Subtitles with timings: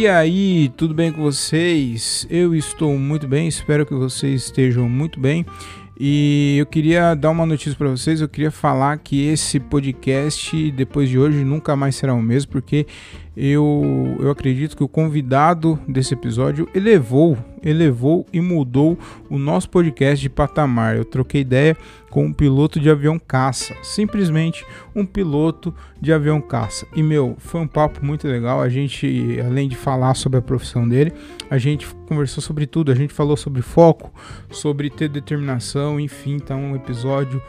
[0.00, 2.26] E aí, tudo bem com vocês?
[2.30, 5.44] Eu estou muito bem, espero que vocês estejam muito bem.
[6.02, 8.22] E eu queria dar uma notícia para vocês.
[8.22, 12.86] Eu queria falar que esse podcast, depois de hoje, nunca mais será o mesmo, porque
[13.36, 18.98] eu, eu acredito que o convidado desse episódio elevou, elevou e mudou
[19.28, 20.96] o nosso podcast de patamar.
[20.96, 21.76] Eu troquei ideia
[22.10, 26.86] com um piloto de avião caça, simplesmente um piloto de avião caça.
[26.94, 28.60] E meu, foi um papo muito legal.
[28.60, 31.12] A gente, além de falar sobre a profissão dele,
[31.48, 32.90] a gente conversou sobre tudo.
[32.90, 34.12] A gente falou sobre foco,
[34.50, 37.40] sobre ter determinação, enfim, tá um episódio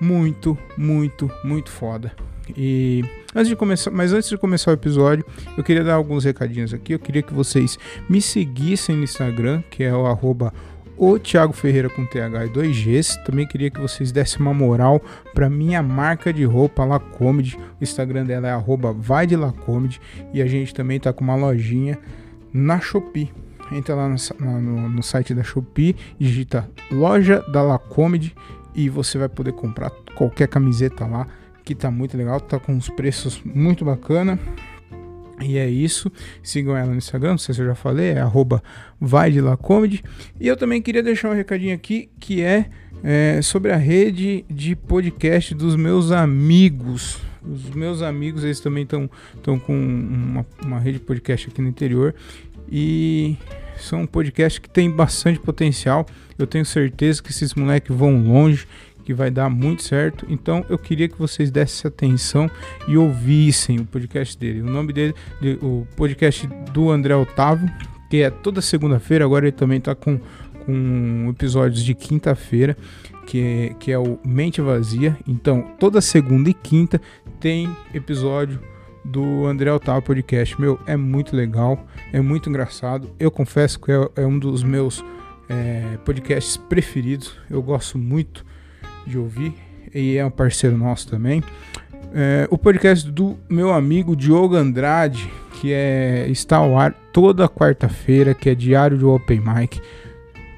[0.00, 2.12] muito, muito, muito foda.
[2.56, 5.24] E antes de começar, mas antes de começar o episódio,
[5.56, 6.92] eu queria dar alguns recadinhos aqui.
[6.92, 10.52] Eu queria que vocês me seguissem no Instagram, que é o arroba
[10.96, 13.24] o Thiago Ferreira com TH e 2Gs.
[13.24, 15.00] Também queria que vocês dessem uma moral
[15.34, 17.56] para minha marca de roupa Lacomedy.
[17.80, 19.98] O Instagram dela é arroba vai de Lacomedy.
[20.34, 21.98] E a gente também tá com uma lojinha
[22.52, 23.32] na Shopee
[23.72, 28.34] entra lá no, no, no, site da Shopee, digita loja da Lacomedy
[28.74, 31.26] e você vai poder comprar qualquer camiseta lá,
[31.74, 34.38] que tá muito legal, tá com uns preços muito bacana.
[35.40, 36.10] E é isso.
[36.42, 38.62] Sigam ela no Instagram, não sei se eu já falei, é arroba
[39.00, 40.02] vai de Lacomedy.
[40.38, 42.68] E eu também queria deixar um recadinho aqui que é,
[43.04, 47.18] é sobre a rede de podcast dos meus amigos.
[47.40, 52.14] Os meus amigos, eles também estão com uma, uma rede de podcast aqui no interior.
[52.70, 53.36] E
[53.78, 56.04] são um podcast que tem bastante potencial.
[56.36, 58.66] Eu tenho certeza que esses moleques vão longe,
[59.04, 60.26] que vai dar muito certo.
[60.28, 62.50] Então eu queria que vocês dessem atenção
[62.86, 64.62] e ouvissem o podcast dele.
[64.62, 65.14] O nome dele,
[65.62, 67.70] o podcast do André Otávio,
[68.08, 69.24] que é toda segunda-feira.
[69.24, 70.18] Agora ele também está com,
[70.64, 72.76] com episódios de quinta-feira,
[73.26, 75.16] que é, que é o Mente Vazia.
[75.26, 77.00] Então toda segunda e quinta
[77.38, 78.60] tem episódio
[79.04, 80.60] do André Otávio Podcast.
[80.60, 83.10] Meu, é muito legal, é muito engraçado.
[83.18, 85.04] Eu confesso que é, é um dos meus
[85.48, 87.36] é, podcasts preferidos.
[87.48, 88.44] Eu gosto muito
[89.06, 89.54] de ouvir
[89.94, 91.42] e é um parceiro nosso também.
[92.12, 95.30] É, o podcast do meu amigo Diogo Andrade,
[95.60, 99.80] que é, está ao ar toda quarta-feira, que é diário de Open Mic,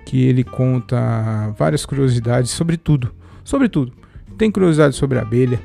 [0.06, 3.14] que ele conta várias curiosidades sobre tudo,
[3.44, 3.92] sobre tudo.
[4.38, 5.60] Tem curiosidade sobre abelha,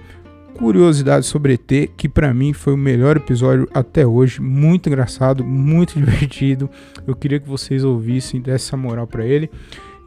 [0.57, 5.94] curiosidade sobre ET, que para mim foi o melhor episódio até hoje, muito engraçado, muito
[5.99, 6.69] divertido.
[7.05, 9.49] Eu queria que vocês ouvissem, dessa moral para ele.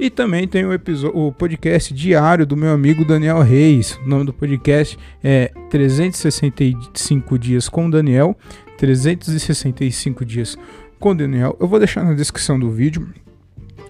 [0.01, 4.01] E também tem o, episódio, o podcast diário do meu amigo Daniel Reis.
[4.03, 8.35] O nome do podcast é 365 dias com Daniel,
[8.79, 10.57] 365 dias
[10.99, 11.55] com Daniel.
[11.61, 13.09] Eu vou deixar na descrição do vídeo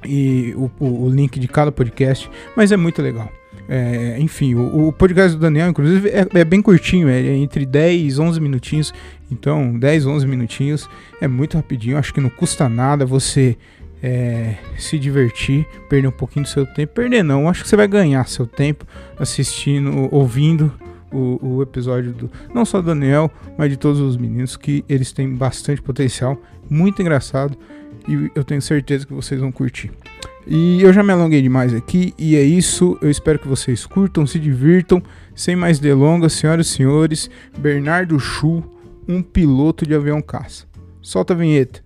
[0.04, 3.30] e o, o, o link de cada podcast, mas é muito legal.
[3.68, 8.16] É, enfim, o, o, podcast do Daniel, inclusive, é, é, bem curtinho, é entre 10
[8.16, 8.92] e 11 minutinhos.
[9.30, 10.90] Então, 10, 11 minutinhos
[11.20, 11.96] é muito rapidinho.
[11.96, 13.56] Acho que não custa nada você
[14.02, 16.94] é, se divertir, perder um pouquinho do seu tempo.
[16.94, 18.86] Perder não, acho que você vai ganhar seu tempo
[19.18, 20.72] assistindo, ouvindo
[21.12, 25.12] o, o, episódio do não só do Daniel, mas de todos os meninos, que eles
[25.12, 27.56] têm bastante potencial, muito engraçado
[28.08, 29.90] e eu tenho certeza que vocês vão curtir.
[30.46, 32.98] E eu já me alonguei demais aqui e é isso.
[33.02, 35.02] Eu espero que vocês curtam, se divirtam.
[35.34, 38.62] Sem mais delongas, senhoras e senhores, Bernardo Chu,
[39.06, 40.66] um piloto de avião caça.
[41.00, 41.82] Solta a vinheta.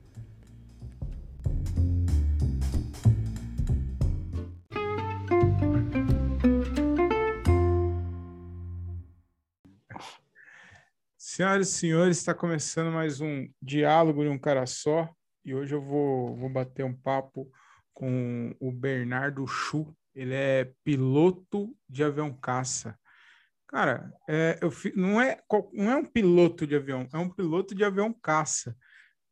[11.27, 15.09] Senhoras e senhores, está começando mais um diálogo de um cara só.
[15.43, 17.51] E hoje eu vou, vou bater um papo
[17.95, 19.97] com o Bernardo Chu.
[20.15, 22.95] Ele é piloto de avião caça.
[23.67, 25.41] Cara, é, eu, não, é,
[25.73, 28.77] não é um piloto de avião, é um piloto de avião caça.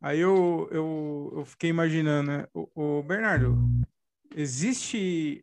[0.00, 2.46] Aí eu, eu, eu fiquei imaginando, né?
[2.54, 3.54] O, o Bernardo,
[4.34, 5.42] existe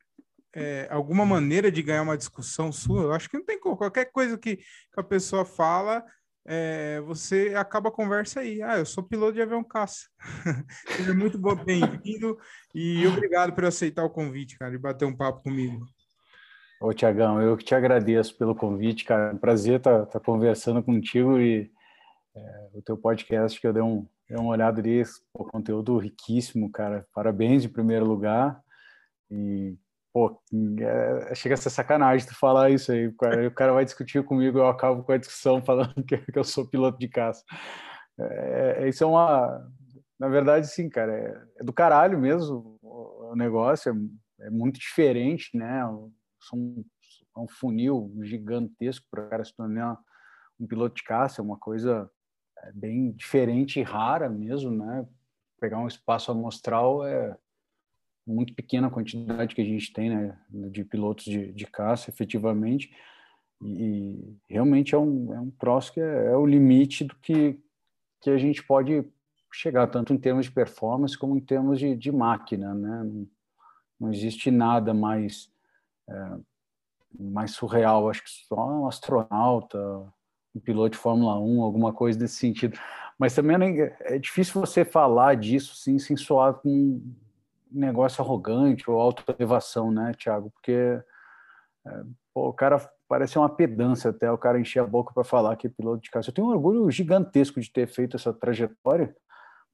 [0.51, 3.03] é, alguma maneira de ganhar uma discussão sua?
[3.03, 3.77] Eu acho que não tem como.
[3.77, 6.03] Qualquer coisa que, que a pessoa fala,
[6.51, 8.59] é, você acaba a conversa aí.
[8.63, 10.07] Ah, eu sou piloto de avião caça.
[10.97, 12.39] Seja muito bem-vindo
[12.73, 15.85] e obrigado por aceitar o convite, cara, e bater um papo comigo.
[16.81, 19.31] Ô, Tiagão, eu que te agradeço pelo convite, cara.
[19.31, 21.71] É prazer estar tá, tá conversando contigo e
[22.35, 26.71] é, o teu podcast que eu dei, um, dei uma olhada ali, o conteúdo riquíssimo,
[26.71, 27.07] cara.
[27.13, 28.59] Parabéns em primeiro lugar.
[29.29, 29.77] E
[30.11, 30.41] Pô,
[30.79, 33.07] é, chega a ser sacanagem tu falar isso aí.
[33.07, 36.67] O cara vai discutir comigo, eu acabo com a discussão falando que, que eu sou
[36.67, 37.43] piloto de caça.
[38.19, 39.67] É, é, isso é uma.
[40.19, 43.91] Na verdade, sim, cara, é, é do caralho mesmo o, o negócio,
[44.39, 45.81] é, é, muito diferente, né?
[46.41, 46.83] São,
[47.35, 49.97] é um funil gigantesco para o cara se tornar
[50.59, 52.09] um piloto de caça, é uma coisa
[52.57, 55.07] é, bem diferente e rara mesmo, né?
[55.59, 57.37] pegar um espaço amostral é
[58.29, 62.93] muito pequena quantidade que a gente tem, né, de pilotos de, de caça, efetivamente,
[63.61, 67.59] e realmente é um, é um troço que é, é o limite do que,
[68.21, 69.03] que a gente pode
[69.51, 73.27] chegar, tanto em termos de performance como em termos de, de máquina, né, não,
[73.99, 75.51] não existe nada mais
[76.07, 76.39] é,
[77.19, 79.79] mais surreal, acho que só um astronauta,
[80.55, 82.77] um piloto de Fórmula 1, alguma coisa desse sentido.
[83.17, 87.01] Mas também é, é difícil você falar disso sim, sem soar com
[87.71, 90.51] negócio arrogante ou auto-elevação, né, Thiago?
[90.51, 91.01] Porque
[91.85, 95.55] é, pô, o cara parece uma pedância até o cara encher a boca para falar
[95.55, 96.29] que é piloto de caça.
[96.29, 99.15] Eu tenho um orgulho gigantesco de ter feito essa trajetória,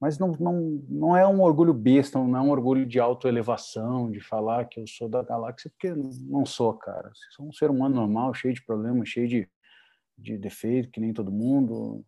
[0.00, 4.20] mas não, não, não é um orgulho besta, não é um orgulho de autoelevação, de
[4.20, 7.10] falar que eu sou da galáxia, porque não sou, cara.
[7.34, 9.48] Sou um ser humano normal, cheio de problemas, cheio de,
[10.18, 12.04] de defeitos, que nem todo mundo.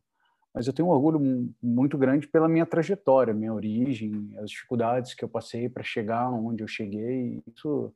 [0.54, 5.24] Mas eu tenho um orgulho muito grande pela minha trajetória, minha origem, as dificuldades que
[5.24, 7.40] eu passei para chegar onde eu cheguei.
[7.54, 7.92] Isso,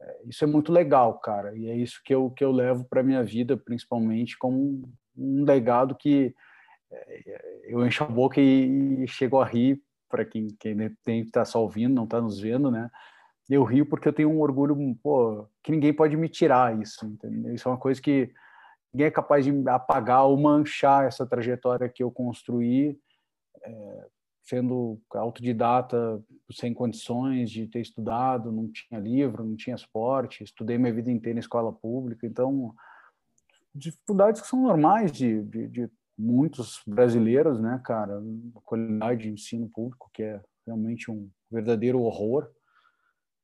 [0.00, 1.56] é, isso é muito legal, cara.
[1.56, 5.94] E é isso que eu, que eu levo para minha vida, principalmente, como um legado
[5.94, 6.34] que
[6.90, 11.44] é, eu encho a boca e, e chego a rir para quem, quem tem está
[11.44, 12.90] só ouvindo, não está nos vendo, né?
[13.48, 17.52] Eu rio porque eu tenho um orgulho, pô, que ninguém pode me tirar isso, entendeu?
[17.54, 18.32] Isso é uma coisa que
[18.92, 22.98] ninguém é capaz de apagar ou manchar essa trajetória que eu construí,
[23.62, 24.06] é,
[24.42, 26.20] sendo autodidata,
[26.52, 31.38] sem condições de ter estudado, não tinha livro, não tinha esporte, estudei minha vida inteira
[31.38, 32.74] em escola pública, então
[33.72, 38.18] dificuldades que são normais de, de, de muitos brasileiros, né, cara,
[38.56, 42.50] a qualidade de ensino público que é realmente um verdadeiro horror,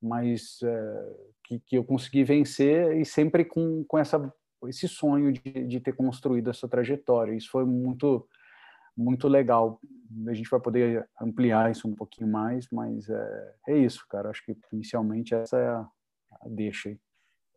[0.02, 4.32] mas é, que, que eu consegui vencer e sempre com, com essa
[4.64, 7.34] esse sonho de, de ter construído essa trajetória.
[7.34, 8.28] Isso foi muito
[8.96, 9.78] muito legal.
[10.26, 14.30] A gente vai poder ampliar isso um pouquinho mais, mas é, é isso, cara.
[14.30, 16.98] Acho que inicialmente essa é a, a deixa aí.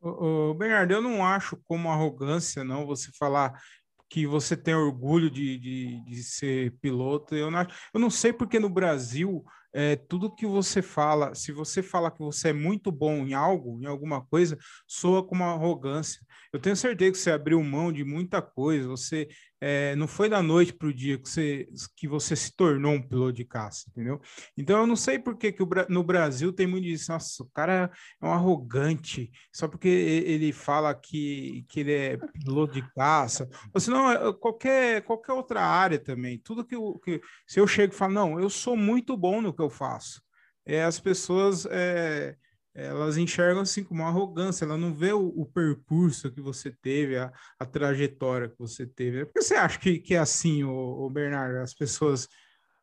[0.02, 3.62] Ô, Bernardo, eu não acho como arrogância, não, você falar
[4.10, 7.36] que você tem orgulho de, de, de ser piloto.
[7.36, 11.84] Eu não, eu não sei porque no Brasil, é, tudo que você fala, se você
[11.84, 14.58] fala que você é muito bom em algo, em alguma coisa,
[14.88, 16.22] soa como arrogância.
[16.52, 19.28] Eu tenho certeza que você abriu mão de muita coisa, você
[19.62, 23.02] é, não foi da noite para o dia que você, que você se tornou um
[23.02, 24.22] piloto de caça, entendeu?
[24.58, 27.50] Então eu não sei por que, que o, no Brasil tem muito disso, nossa, o
[27.54, 33.50] cara é um arrogante, só porque ele fala que, que ele é piloto de caça,
[33.74, 37.98] ou senão é, qualquer, qualquer outra área também, tudo que, que se eu chego e
[37.98, 40.22] falo, não, eu sou muito bom no que eu faço,
[40.66, 41.66] é, as pessoas...
[41.70, 42.36] É,
[42.74, 47.18] elas enxergam assim com uma arrogância, ela não vê o, o percurso que você teve,
[47.18, 49.26] a, a, trajetória que você teve.
[49.26, 51.58] Por que você acha que, que é assim, o, Bernardo?
[51.58, 52.30] As pessoas.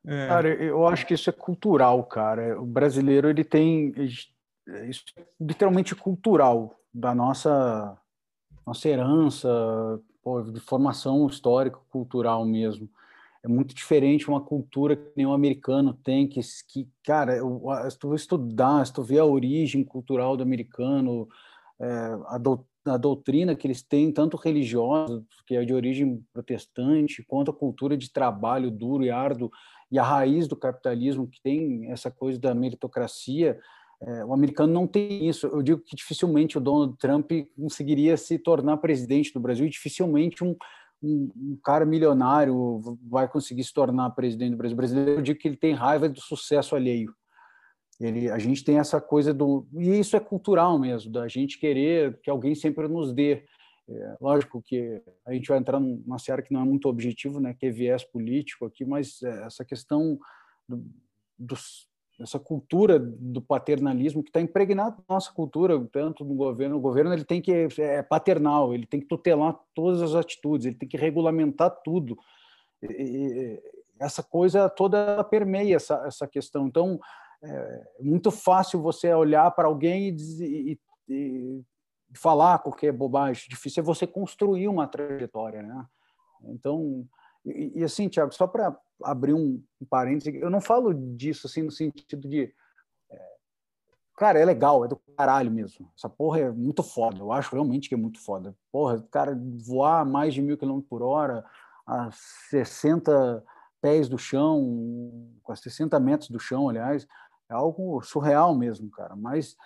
[0.05, 0.26] É...
[0.26, 2.61] Cara, eu acho que isso é cultural, cara.
[2.61, 4.26] O brasileiro ele tem isso
[4.69, 4.90] é
[5.40, 7.96] literalmente cultural da nossa
[8.67, 9.49] nossa herança,
[10.20, 12.90] pô, de formação histórica, cultural mesmo
[13.46, 18.12] é muito diferente uma cultura que nenhum americano tem, que, que cara, eu, se tu
[18.12, 21.28] estudar, se tu ver a origem cultural do americano,
[21.81, 21.87] é,
[22.26, 27.52] a, do, a doutrina que eles têm, tanto religiosa, que é de origem protestante, quanto
[27.52, 29.49] a cultura de trabalho duro e árduo,
[29.92, 33.61] e a raiz do capitalismo, que tem essa coisa da meritocracia,
[34.02, 35.47] é, o americano não tem isso.
[35.47, 40.42] Eu digo que dificilmente o Donald Trump conseguiria se tornar presidente do Brasil, e dificilmente
[40.42, 40.56] um,
[41.06, 44.76] um, um, cara milionário vai conseguir se tornar presidente do Brasil.
[44.76, 47.14] Brasileiro, eu digo que ele tem raiva do sucesso alheio.
[48.00, 49.66] Ele, a gente tem essa coisa do.
[49.75, 53.44] E isso é cultural mesmo, da gente querer que alguém sempre nos dê.
[53.88, 57.54] É, lógico que a gente vai entrar numa seara que não é muito objetivo, né,
[57.54, 60.18] que é viés político aqui, mas é, essa questão
[60.68, 60.84] do,
[61.38, 66.76] dos, essa cultura do paternalismo que está impregnada na nossa cultura, tanto no governo.
[66.76, 70.76] O governo ele tem que é paternal, ele tem que tutelar todas as atitudes, ele
[70.76, 72.16] tem que regulamentar tudo.
[72.82, 73.61] E,
[73.99, 76.66] essa coisa toda permeia essa, essa questão.
[76.66, 76.99] Então,
[77.42, 81.64] é muito fácil você olhar para alguém e, e, e
[82.14, 83.49] falar qualquer bobagem.
[83.49, 85.87] Difícil é você construir uma trajetória, né?
[86.44, 87.06] Então,
[87.44, 91.62] e, e assim, Tiago, só para abrir um, um parênteses, eu não falo disso assim
[91.62, 92.53] no sentido de.
[93.11, 93.19] É,
[94.17, 95.91] cara, é legal, é do caralho mesmo.
[95.97, 98.57] Essa porra é muito foda, eu acho realmente que é muito foda.
[98.73, 101.45] Porra, cara, voar mais de mil quilômetros por hora,
[101.87, 102.11] a
[102.50, 103.45] 60
[103.81, 107.07] pés do chão, com 60 metros do chão, aliás,
[107.49, 109.15] é algo surreal mesmo, cara.
[109.15, 109.57] Mas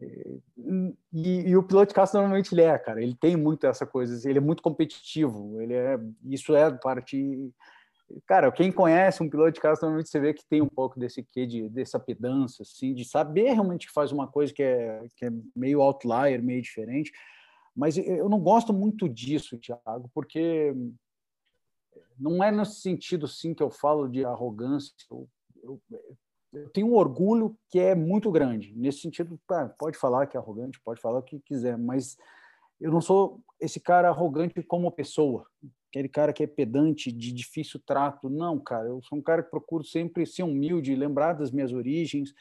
[0.00, 3.02] e, e, o piloto de caça normalmente ele é, cara.
[3.02, 4.28] Ele tem muito essa coisa.
[4.28, 5.60] Ele é muito competitivo.
[5.60, 5.98] Ele é.
[6.24, 7.52] Isso é parte
[8.26, 11.22] Cara, quem conhece um piloto de carro, normalmente você vê que tem um pouco desse
[11.24, 15.24] quê de, dessa pedância, assim, de saber realmente que faz uma coisa que é, que
[15.26, 17.12] é meio outlier, meio diferente.
[17.74, 20.74] Mas eu não gosto muito disso, Thiago, porque
[22.18, 24.94] não é nesse sentido, sim, que eu falo de arrogância.
[25.10, 25.28] Eu,
[25.62, 25.80] eu,
[26.52, 28.72] eu tenho um orgulho que é muito grande.
[28.74, 29.38] Nesse sentido,
[29.78, 32.16] pode falar que é arrogante, pode falar o que quiser, mas
[32.80, 35.46] eu não sou esse cara arrogante como pessoa,
[35.88, 38.28] aquele cara que é pedante, de difícil trato.
[38.28, 42.32] Não, cara, eu sou um cara que procuro sempre ser humilde, lembrar das minhas origens,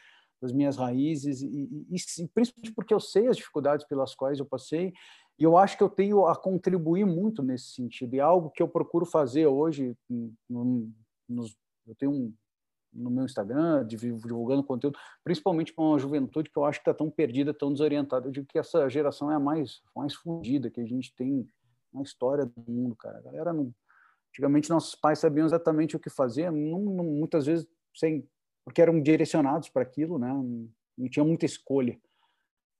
[0.41, 4.45] das minhas raízes, e, e, e principalmente porque eu sei as dificuldades pelas quais eu
[4.45, 4.93] passei,
[5.39, 8.61] e eu acho que eu tenho a contribuir muito nesse sentido, e é algo que
[8.61, 9.95] eu procuro fazer hoje,
[10.49, 10.91] no,
[11.27, 11.55] nos,
[11.87, 12.33] eu tenho um,
[12.95, 17.09] no meu Instagram, divulgando conteúdo, principalmente para uma juventude que eu acho que está tão
[17.09, 18.27] perdida, tão desorientada.
[18.27, 21.47] Eu digo que essa geração é a mais, mais fundida que a gente tem
[21.93, 23.17] na história do mundo, cara.
[23.17, 23.73] A galera não...
[24.29, 28.27] Antigamente nossos pais sabiam exatamente o que fazer, não, não, muitas vezes sem,
[28.65, 30.27] porque eram direcionados para aquilo, né?
[30.27, 31.97] Não, não tinha muita escolha.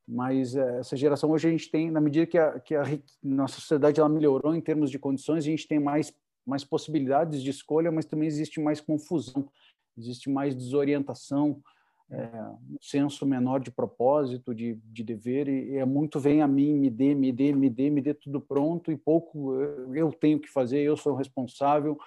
[0.06, 2.84] Mas é, essa geração hoje a gente tem, na medida que a, que a
[3.24, 6.14] nossa sociedade ela melhorou em termos de condições, a gente tem mais
[6.46, 9.50] mais possibilidades de escolha, mas também existe mais confusão
[9.98, 11.62] existe mais desorientação,
[12.10, 12.28] é,
[12.70, 16.90] um senso menor de propósito, de, de dever, e é muito vem a mim, me
[16.90, 19.56] dê, me dê, me dê, me dê tudo pronto, e pouco
[19.94, 21.98] eu tenho que fazer, eu sou o responsável.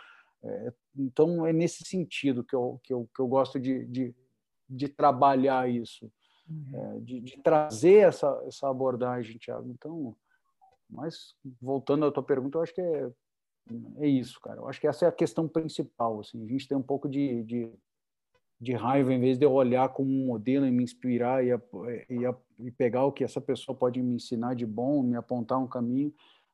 [0.43, 4.15] É, então, é nesse sentido que eu, que eu, que eu gosto de, de,
[4.69, 6.11] de trabalhar isso,
[6.49, 6.97] uhum.
[6.97, 9.69] é, de, de, trazer essa, essa abordagem, Tiago.
[9.71, 10.17] Então,
[10.89, 13.11] mas voltando à tua pergunta, eu acho que é
[13.99, 14.61] é isso, cara.
[14.61, 16.21] Eu acho que essa é a questão principal.
[16.21, 16.45] Assim.
[16.45, 17.71] A gente tem um pouco de, de,
[18.61, 21.51] de raiva, em vez de eu olhar como um modelo e me inspirar e,
[22.11, 22.21] e,
[22.59, 26.13] e, pegar o que essa pessoa pode me ensinar de bom, me apontar um caminho.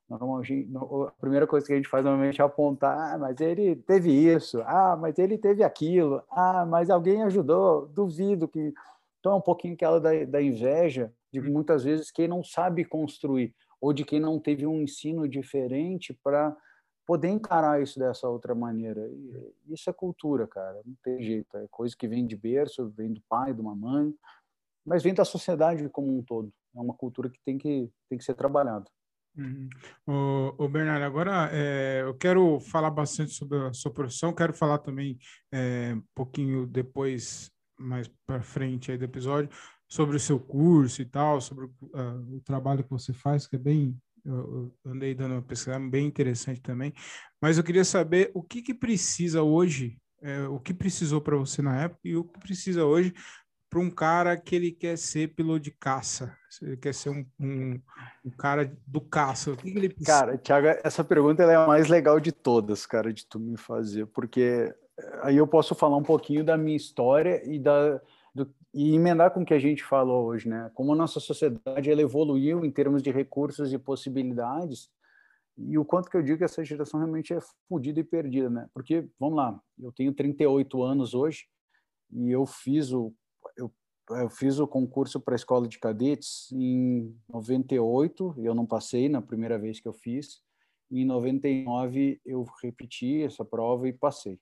[0.09, 0.69] Normalmente,
[1.07, 4.61] a primeira coisa que a gente faz normalmente é apontar, ah, mas ele teve isso,
[4.63, 8.73] ah, mas ele teve aquilo, ah, mas alguém ajudou, duvido que.
[9.19, 13.55] Então é um pouquinho aquela da, da inveja de muitas vezes quem não sabe construir
[13.81, 16.57] ou de quem não teve um ensino diferente para
[17.07, 19.07] poder encarar isso dessa outra maneira.
[19.09, 21.57] E isso é cultura, cara, não tem jeito.
[21.57, 24.15] É coisa que vem de berço, vem do pai, de uma mãe,
[24.85, 26.53] mas vem da sociedade como um todo.
[26.75, 28.87] É uma cultura que tem que, tem que ser trabalhada.
[29.37, 29.69] Uhum.
[30.07, 34.79] O, o, Bernardo, agora é, eu quero falar bastante sobre a sua profissão, quero falar
[34.79, 35.19] também
[35.53, 39.51] é, um pouquinho depois, mais para frente aí do episódio,
[39.89, 43.59] sobre o seu curso e tal, sobre uh, o trabalho que você faz, que é
[43.59, 46.93] bem eu, andei dando uma pesquisa bem interessante também.
[47.41, 51.61] Mas eu queria saber o que, que precisa hoje, é, o que precisou para você
[51.61, 53.13] na época e o que precisa hoje
[53.75, 57.81] para um cara que ele quer ser piloto de caça, ele quer ser um, um,
[58.25, 59.51] um cara do caça.
[59.51, 60.21] O que, que ele precisa?
[60.21, 64.07] Cara, Thiago, essa pergunta é a mais legal de todas, cara, de tu me fazer,
[64.07, 68.01] porque eh, aí eu posso falar um pouquinho da minha história e da
[68.35, 70.71] do, e emendar com o que a gente falou hoje, né?
[70.75, 74.91] Como a nossa sociedade ela evoluiu em termos de recursos e possibilidades,
[75.57, 77.39] e o quanto que eu digo que essa geração realmente é
[77.69, 78.69] fodida e perdida, né?
[78.75, 81.47] Porque, vamos lá, eu tenho 38 anos hoje
[82.11, 83.15] e eu fiz o
[83.57, 83.73] eu,
[84.11, 89.23] eu fiz o concurso para a escola de cadetes em 98, eu não passei na
[89.23, 90.43] primeira vez que eu fiz.
[90.91, 94.39] E em 99 eu repeti essa prova e passei.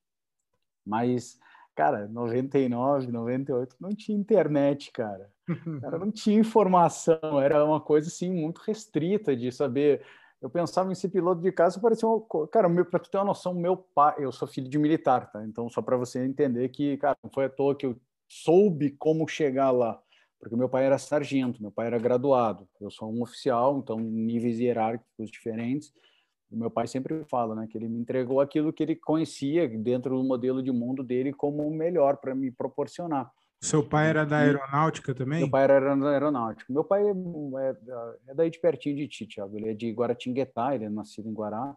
[0.84, 1.38] Mas
[1.74, 5.30] Cara, 99, 98, não tinha internet, cara.
[5.80, 5.98] cara.
[5.98, 10.04] Não tinha informação, era uma coisa assim muito restrita de saber.
[10.40, 13.54] Eu pensava em ser piloto de caça, parecia uma cara, para tu ter uma noção,
[13.54, 15.44] meu pai, eu sou filho de militar, tá?
[15.46, 17.96] Então só para você entender que, cara, não foi à toa que eu
[18.28, 20.00] soube como chegar lá,
[20.40, 24.58] porque meu pai era sargento, meu pai era graduado, eu sou um oficial, então níveis
[24.58, 25.92] hierárquicos diferentes
[26.52, 30.16] o meu pai sempre fala, né, que ele me entregou aquilo que ele conhecia dentro
[30.16, 33.30] do modelo de mundo dele como o melhor para me proporcionar.
[33.60, 35.40] Seu pai era da aeronáutica também?
[35.40, 36.72] Meu pai era da aeronáutica.
[36.72, 37.76] Meu pai é, é,
[38.28, 39.56] é daí de pertinho de ti, Thiago.
[39.56, 41.74] Ele é de Guaratinguetá, ele é nascido em Guará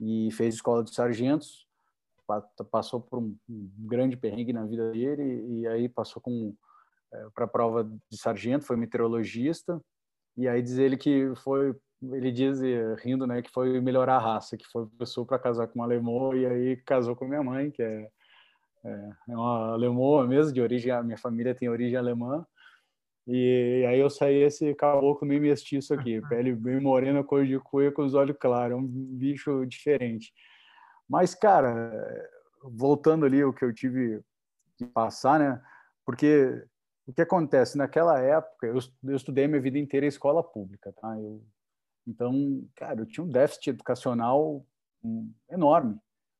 [0.00, 1.66] e fez escola de sargentos.
[2.70, 3.36] Passou por um
[3.78, 6.54] grande perrengue na vida dele e aí passou com
[7.12, 9.80] é, para a prova de sargento, foi meteorologista.
[10.36, 12.60] E aí diz ele que foi ele diz,
[13.02, 16.34] rindo, né, que foi melhorar a raça, que foi pessoa para casar com uma alemã
[16.34, 18.08] e aí casou com minha mãe, que é,
[18.84, 22.46] é, é uma alemã mesmo, de origem, a minha família tem origem alemã.
[23.26, 27.92] E aí eu saí esse caboclo meio mestiço aqui, pele bem morena, cor de cuia,
[27.92, 30.32] com os olhos claros, é um bicho diferente.
[31.08, 31.92] Mas, cara,
[32.62, 34.20] voltando ali o que eu tive
[34.76, 35.60] que passar, né?
[36.06, 36.64] Porque
[37.06, 41.18] o que acontece naquela época, eu, eu estudei minha vida inteira em escola pública, tá?
[41.18, 41.42] Eu
[42.08, 44.64] então, cara, eu tinha um déficit educacional
[45.50, 45.96] enorme.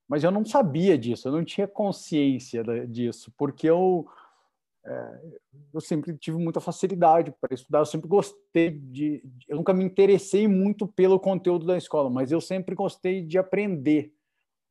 [0.08, 4.08] mas eu não sabia disso, eu não tinha consciência disso, porque eu
[4.84, 5.20] é,
[5.74, 10.48] eu sempre tive muita facilidade para estudar, eu sempre gostei de, eu nunca me interessei
[10.48, 14.14] muito pelo conteúdo da escola, mas eu sempre gostei de aprender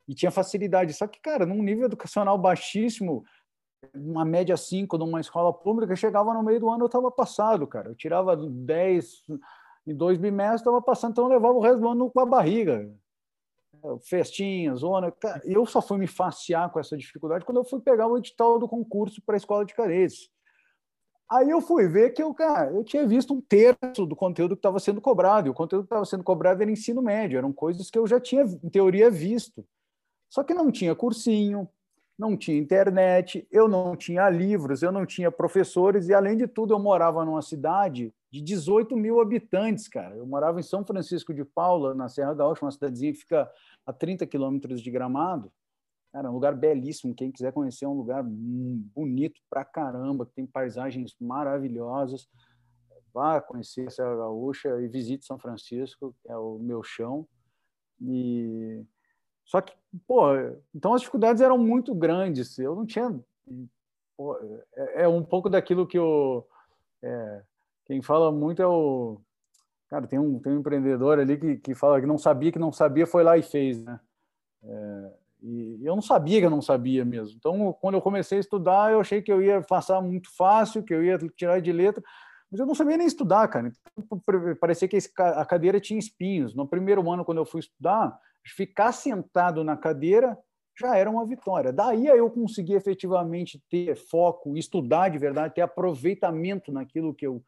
[0.08, 0.94] e tinha facilidade.
[0.94, 3.24] Só que, cara, num nível educacional baixíssimo,
[3.94, 7.90] uma média 5 numa escola pública, chegava no meio do ano eu estava passado, cara.
[7.90, 9.24] Eu tirava 10
[9.88, 12.94] em dois bimestres, estava passando, então eu levava o resto do ano com a barriga
[14.02, 15.14] festinha, zona.
[15.44, 18.68] Eu só fui me facear com essa dificuldade quando eu fui pegar o edital do
[18.68, 20.30] concurso para a escola de cadetes.
[21.30, 24.60] Aí eu fui ver que eu, cara, eu tinha visto um terço do conteúdo que
[24.60, 27.90] estava sendo cobrado, e o conteúdo que estava sendo cobrado era ensino médio, eram coisas
[27.90, 29.66] que eu já tinha, em teoria, visto.
[30.30, 31.68] Só que não tinha cursinho,
[32.18, 36.74] não tinha internet, eu não tinha livros, eu não tinha professores, e além de tudo,
[36.74, 40.16] eu morava numa cidade de 18 mil habitantes, cara.
[40.16, 43.50] Eu morava em São Francisco de Paula, na Serra Gaúcha, uma cidadezinha que fica
[43.86, 45.52] a 30 quilômetros de Gramado.
[46.12, 47.16] Cara, um lugar belíssimo.
[47.16, 52.28] Quem quiser conhecer, é um lugar bonito pra caramba, que tem paisagens maravilhosas.
[53.14, 57.28] Vá conhecer a Serra Gaúcha e visite São Francisco, que é o meu chão.
[58.02, 58.86] E
[59.48, 59.74] só que,
[60.06, 60.34] pô,
[60.76, 62.60] então as dificuldades eram muito grandes.
[62.60, 63.18] Eu não tinha.
[64.18, 64.38] Pô,
[64.76, 66.46] é, é um pouco daquilo que eu.
[67.02, 67.44] É,
[67.88, 69.20] quem fala muito é o.
[69.90, 72.72] Cara, tem um, tem um empreendedor ali que, que fala que não sabia que não
[72.72, 74.00] sabia, foi lá e fez, né?
[74.62, 77.38] É, e eu não sabia que eu não sabia mesmo.
[77.38, 80.94] Então, quando eu comecei a estudar, eu achei que eu ia passar muito fácil, que
[80.94, 82.04] eu ia tirar de letra,
[82.52, 83.72] mas eu não sabia nem estudar, cara.
[83.98, 84.22] Então,
[84.60, 86.54] parecia que a cadeira tinha espinhos.
[86.54, 90.38] No primeiro ano, quando eu fui estudar, ficar sentado na cadeira
[90.80, 91.74] já era uma vitória.
[91.74, 97.44] Daí eu consegui efetivamente ter foco, estudar de verdade, ter aproveitamento naquilo que eu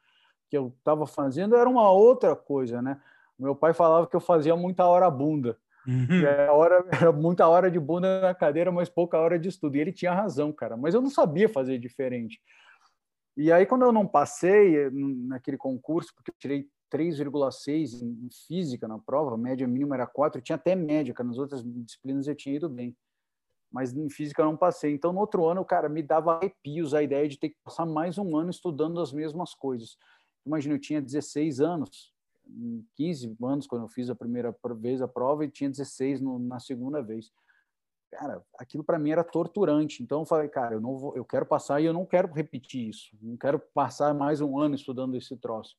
[0.49, 2.99] que eu estava fazendo era uma outra coisa, né?
[3.37, 5.57] Meu pai falava que eu fazia muita hora bunda.
[5.87, 6.21] Uhum.
[6.25, 9.77] Era, hora, era muita hora de bunda na cadeira, mas pouca hora de estudo.
[9.77, 10.75] E ele tinha razão, cara.
[10.75, 12.41] Mas eu não sabia fazer diferente.
[13.37, 18.87] E aí, quando eu não passei eh, naquele concurso, porque eu tirei 3,6 em física
[18.87, 22.35] na prova, a média mínima era 4, eu tinha até médica, nas outras disciplinas eu
[22.35, 22.97] tinha ido bem.
[23.71, 24.93] Mas em física eu não passei.
[24.93, 28.17] Então, no outro ano, cara, me dava arrepios a ideia de ter que passar mais
[28.17, 29.95] um ano estudando as mesmas coisas.
[30.45, 32.13] Imagina, eu tinha 16 anos,
[32.95, 36.59] 15 anos quando eu fiz a primeira vez a prova e tinha 16 no, na
[36.59, 37.31] segunda vez.
[38.11, 40.01] Cara, aquilo para mim era torturante.
[40.01, 42.89] Então eu falei, cara, eu não vou, eu quero passar e eu não quero repetir
[42.89, 43.15] isso.
[43.21, 45.77] Não quero passar mais um ano estudando esse troço.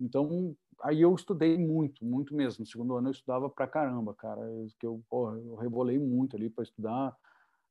[0.00, 2.60] Então aí eu estudei muito, muito mesmo.
[2.60, 4.40] No segundo ano eu estudava pra caramba, cara.
[4.78, 7.14] Que eu, porra, eu rebolei muito ali para estudar.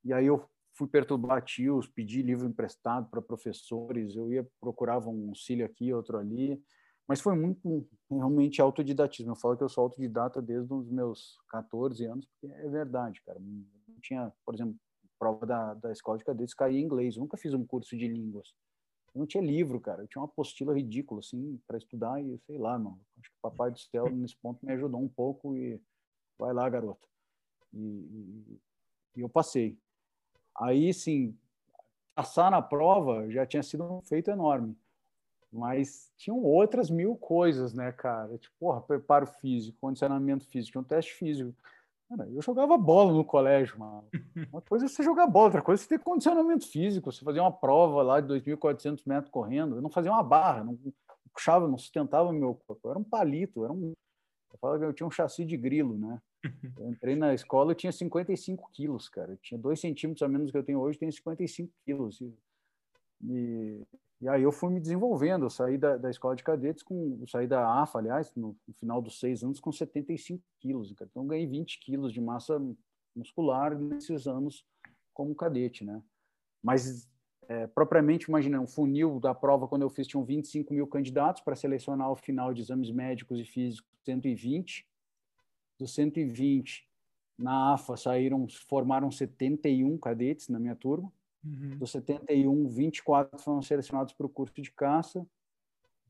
[0.06, 0.48] E aí eu
[0.80, 6.18] fui perturbar tios, pedi livro emprestado para professores, eu ia procurava um auxílio aqui, outro
[6.18, 6.63] ali,
[7.06, 9.34] mas foi muito realmente autodidatismo.
[9.34, 13.38] Eu falo que eu sou autodidata desde os meus 14 anos, porque é verdade, cara.
[13.42, 14.76] Não tinha, por exemplo,
[15.20, 17.18] prova da, da escola de cadetes caía em inglês.
[17.18, 18.54] Eu nunca fiz um curso de línguas.
[19.13, 20.04] Eu não tinha livro, cara.
[20.04, 23.02] Eu tinha uma apostila ridícula, assim, para estudar e sei lá, mano.
[23.20, 25.82] Acho que o Papai do Céu, nesse ponto, me ajudou um pouco e
[26.38, 27.06] vai lá, garota.
[27.74, 28.60] E, e,
[29.18, 29.78] e eu passei.
[30.60, 31.36] Aí, sim,
[32.13, 34.76] passar na prova já tinha sido um feito enorme.
[35.52, 38.38] Mas tinham outras mil coisas, né, cara?
[38.38, 41.54] Tipo, porra, preparo físico, condicionamento físico, um teste físico.
[42.10, 44.08] Cara, eu jogava bola no colégio, mano.
[44.52, 47.12] Uma coisa é você jogar bola, outra coisa é você ter condicionamento físico.
[47.12, 50.78] Você fazia uma prova lá de 2.400 metros correndo, eu não fazia uma barra, não
[51.34, 52.88] puxava, não sustentava meu corpo.
[52.88, 53.93] Eu era um palito, era um.
[54.52, 56.22] Eu falava que eu tinha um chassi de grilo, né?
[56.80, 59.34] Eu entrei na escola, eu tinha 55 quilos, cara.
[59.34, 62.22] Eu tinha dois centímetros a menos que eu tenho hoje, tenho 55 quilos.
[63.22, 63.82] E,
[64.22, 65.46] e aí eu fui me desenvolvendo.
[65.46, 69.02] Eu saí da, da escola de cadetes, com, saí da AFA, aliás, no, no final
[69.02, 70.94] dos seis anos, com 75 quilos.
[70.94, 71.10] Cara.
[71.12, 72.58] Então, eu ganhei 20 quilos de massa
[73.14, 74.66] muscular nesses anos
[75.14, 76.02] como cadete, né?
[76.64, 77.10] Mas,
[77.50, 81.56] é, propriamente, imagina, um funil da prova, quando eu fiz, tinham 25 mil candidatos para
[81.56, 84.88] selecionar o final de exames médicos e físicos, 120
[85.80, 86.88] dos 120
[87.38, 91.12] na AFA saíram, formaram 71 cadetes na minha turma.
[91.44, 91.78] Uhum.
[91.78, 95.26] Dos 71, 24 foram selecionados para o curso de caça.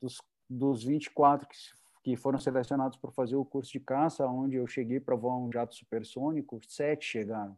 [0.02, 1.56] Dos, dos 24 que,
[2.04, 5.52] que foram selecionados para fazer o curso de caça, onde eu cheguei para voar um
[5.52, 7.56] jato supersônico, sete chegaram.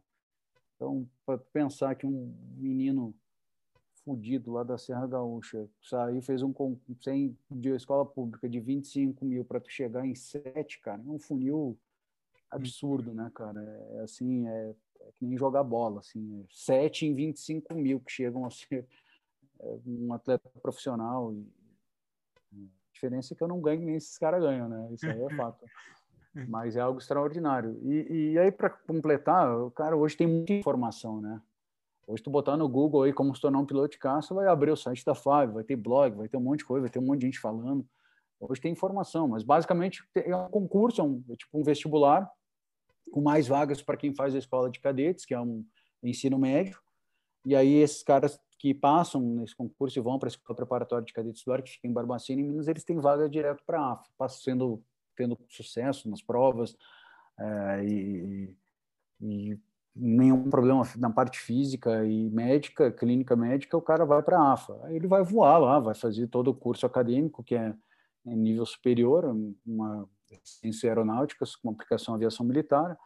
[0.76, 3.14] Então, para pensar que um menino
[4.04, 6.52] fudido lá da Serra Gaúcha saiu, fez um
[7.00, 11.18] sem de escola pública de 25 mil para tu chegar em sete, cara, é um
[11.18, 11.78] funil
[12.50, 13.60] absurdo, né, cara?
[13.62, 18.00] É, é assim, é, é, que nem jogar bola, assim, é 7 em 25 mil
[18.00, 18.86] que chegam a ser
[19.60, 21.32] é, um atleta profissional.
[21.32, 21.46] E,
[22.52, 24.88] a diferença é que eu não ganho nem esses caras ganham, né?
[24.92, 25.64] Isso aí é fato.
[25.64, 25.68] É.
[26.46, 27.78] Mas é algo extraordinário.
[27.82, 31.40] E, e aí, para completar, cara, hoje tem muita informação, né?
[32.06, 34.70] Hoje, tu botar no Google aí como se tornar um piloto de caça, vai abrir
[34.70, 36.98] o site da FAB, vai ter blog, vai ter um monte de coisa, vai ter
[36.98, 37.86] um monte de gente falando.
[38.40, 42.28] Hoje tem informação, mas basicamente é um concurso, é, um, é tipo um vestibular,
[43.12, 45.64] com mais vagas para quem faz a escola de cadetes, que é um
[46.02, 46.78] ensino médio.
[47.44, 51.12] E aí, esses caras que passam nesse concurso e vão para a escola preparatória de
[51.12, 53.92] cadetes do ar, que fica em Barbacena, em Minas, eles têm vaga direto para a
[53.92, 54.82] AFA, sendo
[55.16, 56.76] tendo sucesso nas provas
[57.38, 58.56] é, e,
[59.20, 59.58] e,
[59.94, 64.78] nenhum problema na parte física e médica, clínica médica, o cara vai para a AFA.
[64.84, 67.74] Aí ele vai voar lá, vai fazer todo o curso acadêmico, que é
[68.24, 69.24] em nível superior,
[69.66, 70.08] uma
[70.42, 72.96] ciência aeronáutica com aplicação à aviação militar,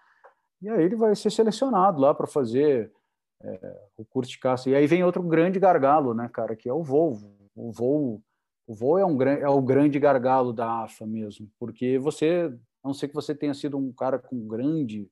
[0.63, 2.93] e aí ele vai ser selecionado lá para fazer
[3.43, 4.71] é, o curso de caça.
[4.71, 7.19] E aí vem outro grande gargalo, né, cara, que é o voo.
[7.55, 8.23] O voo
[8.67, 12.93] o voo é, um, é o grande gargalo da AFA mesmo, porque você, a não
[12.93, 15.09] ser que você tenha sido um cara com grande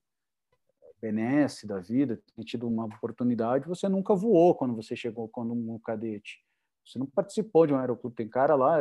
[1.00, 5.78] benesse da vida, tenha tido uma oportunidade, você nunca voou quando você chegou quando um
[5.78, 6.42] cadete.
[6.84, 8.16] Você não participou de um aeroclube.
[8.16, 8.78] Tem cara lá,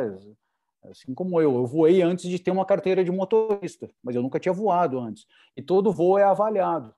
[0.84, 4.38] assim como eu, eu voei antes de ter uma carteira de motorista, mas eu nunca
[4.38, 5.26] tinha voado antes.
[5.56, 6.94] E todo voo é avaliado.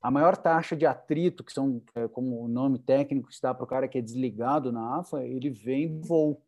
[0.00, 3.54] A maior taxa de atrito, que são é, como o nome técnico que se dá
[3.54, 6.42] para o cara que é desligado na AFA, ele vem do voo.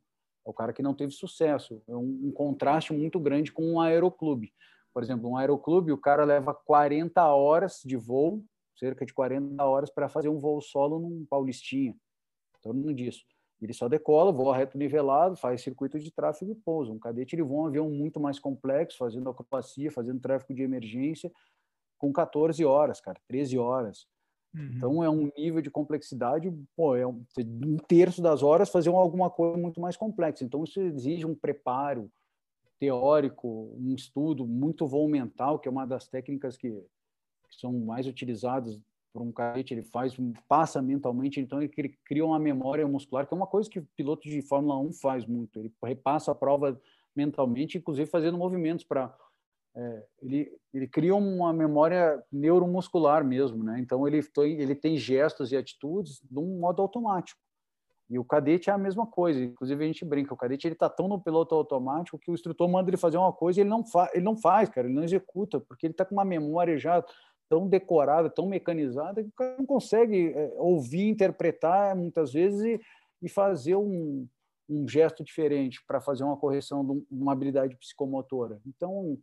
[0.46, 1.82] É o cara que não teve sucesso.
[1.88, 4.52] É um, um contraste muito grande com um aeroclube.
[4.96, 8.42] Por exemplo, um aeroclube, o cara leva 40 horas de voo,
[8.74, 11.90] cerca de 40 horas, para fazer um voo solo num Paulistinha.
[11.90, 13.22] Em torno disso.
[13.60, 16.92] Ele só decola, voa reto nivelado, faz circuito de tráfego e pousa.
[16.92, 21.30] Um cadete ele voa um avião muito mais complexo, fazendo acrobacia, fazendo tráfego de emergência,
[21.98, 24.06] com 14 horas, cara, 13 horas.
[24.54, 24.70] Uhum.
[24.76, 29.28] Então é um nível de complexidade, pô, é um, um, terço das horas fazer alguma
[29.28, 30.42] coisa muito mais complexa.
[30.42, 32.10] Então isso exige um preparo
[32.78, 38.06] teórico, um estudo, muito voo mental, que é uma das técnicas que, que são mais
[38.06, 38.78] utilizadas
[39.12, 40.14] por um cadete, ele faz,
[40.46, 44.28] passa mentalmente, então ele cria uma memória muscular, que é uma coisa que o piloto
[44.28, 46.78] de Fórmula 1 faz muito, ele repassa a prova
[47.14, 49.16] mentalmente, inclusive fazendo movimentos para
[49.74, 53.78] é, ele, ele cria uma memória neuromuscular mesmo, né?
[53.78, 57.38] Então ele, ele tem gestos e atitudes de um modo automático.
[58.08, 59.42] E o cadete é a mesma coisa.
[59.42, 62.68] Inclusive a gente brinca, o cadete ele tá tão no piloto automático que o instrutor
[62.68, 65.02] manda ele fazer uma coisa e ele não faz, ele não faz, cara, ele não
[65.02, 67.04] executa, porque ele está com uma memória já
[67.48, 72.80] tão decorada, tão mecanizada que o cara não consegue é, ouvir, interpretar muitas vezes e,
[73.22, 74.26] e fazer um,
[74.68, 78.60] um gesto diferente para fazer uma correção de uma habilidade psicomotora.
[78.66, 79.18] Então,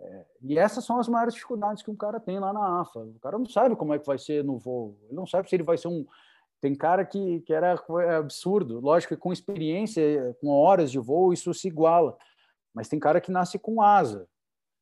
[0.00, 3.00] é, e essas são as maiores dificuldades que um cara tem lá na AFA.
[3.00, 4.96] O cara não sabe como é que vai ser no voo.
[5.04, 6.06] Ele não sabe se ele vai ser um.
[6.60, 8.80] Tem cara que, que era é absurdo.
[8.80, 12.16] Lógico que com experiência, com horas de voo, isso se iguala.
[12.74, 14.26] Mas tem cara que nasce com asa.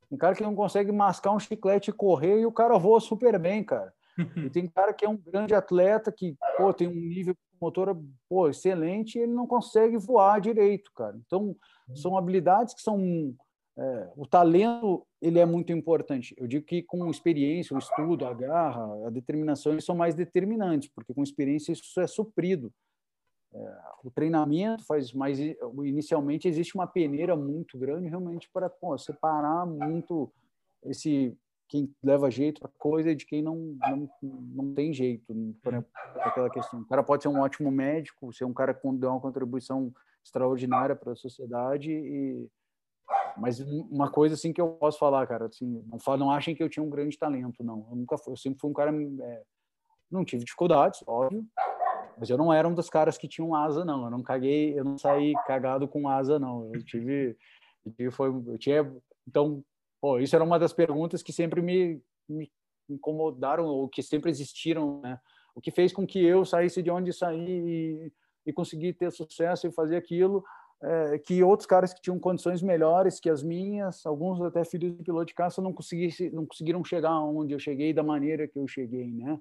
[0.08, 3.38] Tem cara que não consegue mascar um chiclete e correr e o cara voa super
[3.38, 3.92] bem, cara.
[4.46, 7.94] E tem cara que é um grande atleta que pô, tem um nível motor
[8.28, 11.18] pô, excelente e ele não consegue voar direito, cara.
[11.26, 11.54] Então,
[11.94, 13.34] são habilidades que são
[13.78, 16.34] é, o talento ele é muito importante.
[16.38, 20.88] Eu digo que com experiência, o estudo, a garra, a determinação, eles são mais determinantes,
[20.88, 22.72] porque com experiência isso é suprido.
[23.52, 25.38] É, o treinamento faz mais.
[25.84, 30.32] Inicialmente existe uma peneira muito grande, realmente, para pô, separar muito
[30.84, 31.36] esse
[31.68, 35.84] quem leva jeito para coisa de quem não, não, não tem jeito para
[36.20, 36.80] aquela questão.
[36.82, 39.92] O cara pode ser um ótimo médico, ser um cara que dá uma contribuição
[40.24, 42.48] extraordinária para a sociedade e
[43.38, 46.62] mas uma coisa assim que eu posso falar, cara, assim, não, falo, não achem que
[46.62, 47.86] eu tinha um grande talento, não.
[47.90, 49.42] Eu nunca fui, eu sempre fui um cara, é,
[50.10, 51.44] não tive dificuldades, óbvio,
[52.18, 54.04] mas eu não era um dos caras que tinham asa, não.
[54.04, 56.70] Eu não caguei, eu não saí cagado com asa, não.
[56.72, 57.36] Eu tive,
[57.98, 58.90] eu foi, eu tinha,
[59.26, 59.62] então,
[60.00, 62.50] pô, isso era uma das perguntas que sempre me, me
[62.88, 65.20] incomodaram ou que sempre existiram, né?
[65.54, 68.12] O que fez com que eu saísse de onde saí e,
[68.46, 70.44] e consegui ter sucesso e fazer aquilo
[70.82, 75.02] é, que outros caras que tinham condições melhores que as minhas, alguns até filhos de
[75.02, 75.74] piloto de caça, não,
[76.32, 79.40] não conseguiram chegar onde eu cheguei da maneira que eu cheguei, né?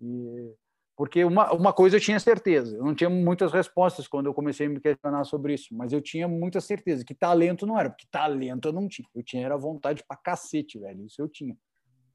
[0.00, 0.54] E,
[0.96, 4.66] porque uma, uma coisa eu tinha certeza, eu não tinha muitas respostas quando eu comecei
[4.66, 8.06] a me questionar sobre isso, mas eu tinha muita certeza que talento não era, porque
[8.10, 11.56] talento eu não tinha, eu tinha era vontade pra cacete, velho, isso eu tinha.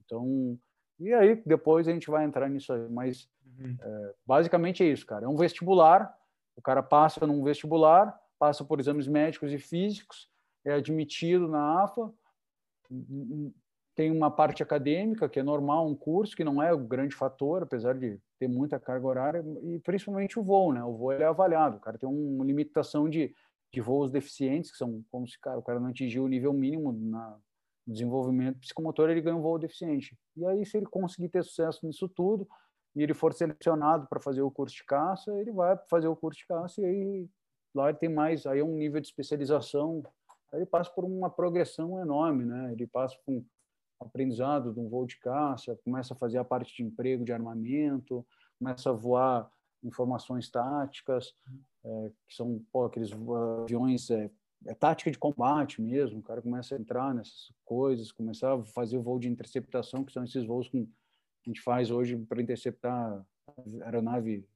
[0.04, 0.58] Então,
[1.00, 3.28] e aí depois a gente vai entrar nisso aí, mas
[3.60, 3.76] uhum.
[3.80, 6.16] é, basicamente é isso, cara, é um vestibular,
[6.56, 10.30] o cara passa num vestibular, passa por exames médicos e físicos,
[10.66, 12.12] é admitido na AFA,
[13.96, 17.64] tem uma parte acadêmica, que é normal, um curso, que não é o grande fator,
[17.64, 20.84] apesar de ter muita carga horária, e principalmente o voo, né?
[20.84, 23.34] O voo é avaliado, o cara tem uma limitação de,
[23.74, 26.92] de voos deficientes, que são como se cara, o cara não atingiu o nível mínimo
[26.92, 27.38] na,
[27.88, 30.18] desenvolvimento psicomotor, ele ganha um voo deficiente.
[30.36, 32.48] E aí, se ele conseguir ter sucesso nisso tudo,
[32.96, 36.40] e ele for selecionado para fazer o curso de caça, ele vai fazer o curso
[36.40, 37.30] de caça e aí
[37.76, 40.04] lá ele tem mais, aí é um nível de especialização,
[40.52, 42.72] aí ele passa por uma progressão enorme, né?
[42.72, 43.46] Ele passa por um
[44.00, 48.26] aprendizado de um voo de caça, começa a fazer a parte de emprego de armamento,
[48.58, 49.50] começa a voar
[49.84, 51.34] informações táticas,
[51.84, 53.12] é, que são pô, aqueles
[53.62, 54.30] aviões é,
[54.66, 58.98] é tática de combate mesmo, o cara começa a entrar nessas coisas, começar a fazer
[58.98, 63.24] o voo de interceptação, que são esses voos que a gente faz hoje para interceptar
[63.84, 64.48] aeronave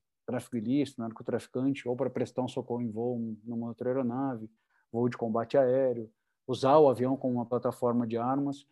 [0.53, 4.49] ilícito, narcotraficante, ou para prestar um socorro em voo numa outra aeronave,
[4.91, 6.09] voo de combate aéreo,
[6.47, 8.65] usar o avião como uma plataforma de armas,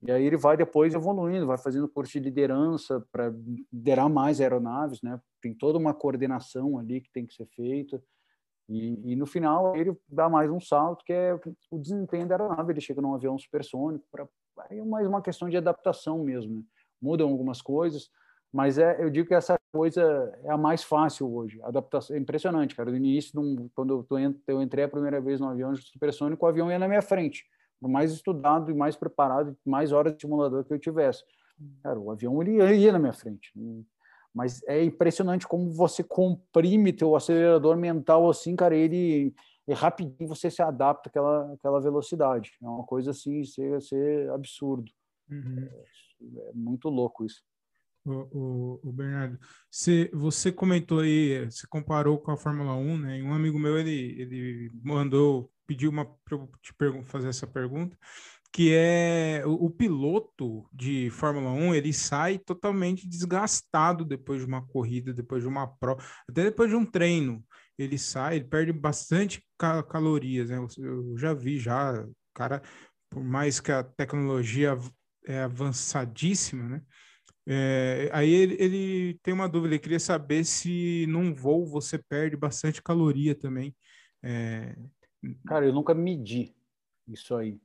[0.00, 3.34] e aí ele vai depois evoluindo, vai fazendo curso de liderança para
[3.72, 5.20] liderar mais aeronaves, né?
[5.40, 8.00] Tem toda uma coordenação ali que tem que ser feita.
[8.68, 11.34] E, e, no final ele dá mais um salto, que é
[11.70, 12.72] o desempenho da aeronave.
[12.72, 14.28] Ele chega num avião supersônico, para
[14.70, 16.58] é mais uma questão de adaptação mesmo.
[16.58, 16.62] Né?
[17.00, 18.08] Mudam algumas coisas,
[18.52, 20.02] mas é, eu digo que essa coisa
[20.44, 21.60] é a mais fácil hoje.
[21.62, 22.90] A adaptação é impressionante, cara.
[22.90, 23.32] No início,
[23.74, 27.44] quando eu, entrei a primeira vez no avião supersônico, o avião ia na minha frente.
[27.80, 31.22] Por mais estudado e mais preparado, mais horas de simulador que eu tivesse.
[31.82, 33.52] Cara, o avião ele ia, na minha frente
[34.34, 39.34] mas é impressionante como você comprime teu acelerador mental assim, cara, ele
[39.66, 42.52] é rapidinho você se adapta àquela, àquela velocidade.
[42.62, 44.90] É uma coisa assim, ser, ser absurdo.
[45.30, 45.68] Uhum.
[45.68, 47.42] É, é, muito louco isso.
[48.04, 49.38] O, o, o, Bernardo,
[49.70, 53.22] você, você comentou aí, você comparou com a Fórmula 1, né?
[53.22, 56.72] Um amigo meu, ele, ele mandou, pediu uma para eu te
[57.04, 57.96] fazer essa pergunta
[58.52, 64.66] que é o, o, piloto de Fórmula 1, ele sai totalmente desgastado depois de uma
[64.66, 67.44] corrida, depois de uma prova, até depois de um treino.
[67.78, 70.56] Ele sai, ele perde bastante ca calorias, né?
[70.56, 72.62] Eu, eu já vi já, cara,
[73.10, 74.76] por mais que a tecnologia
[75.26, 76.82] é avançadíssima, né?
[77.50, 82.36] É, aí ele, ele, tem uma dúvida, ele queria saber se num voo você perde
[82.36, 83.74] bastante caloria também.
[84.22, 84.76] É...
[85.46, 86.54] Cara, eu nunca medi
[87.08, 87.58] isso aí.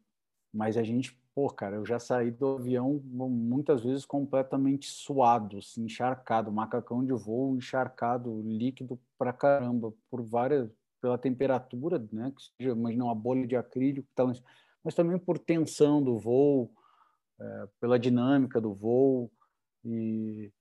[0.53, 5.83] Mas a gente, pô, cara, eu já saí do avião muitas vezes completamente suado, assim,
[5.83, 12.73] encharcado, macacão de voo encharcado, líquido pra caramba, por várias, pela temperatura, né, que seja,
[12.73, 14.31] imagina uma bolha de acrílico, tal,
[14.81, 16.71] mas também por tensão do voo,
[17.37, 19.29] é, pela dinâmica do voo
[19.85, 20.51] e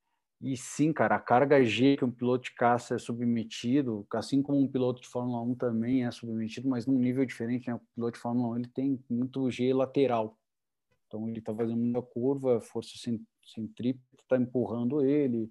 [0.43, 4.59] e sim, cara, a carga G que um piloto de caça é submetido, assim como
[4.59, 7.77] um piloto de Fórmula 1 também é submetido, mas num nível diferente, né?
[7.77, 10.37] O piloto de Fórmula 1 ele tem muito G lateral.
[11.07, 12.91] Então ele está fazendo muita curva, a força
[13.45, 15.49] centrípeta está empurrando ele.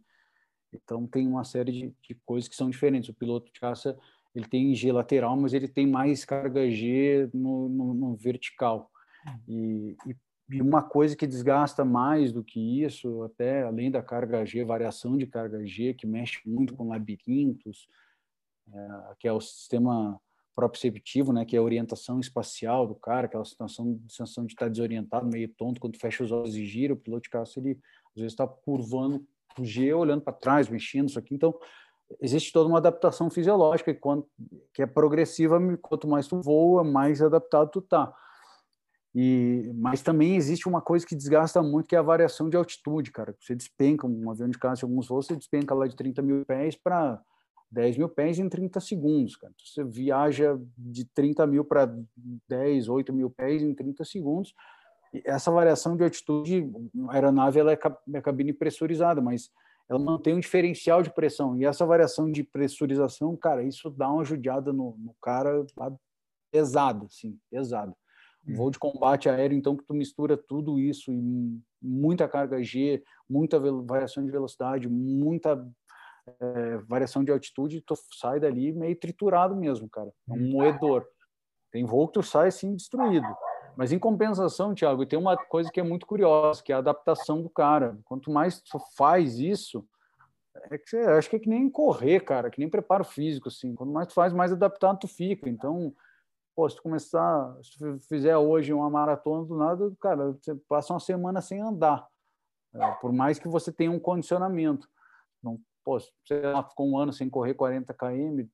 [0.73, 3.09] Então tem uma série de, de, coisas que são diferentes.
[3.09, 3.97] O piloto de caça
[4.35, 8.91] ele tem G lateral, mas ele tem mais carga G no, no, no vertical.
[9.47, 10.15] E, e
[10.49, 15.17] e uma coisa que desgasta mais do que isso, até além da carga G, variação
[15.17, 17.87] de carga G, que mexe muito com labirintos,
[18.73, 20.19] é, que é o sistema
[20.53, 25.25] proprioceptivo, né, que é a orientação espacial do cara, aquela sensação, sensação de estar desorientado,
[25.25, 27.79] meio tonto, quando fecha os olhos e gira, o piloto de caça, ele
[28.13, 29.25] às vezes está curvando
[29.57, 31.57] o G, olhando para trás, mexendo isso aqui, então
[32.19, 33.97] existe toda uma adaptação fisiológica
[34.73, 38.13] que é progressiva, quanto mais tu voa, mais adaptado tu tá.
[39.13, 43.11] E, mas também existe uma coisa que desgasta muito, que é a variação de altitude,
[43.11, 43.35] cara.
[43.39, 46.75] Você despenca um avião de caça, alguns voos, você despenca lá de 30 mil pés
[46.75, 47.21] para
[47.71, 49.53] 10 mil pés em 30 segundos, cara.
[49.53, 51.93] Então, você viaja de 30 mil para
[52.47, 54.53] 10, 8 mil pés em 30 segundos.
[55.13, 56.71] E essa variação de altitude,
[57.09, 57.79] a aeronave ela é,
[58.13, 59.49] é cabine pressurizada, mas
[59.89, 61.57] ela mantém um diferencial de pressão.
[61.57, 65.65] E essa variação de pressurização, cara, isso dá uma judiada no, no cara
[66.49, 67.93] pesada, assim, pesada.
[68.47, 73.03] Um voo de combate aéreo, então, que tu mistura tudo isso e muita carga G,
[73.29, 75.63] muita variação de velocidade, muita
[76.39, 80.11] é, variação de altitude, tu sai dali meio triturado mesmo, cara.
[80.29, 80.51] É um uhum.
[80.51, 81.05] moedor.
[81.71, 83.27] Tem voo que tu sai assim destruído.
[83.75, 87.41] Mas em compensação, Thiago, tem uma coisa que é muito curiosa, que é a adaptação
[87.41, 87.97] do cara.
[88.05, 89.85] Quanto mais tu faz isso,
[90.69, 93.73] é que acho que é que nem correr, cara, que nem preparo físico, assim.
[93.73, 95.49] Quanto mais tu faz, mais adaptado tu fica.
[95.49, 95.93] Então,
[96.55, 100.93] Pô, se tu começar, se tu fizer hoje uma maratona do nada, cara, você passa
[100.93, 102.05] uma semana sem andar.
[102.73, 104.87] É, por mais que você tenha um condicionamento.
[105.41, 108.45] Não, pô, você ficou um ano sem correr 40 km,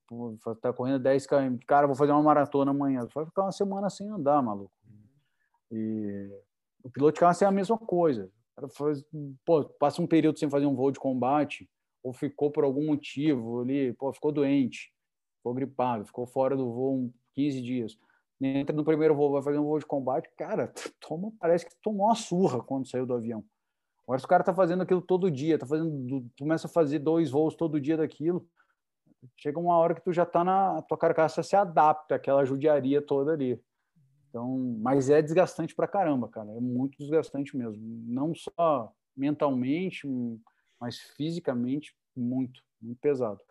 [0.56, 3.02] está correndo 10 km, cara, vou fazer uma maratona amanhã.
[3.02, 4.72] Você vai ficar uma semana sem andar, maluco.
[5.72, 6.30] E
[6.84, 8.32] o piloto de carro é a mesma coisa.
[8.70, 9.04] Faz,
[9.46, 11.70] pô, passa um período sem fazer um voo de combate,
[12.02, 14.92] ou ficou por algum motivo ali, pô, ficou doente,
[15.38, 17.98] ficou gripado, ficou fora do voo 15 dias.
[18.42, 22.08] entra no primeiro voo, vai fazer um voo de combate, cara, toma, parece que tomou
[22.08, 23.46] uma surra quando saiu do avião.
[24.04, 27.30] Agora, se o cara tá fazendo aquilo todo dia, tá fazendo, começa a fazer dois
[27.30, 28.48] voos todo dia daquilo,
[29.38, 33.34] chega uma hora que tu já tá na tua carcaça se adapta àquela judiaria toda
[33.34, 33.62] ali.
[34.30, 36.50] Então, mas é desgastante pra caramba, cara.
[36.52, 37.82] É muito desgastante mesmo.
[38.08, 40.08] Não só mentalmente,
[40.80, 43.42] mas fisicamente, muito, muito pesado.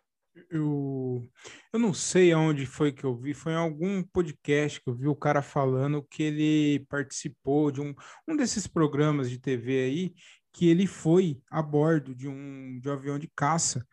[0.50, 1.26] Eu,
[1.72, 5.08] eu não sei aonde foi que eu vi, foi em algum podcast que eu vi
[5.08, 7.94] o cara falando que ele participou de um,
[8.28, 10.14] um desses programas de TV aí,
[10.52, 13.86] que ele foi a bordo de um, de um avião de caça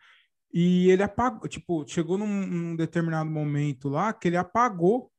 [0.52, 5.10] e ele apagou, tipo, chegou num, num determinado momento lá que ele apagou,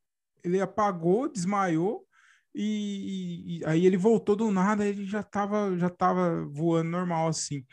[0.43, 2.05] ele apagou, desmaiou
[2.53, 7.65] e, e, aí ele voltou do nada, ele já estava já tava voando normal assim.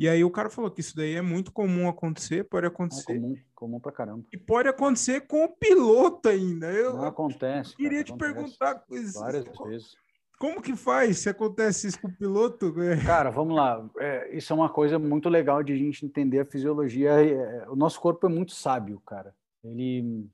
[0.00, 3.12] E aí o cara falou que isso daí é muito comum acontecer, pode acontecer.
[3.12, 4.24] É comum, comum pra caramba.
[4.32, 6.72] E pode acontecer com o piloto ainda.
[6.72, 7.76] Eu, Não acontece.
[7.76, 8.58] Queria cara, te acontece.
[8.58, 9.94] perguntar várias vezes.
[10.38, 12.72] Como que faz se acontece isso com o piloto?
[13.04, 13.86] Cara, vamos lá.
[13.98, 17.10] É, isso é uma coisa muito legal de a gente entender a fisiologia.
[17.10, 19.34] É, o nosso corpo é muito sábio, cara.
[19.62, 20.26] Ele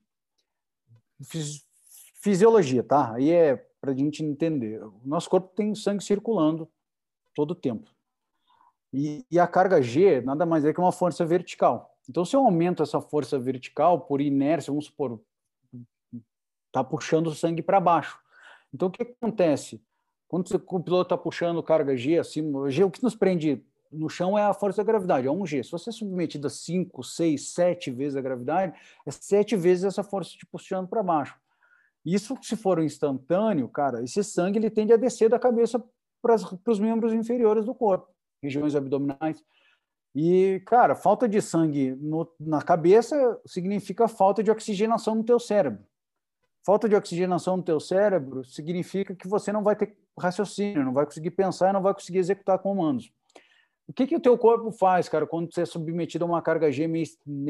[1.24, 1.66] Fis...
[2.22, 3.14] fisiologia, tá?
[3.14, 4.80] Aí é para a gente entender.
[4.80, 6.68] O nosso corpo tem sangue circulando
[7.34, 7.95] todo o tempo.
[8.98, 11.94] E, e, a carga G nada mais é que uma força vertical.
[12.08, 15.20] Então, se eu aumento essa força vertical por inércia, vamos supor,
[16.72, 18.18] tá puxando o sangue para baixo.
[18.72, 19.84] Então, o que acontece?
[20.26, 24.38] Quando o piloto está puxando carga G acima, G, o que nos prende no chão
[24.38, 25.64] é a força da gravidade, é 1G.
[25.64, 28.72] Se você é submetido a 5, 6, 7 vezes a gravidade,
[29.04, 31.38] é 7 vezes essa força te puxando para baixo.
[32.02, 35.84] Isso, se for um instantâneo, cara, esse sangue ele tende a descer da cabeça
[36.22, 39.42] para os membros inferiores do corpo, regiões abdominais.
[40.14, 45.84] E, cara, falta de sangue no, na cabeça significa falta de oxigenação no teu cérebro.
[46.64, 51.04] Falta de oxigenação no teu cérebro significa que você não vai ter raciocínio, não vai
[51.04, 53.12] conseguir pensar não vai conseguir executar comandos.
[53.88, 56.72] O que, que o teu corpo faz, cara, quando você é submetido a uma carga
[56.72, 57.06] G meio,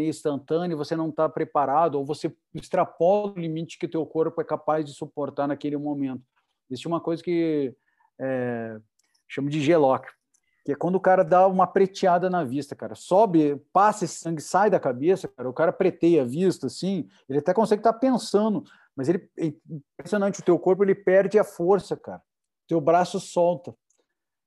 [0.08, 4.38] instantânea e você não está preparado, ou você extrapola o limite que o teu corpo
[4.40, 6.22] é capaz de suportar naquele momento?
[6.68, 7.74] Existe uma coisa que
[8.20, 8.76] é,
[9.48, 10.06] de G-lock,
[10.66, 12.96] que é quando o cara dá uma preteada na vista, cara.
[12.96, 17.38] Sobe, passa esse sangue, sai da cabeça, cara, o cara preteia a vista, assim, ele
[17.38, 18.64] até consegue estar tá pensando,
[18.96, 19.52] mas ele, é
[19.96, 22.18] impressionante, o teu corpo ele perde a força, cara.
[22.18, 23.76] O teu braço solta.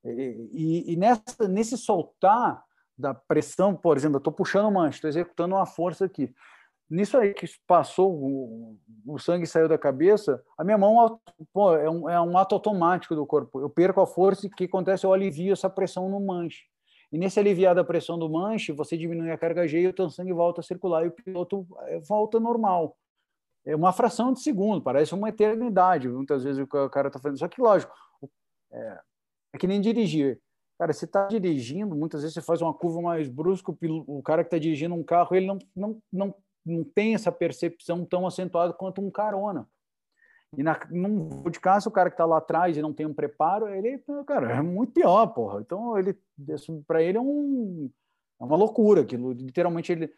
[0.03, 2.65] E, e nessa, nesse soltar
[2.97, 6.35] da pressão, por exemplo, eu estou puxando mancha, estou executando uma força aqui.
[6.89, 11.19] Nisso aí que passou, o, o sangue saiu da cabeça, a minha mão
[11.53, 13.59] pô, é, um, é um ato automático do corpo.
[13.59, 15.05] Eu perco a força e o que acontece?
[15.05, 16.63] Eu alivio essa pressão no manche.
[17.11, 20.09] E nesse aliviar da pressão do manche, você diminui a carga G e o teu
[20.09, 22.97] sangue volta a circular e o piloto é, volta normal.
[23.65, 26.07] É uma fração de segundo, parece uma eternidade.
[26.07, 27.37] Muitas vezes o cara está fazendo.
[27.37, 27.93] Só que, lógico,
[28.71, 28.99] é,
[29.53, 30.41] é que nem dirigir.
[30.79, 34.47] Cara, você está dirigindo, muitas vezes você faz uma curva mais brusca, o, cara que
[34.47, 36.35] está dirigindo um carro, ele não, não, não,
[36.69, 39.67] não tem essa percepção tão acentuada quanto um carona.
[40.57, 43.13] E na, num de caso, o cara que está lá atrás e não tem um
[43.13, 45.61] preparo, ele, cara, é muito pior, porra.
[45.61, 46.17] Então, ele,
[46.87, 47.89] para ele é, um,
[48.39, 49.31] é uma loucura aquilo.
[49.31, 50.11] Literalmente, ele.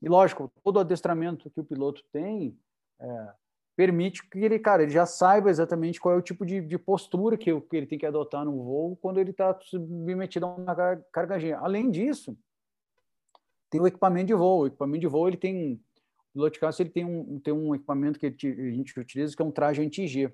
[0.00, 2.58] E lógico, todo o adestramento que o piloto tem,
[3.00, 3.32] é,
[3.76, 7.36] permite que ele, cara, ele já saiba exatamente qual é o tipo de, de postura
[7.36, 10.74] que, que, ele tem que adotar no voo quando ele está submetido a uma
[11.12, 11.58] carga.
[11.58, 12.36] Além disso,
[13.68, 14.62] tem o equipamento de voo.
[14.62, 15.82] O equipamento de voo ele tem
[16.36, 18.30] piloto de caça ele tem um, tem um equipamento que a
[18.70, 20.32] gente utiliza que é um traje anti-G.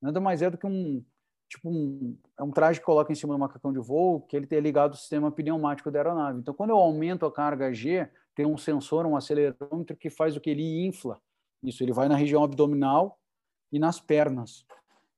[0.00, 1.04] Nada mais é do que um
[1.48, 4.46] tipo um, é um traje que coloca em cima do macacão de voo que ele
[4.46, 6.38] tem ligado ao sistema pneumático da aeronave.
[6.38, 10.40] Então, quando eu aumento a carga G, tem um sensor, um acelerômetro que faz o
[10.40, 11.20] que ele infla
[11.62, 13.18] isso, ele vai na região abdominal
[13.72, 14.64] e nas pernas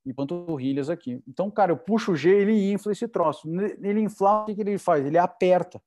[0.05, 1.23] e panturrilhas aqui.
[1.29, 3.49] Então, cara, eu puxo o G, ele infla esse troço.
[3.81, 5.05] Ele inflar, o que ele faz?
[5.07, 5.81] Ele aperta.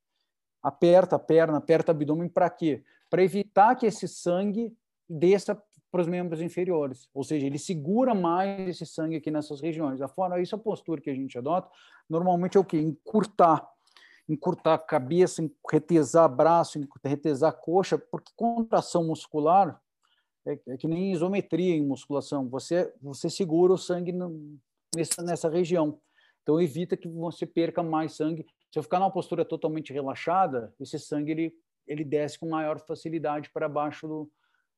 [0.64, 2.84] Aperta a perna, aperta o abdômen para quê?
[3.16, 4.76] Para evitar que esse sangue
[5.10, 5.56] desça
[5.90, 7.08] para os membros inferiores.
[7.14, 10.02] Ou seja, ele segura mais esse sangue aqui nessas regiões.
[10.02, 11.70] A forma, isso a postura que a gente adota.
[12.10, 12.78] Normalmente é o quê?
[12.78, 13.66] Encurtar.
[14.28, 19.82] Encurtar a cabeça, retesar braço, retesar coxa, porque contração muscular
[20.46, 22.50] é, é que nem isometria em musculação.
[22.50, 24.12] Você, você segura o sangue
[24.94, 26.02] nessa, nessa região.
[26.44, 28.46] Então, evita que você perca mais sangue.
[28.70, 31.56] Se eu ficar numa postura totalmente relaxada, esse sangue ele,
[31.88, 34.32] ele desce com maior facilidade para baixo do,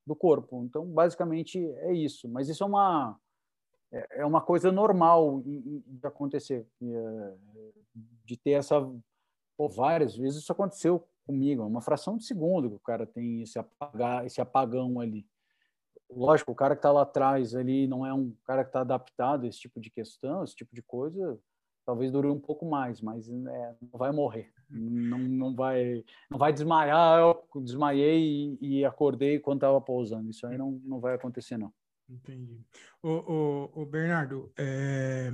[0.05, 0.63] do corpo.
[0.63, 2.27] Então, basicamente, é isso.
[2.29, 3.19] Mas isso é uma,
[3.91, 7.33] é, é uma coisa normal de acontecer, é,
[8.25, 8.81] de ter essa.
[9.57, 13.41] Pô, várias vezes isso aconteceu comigo, é uma fração de segundo que o cara tem
[13.41, 15.27] esse, apagar, esse apagão ali
[16.09, 19.45] lógico, o cara que está lá atrás ali não é um cara que está adaptado
[19.45, 21.39] a esse tipo de questão, esse tipo de coisa,
[21.85, 26.51] talvez dure um pouco mais, mas é, não vai morrer, não, não vai não vai
[26.51, 31.57] desmaiar, eu desmaiei e, e acordei quando estava pousando, isso aí não, não vai acontecer
[31.57, 31.73] não.
[32.09, 32.61] Entendi.
[33.01, 35.31] O, o, o Bernardo, é,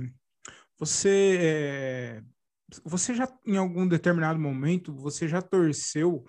[0.78, 2.22] você é,
[2.84, 6.24] você já em algum determinado momento você já torceu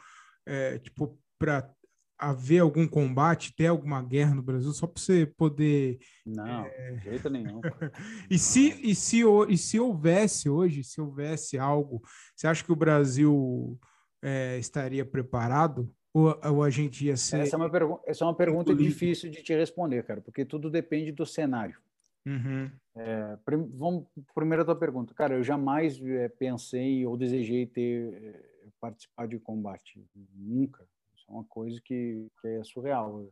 [0.46, 1.70] é, tipo para
[2.18, 6.00] haver algum combate, ter alguma guerra no Brasil, só para você poder.
[6.26, 7.00] Não, é...
[7.04, 7.62] jeito nenhum.
[8.30, 12.02] e, se, e, se, e se houvesse hoje, se houvesse algo,
[12.36, 13.80] você acha que o Brasil
[14.22, 15.92] é, estaria preparado?
[16.14, 17.42] Ou, ou, a gente ia ser.
[17.42, 20.70] Essa é uma, pergu essa é uma pergunta difícil de te responder, cara, porque tudo
[20.70, 21.78] depende do cenário.
[22.26, 22.72] Uhum.
[22.96, 25.14] É, prim vamos, primeira tua pergunta.
[25.14, 30.02] Cara, eu jamais é, pensei ou desejei ter participar de combate.
[30.34, 30.86] Nunca
[31.28, 33.28] é uma coisa que, que é surreal.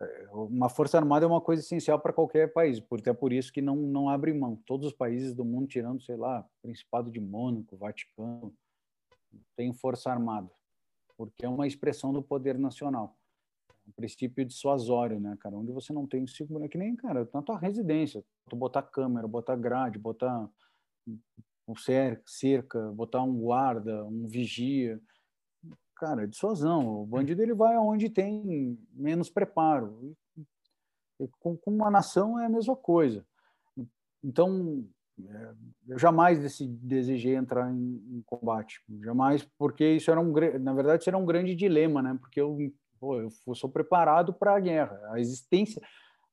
[0.00, 3.52] É, uma força armada é uma coisa essencial para qualquer país, porque é por isso
[3.52, 4.56] que não, não abre mão.
[4.66, 8.54] Todos os países do mundo, tirando, sei lá, Principado de Mônaco, Vaticano,
[9.56, 10.50] tem força armada,
[11.16, 13.16] porque é uma expressão do poder nacional.
[13.86, 15.56] O princípio dissuasório, né, cara?
[15.56, 19.28] Onde você não tem segurança, é que nem, cara, na tua residência, tu botar câmera,
[19.28, 20.50] botar grade, botar
[21.68, 25.00] um cerca, botar um guarda, um vigia,
[25.96, 27.02] cara, é dissuasão.
[27.02, 30.16] O bandido ele vai aonde tem menos preparo.
[31.18, 33.26] E com, com uma nação é a mesma coisa.
[34.22, 34.86] Então,
[35.18, 35.54] é,
[35.88, 41.10] eu jamais desejei entrar em, em, combate, jamais, porque isso era um, na verdade, isso
[41.10, 42.16] era um grande dilema, né?
[42.20, 42.58] Porque eu,
[43.00, 45.00] pô, eu sou preparado para a guerra.
[45.10, 45.80] A existência,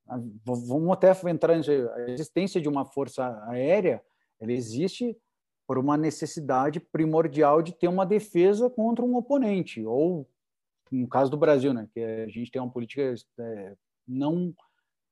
[0.08, 4.04] a, vamos até entrar nisso, a existência de uma força aérea,
[4.40, 5.18] ela existe
[5.74, 10.30] por uma necessidade primordial de ter uma defesa contra um oponente, ou
[10.92, 13.76] no caso do Brasil, né, que a gente tem uma política é,
[14.08, 14.54] não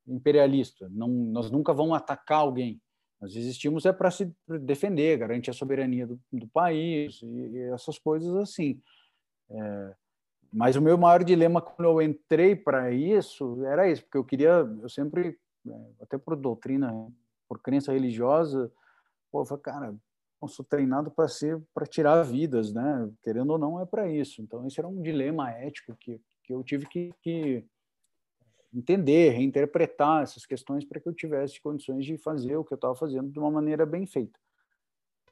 [0.08, 2.80] imperialista, não, nós nunca vamos atacar alguém,
[3.20, 7.98] nós existimos é para se defender, garantir a soberania do, do país e, e, essas
[7.98, 8.80] coisas assim.
[9.50, 9.96] É,
[10.54, 14.70] mas o meu maior dilema quando eu entrei para isso era isso, porque eu queria,
[14.80, 17.12] eu sempre, é, até por doutrina,
[17.50, 18.72] por crença religiosa,
[19.32, 19.96] pô, eu falei, cara,
[20.42, 23.10] eu sou treinado para ser para tirar vidas, né?
[23.24, 24.42] Querendo ou não, é para isso.
[24.42, 27.66] Então, esse era um dilema ético que, que eu tive que, que
[28.74, 32.96] entender, reinterpretar essas questões para que eu tivesse condições de fazer o que eu estava
[32.96, 34.40] fazendo de uma maneira bem feita.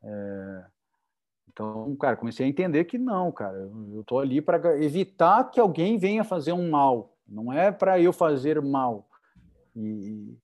[0.03, 0.66] É...
[1.51, 5.97] Então, cara, comecei a entender que não, cara, eu estou ali para evitar que alguém
[5.97, 9.10] venha fazer um mal, não é para eu fazer mal.
[9.76, 10.38] E,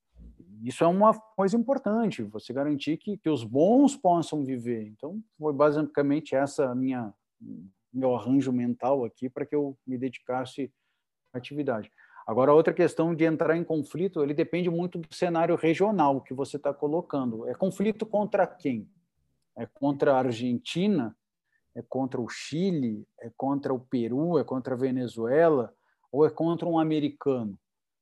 [0.67, 4.87] isso é uma coisa importante, você garantir que, que os bons possam viver.
[4.87, 7.13] Então, foi basicamente essa minha
[7.93, 10.71] meu arranjo mental aqui para que eu me dedicasse
[11.33, 11.89] à atividade.
[12.27, 16.57] Agora, outra questão de entrar em conflito, ele depende muito do cenário regional que você
[16.57, 17.47] está colocando.
[17.47, 18.89] É conflito contra quem?
[19.55, 21.15] É contra a Argentina?
[21.75, 23.07] É contra o Chile?
[23.21, 24.39] É contra o Peru?
[24.39, 25.71] É contra a Venezuela?
[26.11, 27.57] Ou é contra um americano?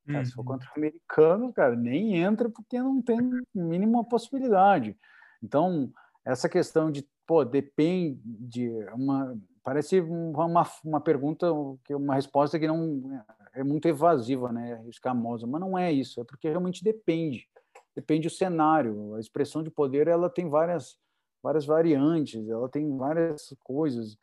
[0.05, 0.25] Cara, uhum.
[0.25, 0.47] Se for uhum.
[0.47, 3.17] contra o americano, cara, nem entra porque não tem
[3.53, 4.97] mínima possibilidade.
[5.41, 5.91] Então,
[6.25, 9.37] essa questão de, pô, depende de uma.
[9.63, 11.47] Parece uma, uma pergunta,
[11.85, 13.23] que uma resposta que não
[13.53, 14.83] é muito evasiva, né?
[14.89, 17.47] Escamosa, mas não é isso, é porque realmente depende.
[17.95, 19.13] Depende do cenário.
[19.15, 20.97] A expressão de poder ela tem várias,
[21.41, 24.17] várias variantes, ela tem várias coisas.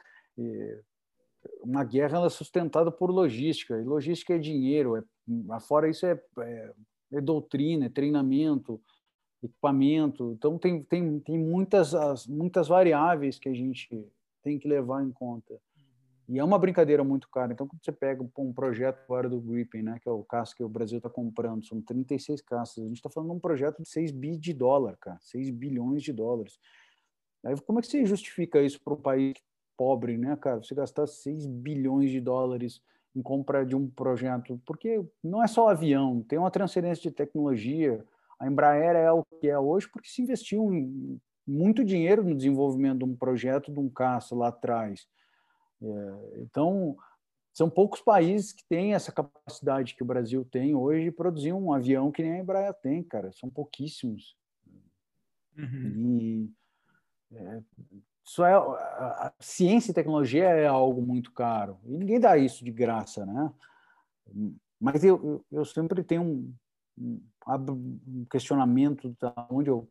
[1.63, 5.03] Uma guerra ela é sustentada por logística, e logística é dinheiro, é
[5.61, 6.73] Fora isso é, é,
[7.13, 8.81] é doutrina, é treinamento,
[9.43, 10.33] equipamento.
[10.37, 14.07] Então tem, tem, tem muitas, as, muitas variáveis que a gente
[14.43, 15.61] tem que levar em conta.
[16.31, 17.53] E é uma brincadeira muito cara.
[17.53, 20.63] Então, quando você pega um projeto agora do Gripen, né, que é o caça que
[20.63, 22.85] o Brasil está comprando, são 36 caças.
[22.85, 26.05] A gente está falando de um projeto de 6 bi de dólar, cara, 6 bilhões
[26.05, 26.61] de dólares.
[27.45, 29.35] Aí, como é que você justifica isso para um país
[29.77, 30.63] pobre, né, cara?
[30.63, 32.81] Você gastar 6 bilhões de dólares
[33.15, 38.05] em compra de um projeto, porque não é só avião, tem uma transferência de tecnologia.
[38.39, 40.71] A Embraer é o que é hoje porque se investiu
[41.47, 45.07] muito dinheiro no desenvolvimento de um projeto de um caça lá atrás.
[45.83, 46.97] É, então,
[47.53, 51.73] são poucos países que têm essa capacidade que o Brasil tem hoje de produzir um
[51.73, 53.33] avião que nem a Embraer tem, cara.
[53.33, 54.37] São pouquíssimos.
[55.57, 56.19] Uhum.
[56.21, 56.51] E
[57.33, 57.63] é,
[58.31, 62.71] isso é a ciência e tecnologia é algo muito caro e ninguém dá isso de
[62.71, 63.53] graça, né?
[64.81, 66.55] Mas eu, eu sempre tenho um,
[66.97, 69.89] um questionamento da onde eu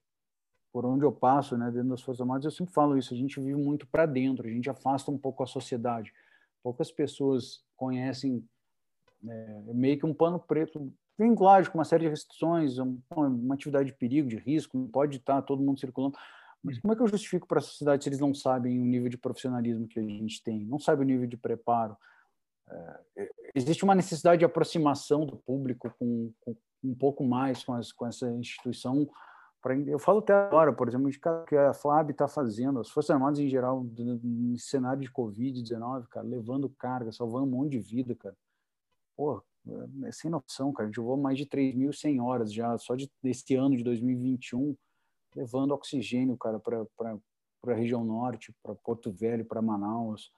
[0.72, 3.12] por onde eu passo, né, dentro das forças armadas, eu sempre falo isso.
[3.12, 6.14] A gente vive muito para dentro, a gente afasta um pouco a sociedade.
[6.62, 8.48] Poucas pessoas conhecem
[9.28, 13.98] é, meio que um pano preto vem, lógico, uma série de restrições, uma atividade de
[13.98, 16.16] perigo, de risco, não pode estar todo mundo circulando.
[16.64, 19.10] Mas como é que eu justifico para a sociedade se eles não sabem o nível
[19.10, 21.96] de profissionalismo que a gente tem, não sabem o nível de preparo?
[22.70, 27.92] É, existe uma necessidade de aproximação do público com, com um pouco mais com, as,
[27.92, 29.10] com essa instituição.
[29.62, 33.12] Pra, eu falo até agora, por exemplo, de que a FAB está fazendo, as Forças
[33.12, 38.16] Armadas em geral, no cenário de Covid-19, cara, levando carga, salvando um monte de vida,
[38.16, 38.36] cara.
[39.16, 39.44] Pô,
[40.06, 40.88] é sem noção, cara.
[40.88, 44.76] A gente voou mais de 3.100 horas já, só de, desse ano de 2021
[45.36, 46.84] levando oxigênio, cara, para
[47.68, 50.32] a região norte, para Porto Velho, para Manaus,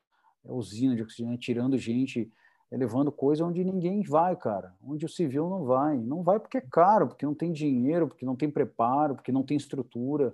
[0.44, 2.32] é usina de oxigênio, tirando gente,
[2.72, 5.98] é, levando coisa onde ninguém vai, cara, onde o civil não vai.
[5.98, 9.44] Não vai porque é caro, porque não tem dinheiro, porque não tem preparo, porque não
[9.44, 10.34] tem estrutura.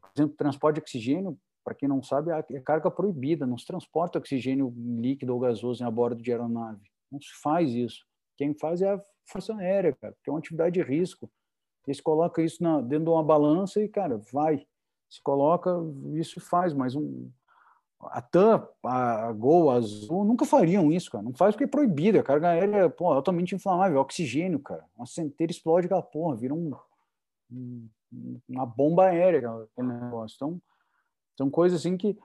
[0.00, 4.18] Por exemplo, transporte de oxigênio, para quem não sabe, é carga proibida, não se transporta
[4.18, 6.82] oxigênio líquido ou gasoso a bordo de aeronave.
[7.10, 8.06] Não se faz isso.
[8.36, 11.28] Quem faz é a Força Aérea, cara, porque é uma atividade de risco.
[11.86, 14.66] Eles colocam isso na, dentro de uma balança e, cara, vai.
[15.08, 15.70] Se coloca,
[16.14, 17.30] isso faz, mas um,
[18.00, 21.24] a TAM, a Gol, a Azul, nunca fariam isso, cara.
[21.24, 22.18] Não faz porque é proibido.
[22.18, 24.84] A carga aérea pô, é altamente inflamável, oxigênio, cara.
[24.96, 26.72] Uma centelha explode aquela porra, vira um,
[27.50, 27.88] um,
[28.48, 30.34] uma bomba aérea aquele negócio.
[30.36, 30.60] Então,
[31.36, 32.18] são coisas assim que.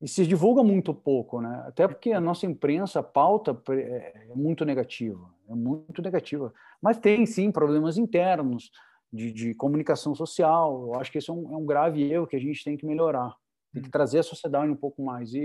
[0.00, 1.64] E, se divulga muito pouco, né?
[1.66, 6.52] Até porque a nossa imprensa, a pauta é, é muito negativa é muito negativa.
[6.80, 8.70] Mas tem, sim, problemas internos
[9.12, 10.88] de, de comunicação social.
[10.88, 12.86] Eu acho que esse é um, é um, grave erro que a gente tem que
[12.86, 13.34] melhorar.
[13.72, 13.92] Tem que hum.
[13.92, 15.34] trazer a sociedade um pouco mais.
[15.34, 15.40] E,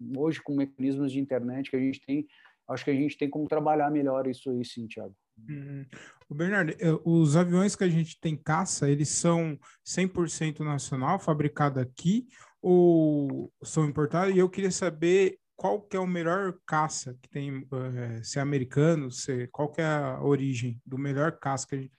[0.00, 2.26] e, hoje, com mecanismos de internet que a gente tem,
[2.68, 5.14] acho que a gente tem como trabalhar melhor isso aí, sim, Tiago.
[5.48, 5.84] Uhum.
[6.28, 6.74] O Bernardo,
[7.04, 12.26] os aviões que a gente tem caça, eles são 100% nacional, fabricado aqui,
[12.62, 14.34] ou são importados?
[14.34, 18.42] E eu queria saber qual que é o melhor caça que tem, uh, se é
[18.42, 21.92] americano, se, qual que é a origem do melhor caça que a, gente,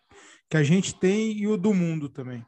[0.49, 2.45] que a gente tem e o do mundo também?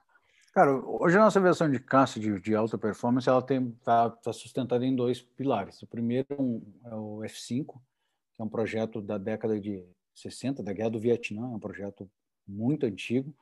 [0.54, 4.32] Cara, hoje a nossa versão de caça de, de alta performance ela tem tá, tá
[4.32, 5.82] sustentada em dois pilares.
[5.82, 9.86] O primeiro é, é o F5, que é um projeto da década de
[10.16, 12.10] 60, da Guerra do Vietnã, é um projeto
[12.48, 13.36] muito antigo,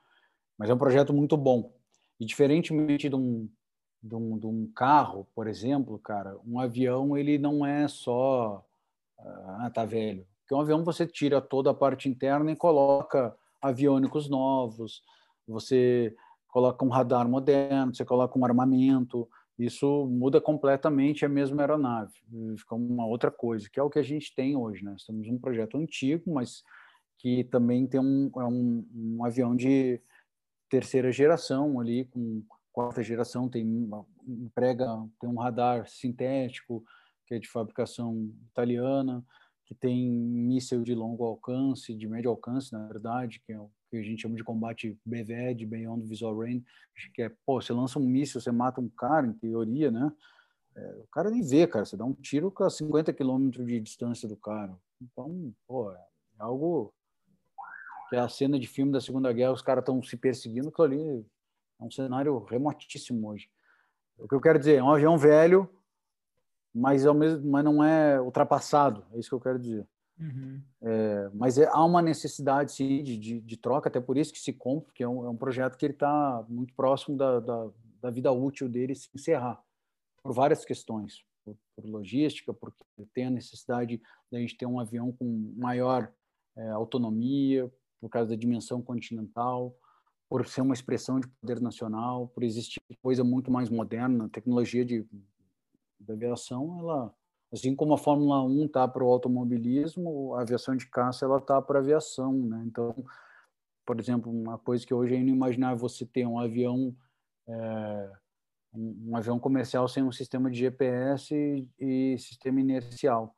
[0.58, 1.72] mas é um projeto muito bom.
[2.18, 3.48] E diferentemente de um
[4.04, 8.62] de um, de um carro, por exemplo, cara, um avião ele não é só
[9.18, 14.28] ah tá velho, porque um avião você tira toda a parte interna e coloca aviônicos
[14.28, 15.02] novos,
[15.48, 16.14] você
[16.48, 19.26] coloca um radar moderno, você coloca um armamento,
[19.58, 22.12] isso muda completamente a mesma aeronave,
[22.58, 24.90] fica uma outra coisa, que é o que a gente tem hoje, né?
[24.90, 26.62] Nós temos um projeto antigo, mas
[27.18, 29.98] que também tem um, é um, um avião de
[30.68, 32.42] terceira geração ali com
[32.74, 33.88] quarta geração tem
[34.26, 34.86] emprega
[35.20, 36.84] tem um radar sintético
[37.24, 39.24] que é de fabricação italiana
[39.64, 43.96] que tem míssil de longo alcance de médio alcance na verdade que é o que
[43.96, 46.64] a gente chama de combate BVED Beyond Visual Range
[47.14, 50.12] que é pô você lança um míssil você mata um cara em teoria né?
[50.76, 54.28] É, o cara nem vê cara você dá um tiro com 50 quilômetros de distância
[54.28, 54.76] do cara.
[55.00, 56.04] Então pô é
[56.40, 56.92] algo
[58.10, 60.82] que é a cena de filme da Segunda Guerra os caras estão se perseguindo que
[60.82, 61.24] ali
[61.80, 63.48] é um cenário remotíssimo hoje.
[64.18, 65.68] O que eu quero dizer, é um avião velho,
[66.74, 69.86] mas, é o mesmo, mas não é ultrapassado, é isso que eu quero dizer.
[70.18, 70.62] Uhum.
[70.82, 74.38] É, mas é, há uma necessidade sim, de, de, de, troca, até por isso que
[74.38, 77.70] se compra, porque é um, é um projeto que ele está muito próximo da, da,
[78.00, 79.60] da, vida útil dele se encerrar,
[80.22, 82.78] por várias questões, por, por logística, porque
[83.12, 84.00] tem a necessidade
[84.30, 86.12] de a gente ter um avião com maior
[86.56, 87.70] é, autonomia,
[88.00, 89.76] por causa da dimensão continental,
[90.28, 95.06] por ser uma expressão de poder nacional, por existir coisa muito mais moderna, tecnologia de,
[96.00, 97.14] de aviação, ela,
[97.52, 101.60] assim como a Fórmula 1 está para o automobilismo, a aviação de caça ela está
[101.60, 102.64] para a aviação, né?
[102.66, 102.94] Então,
[103.86, 106.96] por exemplo, uma coisa que hoje é inimaginável você ter um avião
[107.46, 108.12] é,
[108.74, 113.34] um, um, avião comercial sem um sistema de GPS e, e sistema inercial.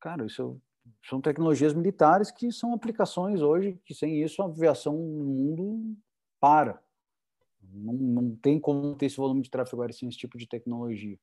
[0.00, 0.60] Cara, isso
[1.04, 5.96] são tecnologias militares que são aplicações hoje que sem isso a aviação no mundo
[6.46, 6.80] para.
[7.60, 11.18] Não, não tem como ter esse volume de tráfego aéreo sem esse tipo de tecnologia.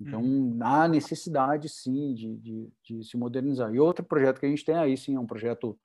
[0.00, 0.58] Então, hum.
[0.60, 3.72] há necessidade, sim, de, de, de, se modernizar.
[3.72, 5.78] E outro projeto que a gente tem aí, sim, é um projeto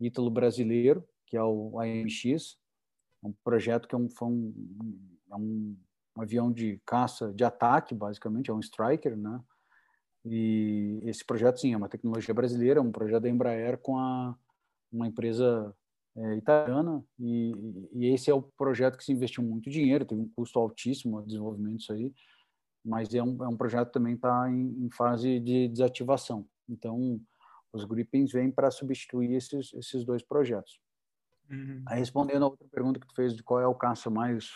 [0.00, 2.56] ítalo-brasileiro, que é o AMX,
[3.22, 5.76] um projeto que é um, um, é um,
[6.16, 9.38] um avião de caça, de ataque, basicamente, é um Striker, né?
[10.24, 14.34] E esse projeto, sim, é uma tecnologia brasileira, é um projeto da Embraer com a,
[14.90, 15.76] uma empresa
[16.18, 17.52] é, italiana, e,
[17.92, 21.22] e, esse é o projeto que se investiu muito dinheiro, teve um custo altíssimo o
[21.22, 22.12] desenvolvimento disso aí,
[22.84, 26.46] mas é um, é um projeto que também está em, em, fase de desativação.
[26.68, 27.20] Então,
[27.72, 30.80] os Gripens vêm para substituir esses, esses dois projetos.
[31.50, 31.82] Uhum.
[31.86, 34.50] Aí, respondendo a outra pergunta que tu fez de qual é o caça mais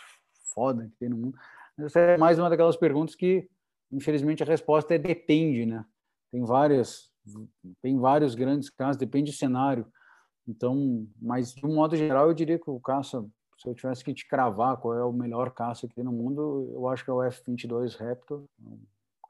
[0.54, 1.38] foda que tem no mundo,
[1.78, 3.48] essa é mais uma daquelas perguntas que,
[3.90, 5.84] infelizmente, a resposta é depende, né?
[6.30, 7.10] Tem várias,
[7.80, 9.86] tem vários grandes casos, depende do cenário.
[10.47, 13.24] Então, mas de um modo geral, eu diria que o caça,
[13.59, 16.88] se eu tivesse que te cravar qual é o melhor caça tem no mundo, eu
[16.88, 18.78] acho que é o F-22 Raptor, um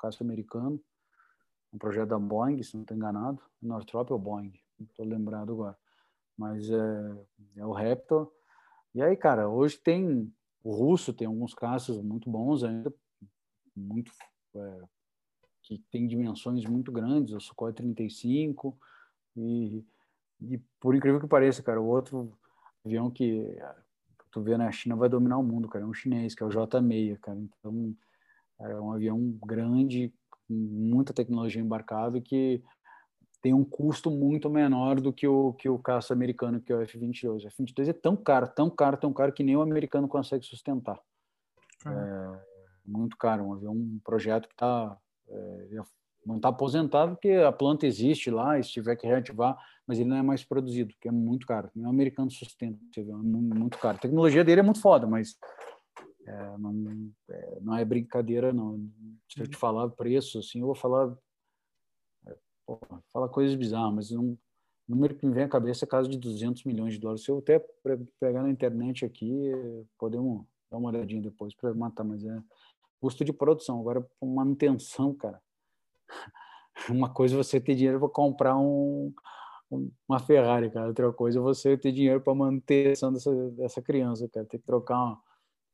[0.00, 0.80] caça americano,
[1.72, 5.76] um projeto da Boeing, se não estou enganado, Northrop ou Boeing, não estou lembrado agora,
[6.36, 8.32] mas é, é o Raptor.
[8.94, 10.32] E aí, cara, hoje tem
[10.64, 12.92] o russo tem alguns caças muito bons ainda,
[13.74, 14.12] muito
[14.54, 14.82] é,
[15.62, 18.78] que tem dimensões muito grandes, o Sukhoi 35
[19.36, 19.84] e,
[20.50, 22.32] e por incrível que pareça, cara, o outro
[22.84, 23.56] avião que
[24.30, 26.48] tu vê na China vai dominar o mundo, cara, é um chinês, que é o
[26.48, 27.38] J6, cara.
[27.38, 27.94] Então,
[28.60, 32.62] é um avião grande, com muita tecnologia embarcada que
[33.42, 36.82] tem um custo muito menor do que o que o caça americano, que é o
[36.82, 37.44] F-22.
[37.44, 41.00] O F-22 é tão caro, tão caro, tão caro que nem o americano consegue sustentar.
[41.84, 42.52] É
[42.84, 44.96] muito caro, um avião, um projeto que está
[45.28, 45.68] é,
[46.24, 49.56] não está aposentado porque a planta existe lá, se tiver que reativar,
[49.86, 51.70] mas ele não é mais produzido, que é muito caro.
[51.74, 53.96] O americano sustenta, é muito caro.
[53.96, 55.36] A tecnologia dele é muito foda, mas
[56.26, 58.78] é, não, é, não é brincadeira, não.
[59.28, 61.12] Se eu te falar preço, assim, eu vou falar
[62.66, 62.78] Pô,
[63.12, 64.36] fala coisas bizarras, mas um
[64.88, 67.24] número que me vem à cabeça é caso de 200 milhões de dólares.
[67.24, 67.58] Se eu até
[68.20, 69.50] pegar na internet aqui,
[69.98, 72.42] podemos dar uma olhadinha depois para matar, mas é
[73.00, 73.80] custo de produção.
[73.80, 75.40] Agora, manutenção, cara.
[76.88, 79.12] Uma coisa é você ter dinheiro para comprar um,
[80.08, 80.88] uma Ferrari, cara.
[80.88, 84.46] Outra coisa é você ter dinheiro para manutenção dessa, dessa criança, cara.
[84.46, 85.20] Tem que trocar uma...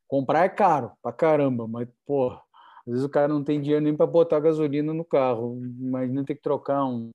[0.07, 3.95] Comprar é caro pra caramba, mas, pô, às vezes o cara não tem dinheiro nem
[3.95, 5.61] para botar gasolina no carro.
[5.78, 7.11] Imagina ter que trocar um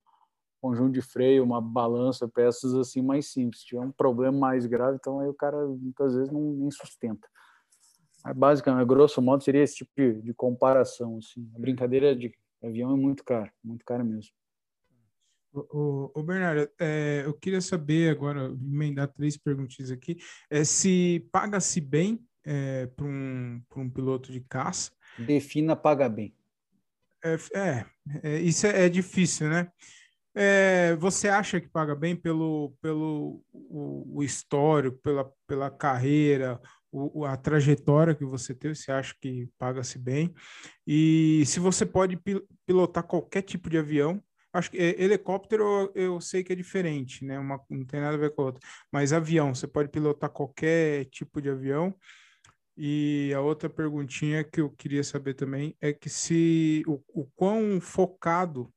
[0.61, 3.61] conjunto de freio, uma balança, peças assim mais simples.
[3.61, 7.27] Se tiver um problema mais grave, então aí o cara muitas vezes não nem sustenta.
[8.23, 11.17] Mas, basicamente, grosso modo, seria esse tipo de, de comparação.
[11.17, 11.49] Assim.
[11.55, 12.31] A brincadeira de
[12.63, 14.31] avião é muito caro, muito caro mesmo.
[15.53, 20.17] O, o, Bernardo, é, eu queria saber agora, emendar três perguntinhas aqui,
[20.49, 26.35] é se paga-se bem é, para um, um piloto de caça Defina paga bem.
[27.23, 27.85] É, é,
[28.23, 29.71] é isso é, é, difícil, né?
[30.35, 36.59] É, você acha que paga bem pelo, pelo o, o histórico, pela, pela carreira,
[36.93, 40.33] o, a trajetória que você teve, você acha que paga-se bem?
[40.85, 42.19] E se você pode
[42.65, 44.23] pilotar qualquer tipo de avião,
[44.53, 47.39] acho que é, helicóptero eu, eu, sei que é diferente, né?
[47.39, 48.61] Uma, não tem nada a ver com a outra.
[48.91, 51.95] Mas avião, você pode pilotar qualquer tipo de avião.
[52.77, 57.79] E a outra perguntinha que eu queria saber também é que se o, o quão
[57.81, 58.71] focado,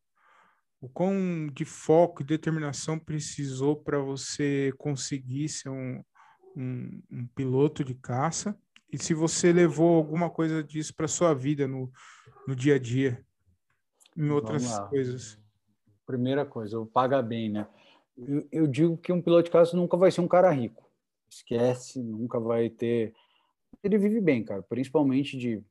[0.80, 6.02] o quão de foco e determinação precisou para você conseguir ser um,
[6.56, 8.58] um, um, piloto de caça
[8.92, 11.90] e se você levou alguma coisa disso para sua vida no,
[12.46, 13.24] no dia a dia,
[14.16, 15.38] em outras coisas.
[16.06, 17.68] Primeira coisa, o paga bem, né?
[18.16, 20.88] Eu, eu digo que um piloto de caça nunca vai ser um cara rico.
[21.28, 23.12] Esquece, nunca vai ter
[23.82, 24.62] ele vive bem, cara.
[24.62, 25.62] Principalmente de,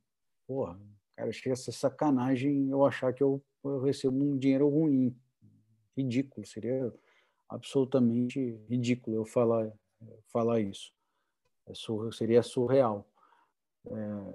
[0.48, 0.80] porra,
[1.16, 5.16] cara, chega a ser sacanagem eu achar que eu, eu recebo um dinheiro ruim.
[5.98, 6.94] Ridículo, seria
[7.48, 9.72] absolutamente ridículo eu falar,
[10.32, 10.92] falar isso.
[11.68, 13.08] É sur, seria surreal.
[13.88, 14.34] É,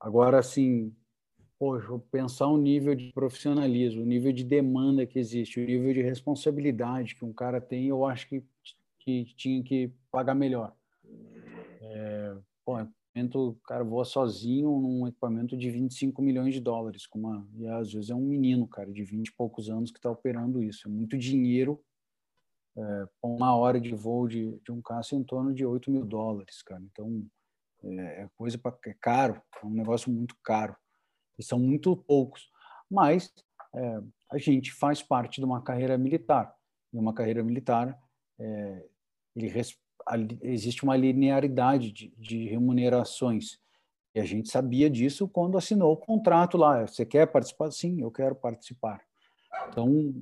[0.00, 0.94] agora, assim,
[1.58, 6.02] poxa, pensar o nível de profissionalismo, o nível de demanda que existe, o nível de
[6.02, 8.44] responsabilidade que um cara tem, eu acho que,
[8.98, 10.74] que tinha que pagar melhor.
[11.80, 12.76] É, pô,
[13.34, 17.92] o cara voa sozinho num equipamento de 25 milhões de dólares, com uma, e às
[17.92, 20.86] vezes é um menino, cara, de 20 e poucos anos que está operando isso.
[20.86, 21.82] É muito dinheiro
[22.76, 26.62] é, uma hora de voo de, de um caça em torno de 8 mil dólares,
[26.62, 26.82] cara.
[26.92, 27.26] Então,
[27.82, 30.76] é, é coisa para é caro, é um negócio muito caro.
[31.38, 32.50] E são muito poucos.
[32.90, 33.32] Mas
[33.74, 34.00] é,
[34.30, 36.54] a gente faz parte de uma carreira militar.
[36.92, 37.98] E uma carreira militar,
[38.38, 38.86] é,
[39.34, 39.52] ele
[40.42, 43.58] existe uma linearidade de, de remunerações.
[44.14, 46.86] E a gente sabia disso quando assinou o contrato lá.
[46.86, 47.70] Você quer participar?
[47.70, 49.02] Sim, eu quero participar.
[49.68, 50.14] Então,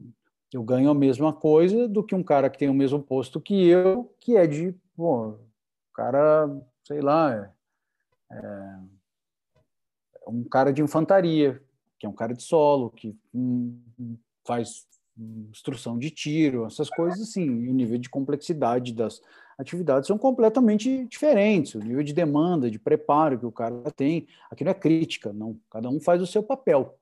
[0.55, 3.67] eu ganho a mesma coisa do que um cara que tem o mesmo posto que
[3.67, 5.35] eu, que é de, pô,
[5.93, 6.49] cara,
[6.85, 7.53] sei lá,
[8.31, 8.37] é,
[10.25, 11.61] é um cara de infantaria,
[11.99, 13.81] que é um cara de solo, que hum,
[14.47, 14.87] faz
[15.19, 19.21] instrução de tiro, essas coisas assim, e o nível de complexidade das
[19.59, 24.63] atividades são completamente diferentes, o nível de demanda, de preparo que o cara tem, aqui
[24.63, 26.97] não é crítica, não, cada um faz o seu papel,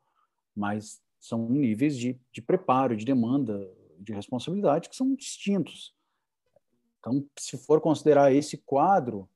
[0.56, 5.94] mas são níveis de, de preparo, de demanda de responsabilidade que são distintos.
[6.98, 9.28] Então, se for considerar esse quadro,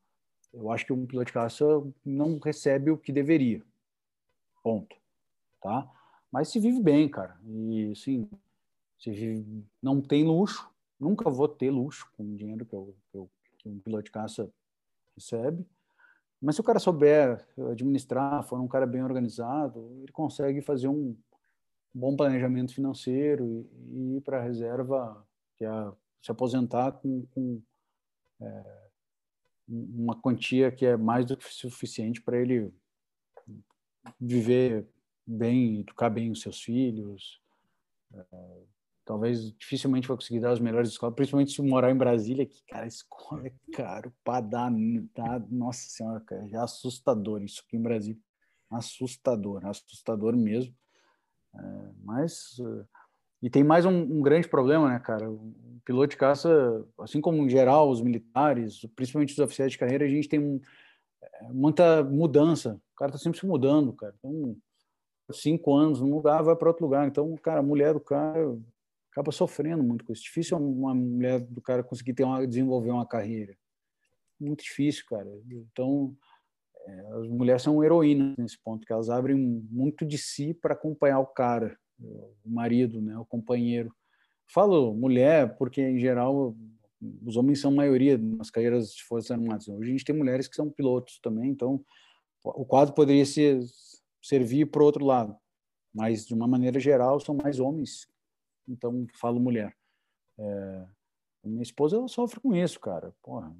[0.53, 1.65] eu acho que um piloto de caça
[2.05, 3.63] não recebe o que deveria.
[4.65, 4.97] Ponto.
[5.63, 5.89] Tá?
[6.31, 7.39] Mas se vive bem, cara.
[7.45, 8.29] E, assim,
[8.99, 10.69] se vive, não tem luxo.
[10.99, 14.11] Nunca vou ter luxo com o dinheiro que, eu, que, eu, que um piloto de
[14.11, 14.51] caça
[15.15, 15.65] recebe.
[16.43, 21.17] Mas se o cara souber administrar, for um cara bem organizado, ele consegue fazer um
[21.97, 25.27] bom planejamento financeiro e, e ir para a reserva,
[25.57, 27.63] que é se aposentar com, com
[28.41, 28.89] é,
[29.67, 32.71] uma quantia que é mais do que suficiente para ele
[34.21, 34.87] viver
[35.27, 37.41] bem, educar bem os seus filhos.
[38.13, 38.63] É,
[39.05, 42.87] talvez dificilmente vai conseguir dar as melhores escolas, principalmente se morar em Brasília, que, cara,
[42.87, 44.73] escola é caro para dar,
[45.15, 48.21] dar, nossa senhora, cara, é assustador isso aqui em Brasília.
[48.71, 50.75] Assustador, assustador mesmo.
[52.05, 52.59] Mas
[53.43, 55.31] e tem mais um, um, grande problema, né, cara?
[55.31, 55.55] O
[55.85, 60.09] piloto de caça, assim como em geral os militares, principalmente os oficiais de carreira, a
[60.09, 60.61] gente tem
[61.23, 62.81] é, muita mudança.
[62.95, 64.15] O cara tá sempre se mudando, cara.
[64.19, 64.57] Então,
[65.33, 67.07] cinco anos num lugar, vai para outro lugar.
[67.07, 68.59] Então, cara, a mulher do cara
[69.13, 70.23] acaba sofrendo muito com isso.
[70.23, 73.57] Difícil uma mulher do cara conseguir ter uma, desenvolver uma carreira.
[74.41, 75.31] Muito difícil, cara.
[75.51, 76.17] Então,
[76.87, 81.27] as mulheres são heroínas nesse ponto, que elas abrem muito de si para acompanhar o
[81.27, 83.95] cara o marido, né, o companheiro.
[84.53, 86.57] Falo mulher porque, em geral,
[87.25, 89.69] os homens são maioria nas carreiras de Forças Armadas.
[89.69, 91.85] Hoje a gente tem mulheres que são pilotos também, então
[92.45, 93.61] o quadro poderia ser,
[94.23, 95.37] servir para o outro lado.
[95.93, 98.07] Mas, de uma maneira geral, são mais homens.
[98.69, 99.75] Então, falo mulher.
[100.39, 100.87] É,
[101.43, 103.15] minha esposa ela sofre com isso, cara.
[103.23, 103.57] Porra,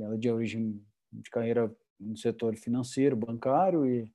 [0.00, 4.10] ela é de origem de carreira no setor financeiro, bancário, e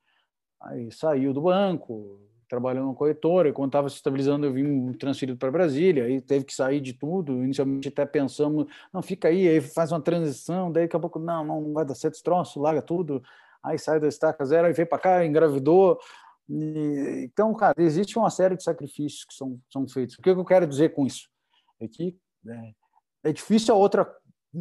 [0.62, 5.38] aí saiu do banco, trabalhando na corretora, e quando estava se estabilizando eu vim transferido
[5.38, 9.62] para Brasília, aí teve que sair de tudo, inicialmente até pensamos, não, fica aí, aí
[9.62, 12.82] faz uma transição, daí daqui a pouco, não, não vai dar certo esse troço, larga
[12.82, 13.24] tudo,
[13.64, 16.00] aí sai da estaca zero, aí veio para cá, engravidou,
[16.50, 20.18] e, então, cara, existe uma série de sacrifícios que são, são feitos.
[20.18, 21.30] O que eu quero dizer com isso?
[21.80, 22.18] É que
[22.48, 24.06] é, é difícil a outra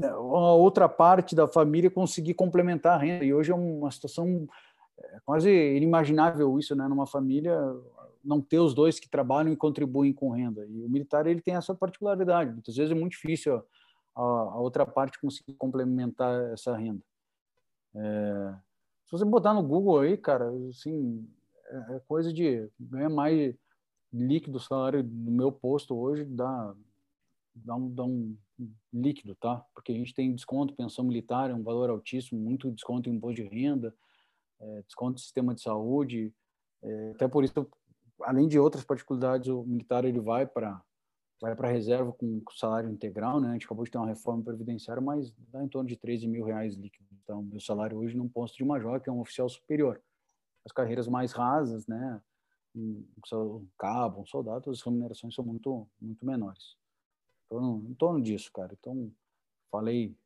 [0.01, 4.49] a outra parte da família conseguir complementar a renda, e hoje é uma situação
[4.99, 6.87] é quase inimaginável isso, né?
[6.87, 7.59] Numa família
[8.25, 10.65] não ter os dois que trabalham e contribuem com renda.
[10.67, 12.53] E o militar ele tem essa particularidade.
[12.53, 13.63] Muitas vezes é muito difícil
[14.15, 17.03] a, a outra parte conseguir complementar essa renda.
[17.95, 18.55] É,
[19.07, 21.29] se você botar no Google aí, cara, assim,
[21.67, 23.55] é, é coisa de ganhar mais
[24.13, 26.75] líquido salário no meu posto hoje dá
[27.55, 28.37] dá um, dá um
[28.93, 29.65] líquido, tá?
[29.75, 33.43] Porque a gente tem desconto, pensão militar, é um valor altíssimo, muito desconto em imposto
[33.43, 33.95] de renda,
[34.61, 36.33] é, desconto do sistema de saúde.
[36.83, 37.67] É, até por isso,
[38.23, 40.83] além de outras particularidades, o militar ele vai para
[41.41, 43.49] vai para reserva com salário integral, né?
[43.49, 46.45] A gente acabou de ter uma reforma previdenciária, mas dá em torno de 13 mil
[46.45, 47.09] reais líquido.
[47.21, 50.01] Então, meu salário hoje num posto de major, que é um oficial superior.
[50.65, 52.23] As carreiras mais rasas, né?
[52.77, 53.05] Um
[53.77, 56.77] cabo, um soldado, as remunerações são muito, muito menores.
[57.53, 58.75] Então, em torno disso, cara.
[58.79, 59.13] Então,
[59.71, 60.17] falei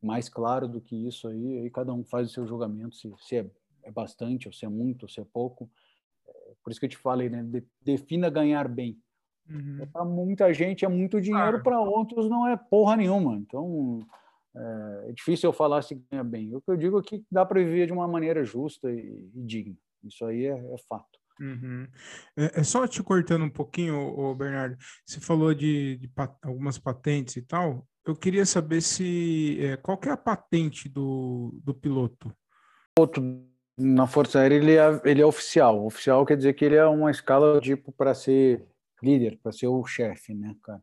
[0.00, 3.36] mais claro do que isso aí, aí cada um faz o seu julgamento, se, se
[3.36, 3.50] é,
[3.82, 5.68] é, bastante, ou se é muito, ou se é pouco.
[6.26, 7.42] É, por isso que eu te falei, né?
[7.42, 8.98] De, defina ganhar bem.
[9.48, 9.86] Uhum.
[9.92, 13.36] Para muita gente é muito dinheiro, para outros não é porra nenhuma.
[13.36, 14.06] Então,
[14.54, 16.54] é, é, difícil eu falar se ganha bem.
[16.54, 19.42] O que eu digo é que dá para viver de uma maneira justa e, e
[19.42, 19.76] digna.
[20.02, 21.17] Isso aí é, é fato.
[21.40, 21.86] Uhum.
[22.36, 24.76] É, é, só te cortando um pouquinho, ô, Bernardo.
[25.06, 30.00] Você falou de, de pat algumas patentes e tal eu queria saber se é, qual
[30.06, 32.34] é a patente do, do piloto.
[33.78, 35.84] Na Força Aérea ele é, ele é oficial.
[35.84, 38.66] Oficial quer dizer que ele é uma escala tipo para ser
[39.02, 40.82] líder, para ser o chefe, né, cara?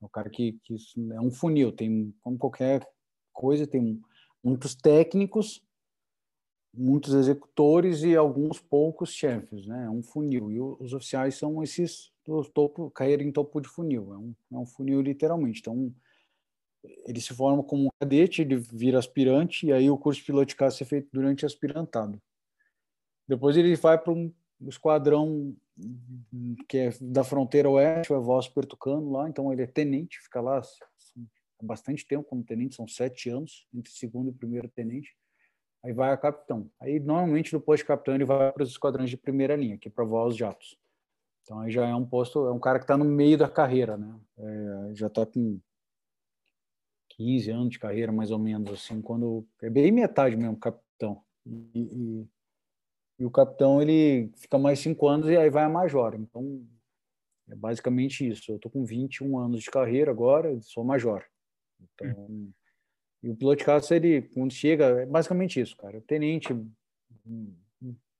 [0.00, 0.76] É o cara que, que
[1.14, 2.86] é um funil, tem como qualquer
[3.32, 3.98] coisa, tem
[4.44, 5.62] muitos técnicos,
[6.76, 9.86] muitos executores e alguns poucos chefes, né?
[9.86, 10.50] É um funil.
[10.50, 14.12] E os oficiais são esses do topo, cair em topo de funil.
[14.12, 15.60] É um, é um funil literalmente.
[15.60, 15.94] Então,
[17.06, 20.46] ele se forma como um cadete, ele vira aspirante, e aí o curso de piloto
[20.46, 22.20] de caça é feito durante aspirantado.
[23.26, 24.32] Depois ele vai para um
[24.68, 25.54] esquadrão
[26.68, 30.58] que é da fronteira oeste, o Evócio Pertucano lá, então ele é tenente, fica lá
[30.58, 35.14] há bastante tempo como tenente, são sete anos, entre segundo e primeiro tenente,
[35.86, 36.68] aí vai a capitão.
[36.80, 39.88] Aí normalmente no posto de capitão ele vai para os esquadrões de primeira linha, que
[39.88, 40.76] é voar os jatos.
[41.42, 43.96] Então aí já é um posto, é um cara que está no meio da carreira,
[43.96, 44.18] né?
[44.36, 45.60] É, já está com
[47.10, 51.22] 15 anos de carreira, mais ou menos, assim, quando é bem metade mesmo, capitão.
[51.46, 52.28] E, e,
[53.20, 56.16] e, o capitão ele fica mais cinco anos e aí vai a major.
[56.16, 56.66] Então
[57.48, 58.50] É basicamente isso.
[58.50, 61.24] Eu estou com 21 anos de carreira agora, sou major.
[61.80, 62.52] Então.
[63.22, 66.00] E o piloto de caça, ele, quando chega, é basicamente isso, cara.
[66.02, 66.48] Tenente,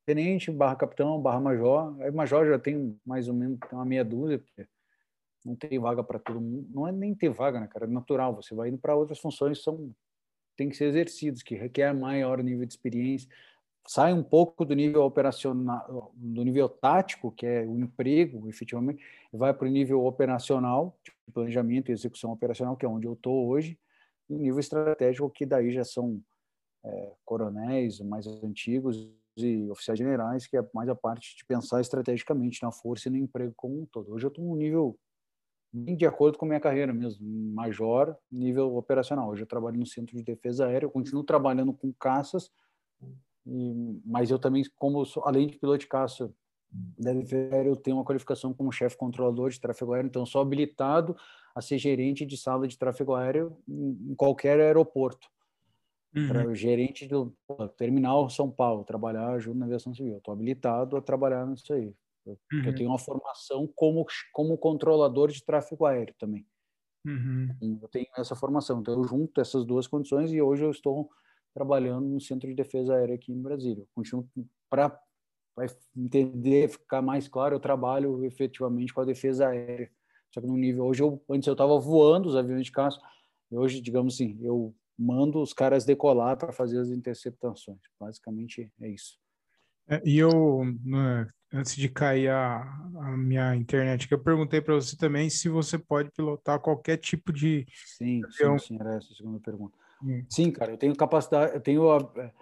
[0.05, 2.01] tenente barra capitão, barra major.
[2.01, 4.67] Aí major já tem mais ou menos uma meia dúzia, porque
[5.45, 6.69] não tem vaga para todo mundo.
[6.73, 7.85] Não é nem ter vaga, né, cara?
[7.85, 8.35] É natural.
[8.37, 9.95] Você vai indo para outras funções que são
[10.57, 13.29] tem que ser exercidos, que requer maior nível de experiência.
[13.87, 19.55] Sai um pouco do nível operacional, do nível tático, que é o emprego, efetivamente, vai
[19.55, 23.79] para o nível operacional, de planejamento e execução operacional, que é onde eu estou hoje,
[24.29, 26.21] e nível estratégico, que daí já são
[26.85, 32.63] é, coronéis mais antigos e oficiais generais, que é mais a parte de pensar estrategicamente
[32.63, 34.13] na força e no emprego como um todo.
[34.13, 34.99] Hoje eu estou num nível
[35.73, 39.29] bem de acordo com a minha carreira mesmo, major, nível operacional.
[39.29, 42.51] Hoje eu trabalho no Centro de Defesa Aérea, eu continuo trabalhando com caças,
[43.47, 46.33] e, mas eu também, como além de piloto de caça
[46.99, 51.17] Defesa Aérea, eu tenho uma qualificação como chefe controlador de tráfego aéreo, então sou habilitado
[51.55, 55.29] a ser gerente de sala de tráfego aéreo em, qualquer aeroporto.
[56.15, 56.55] Uhum.
[56.55, 60.17] gerente do pô, terminal São Paulo, trabalhar junto na aviação civil.
[60.17, 61.95] Estou habilitado a trabalhar nisso aí.
[62.25, 62.65] Eu, uhum.
[62.65, 66.47] eu, tenho uma formação como, como controlador de tráfego aéreo também.
[67.05, 67.49] Uhum.
[67.61, 68.81] Então, eu tenho essa formação.
[68.81, 71.11] Então, eu junto essas duas condições e hoje eu estou
[71.55, 73.87] trabalhando no Centro de Defesa Aérea aqui em Brasília.
[73.95, 74.29] continuo
[74.69, 74.99] para
[75.97, 79.91] entender, ficar mais claro, eu trabalho efetivamente com a defesa aérea.
[80.33, 83.01] Só que no nível hoje eu antes eu estava voando os aviões de caça,
[83.51, 87.81] e hoje, digamos assim, eu mando os caras decolar para fazer as interceptações.
[87.99, 89.19] Basicamente é isso.
[89.89, 92.63] É, e eu, né, antes de cair a,
[93.01, 97.33] a minha internet, que eu perguntei para você também se você pode pilotar qualquer tipo
[97.33, 97.67] de.
[97.97, 98.59] Sim, avião.
[98.59, 99.77] sim, sim, era essa a segunda pergunta.
[100.29, 101.91] Sim, cara, eu tenho capacidade, eu tenho.
[101.91, 102.33] A, é,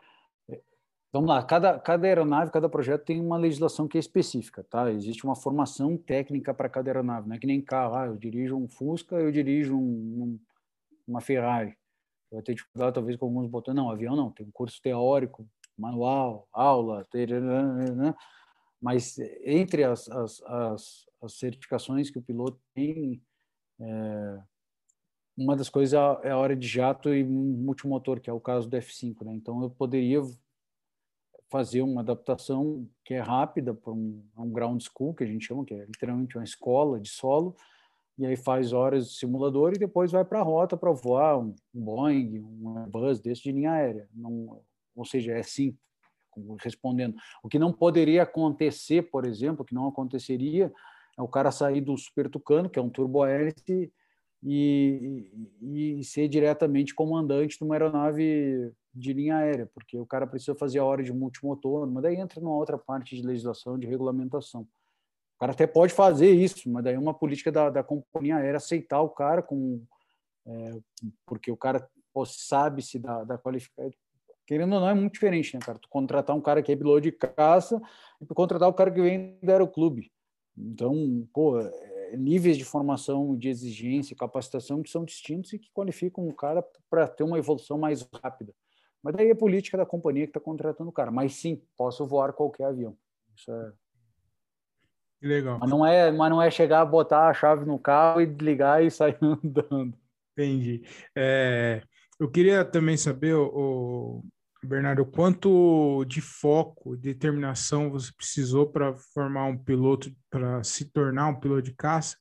[1.14, 4.90] vamos lá, cada, cada aeronave, cada projeto tem uma legislação que é específica, tá?
[4.90, 8.56] Existe uma formação técnica para cada aeronave, não é que nem carro, ah, eu dirijo
[8.56, 10.40] um Fusca, eu dirijo um, um,
[11.06, 11.78] uma Ferrari.
[12.32, 13.76] Vou ter dificuldade talvez com alguns botões.
[13.76, 15.48] Não, avião não, tem um curso teórico
[15.78, 18.12] manual, aula, né?
[18.82, 23.22] mas entre as, as, as, as, certificações que o piloto tem,
[23.80, 24.38] é,
[25.36, 25.94] uma das coisas
[26.24, 29.24] é a hora de jato e multimotor, que é o caso do F5.
[29.24, 29.34] Né?
[29.34, 30.20] Então, eu poderia
[31.54, 35.64] fazer uma adaptação que é rápida para um, um ground school, que a gente chama,
[35.64, 37.54] que é literalmente uma escola de solo,
[38.18, 41.54] e aí faz horas de simulador e depois vai para a rota para voar um
[41.72, 44.08] Boeing, um Airbus desse de linha aérea.
[44.12, 44.60] Não,
[44.96, 45.78] ou seja, é sim,
[46.60, 47.14] respondendo.
[47.40, 50.72] O que não poderia acontecer, por exemplo, que não aconteceria,
[51.16, 53.92] é o cara sair do Super Tucano, que é um turbohélice,
[54.44, 55.30] e,
[55.60, 60.54] e, e, ser diretamente comandante de uma aeronave de linha aérea, porque o cara precisa
[60.54, 64.62] fazer a hora de multimotor, mas daí entra numa outra parte de legislação, de regulamentação.
[64.62, 68.58] O cara até pode fazer isso, mas daí é uma política da, da companhia aérea
[68.58, 69.82] aceitar o cara com
[70.46, 70.78] é,
[71.26, 71.88] porque o cara
[72.26, 73.90] sabe se da, da qualificação
[74.46, 75.78] querendo ou não, é muito diferente, né, cara?
[75.78, 77.80] Tu contratar um cara que é piloto de caça
[78.20, 80.12] e tu contratar o cara que vem do aeroclube.
[80.56, 81.70] Então, pô, é,
[82.16, 87.08] níveis de formação, de exigência, capacitação que são distintos e que qualificam o cara para
[87.08, 88.54] ter uma evolução mais rápida.
[89.02, 91.10] Mas daí é política da companhia que está contratando o cara.
[91.10, 92.96] Mas sim, posso voar qualquer avião.
[93.36, 93.72] Isso é.
[95.20, 95.58] Legal.
[95.58, 98.90] Mas não é, mas não é chegar, botar a chave no carro e desligar e
[98.90, 99.94] sair andando.
[100.32, 100.82] Entendi.
[101.16, 101.82] É,
[102.18, 104.24] eu queria também saber, o,
[104.64, 111.38] Bernardo, quanto de foco, determinação você precisou para formar um piloto, para se tornar um
[111.38, 112.16] piloto de caça?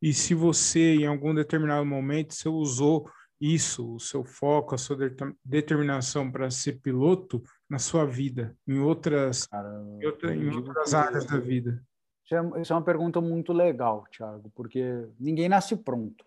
[0.00, 3.08] E se você, em algum determinado momento, você usou
[3.40, 4.96] isso, o seu foco, a sua
[5.44, 11.26] determinação para ser piloto na sua vida, em outras, Cara, em, outra, em outras áreas
[11.26, 11.82] da vida?
[12.24, 16.24] Isso é, isso é uma pergunta muito legal, Thiago, porque ninguém nasce pronto.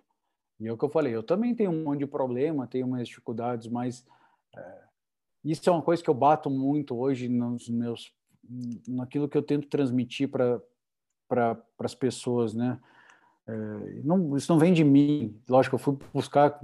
[0.59, 3.07] E é o que eu falei, eu também tenho um monte de problema, tenho umas
[3.07, 4.05] dificuldades, mas
[4.55, 4.86] é,
[5.51, 8.13] isso é uma coisa que eu bato muito hoje nos meus,
[8.87, 10.61] naquilo que eu tento transmitir para
[11.27, 12.79] para as pessoas, né?
[13.45, 13.53] É,
[14.03, 15.39] não, isso não vem de mim.
[15.47, 16.59] Lógico, eu fui buscar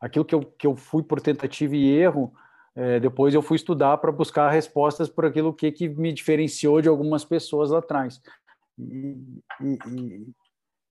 [0.00, 2.32] aquilo que eu, que eu fui por tentativa e erro.
[2.74, 6.88] É, depois eu fui estudar para buscar respostas por aquilo que, que me diferenciou de
[6.88, 8.20] algumas pessoas lá atrás.
[8.78, 9.16] E,
[9.60, 10.28] e, e,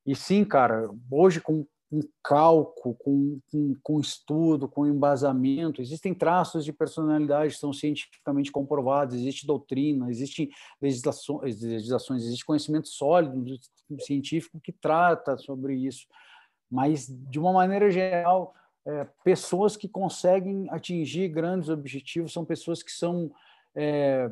[0.08, 5.82] e sim, cara, hoje com com cálculo, com, com, com, estudo, com embasamento.
[5.82, 12.88] Existem traços de personalidade que são cientificamente comprovados, existe doutrina, existem legislações, legislações existe conhecimento
[12.88, 13.60] sólido
[14.02, 16.06] científico que trata sobre isso.
[16.70, 18.54] Mas, de uma maneira geral,
[18.86, 23.32] é, pessoas que conseguem atingir grandes objetivos são pessoas que são
[23.76, 24.30] é,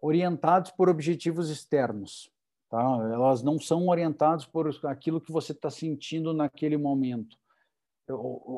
[0.00, 2.30] orientadas por objetivos externos.
[2.68, 2.82] Tá?
[3.12, 7.36] Elas não são orientadas por aquilo que você está sentindo naquele momento.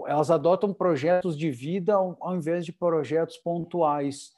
[0.07, 4.33] Elas adotam projetos de vida ao invés de projetos pontuais.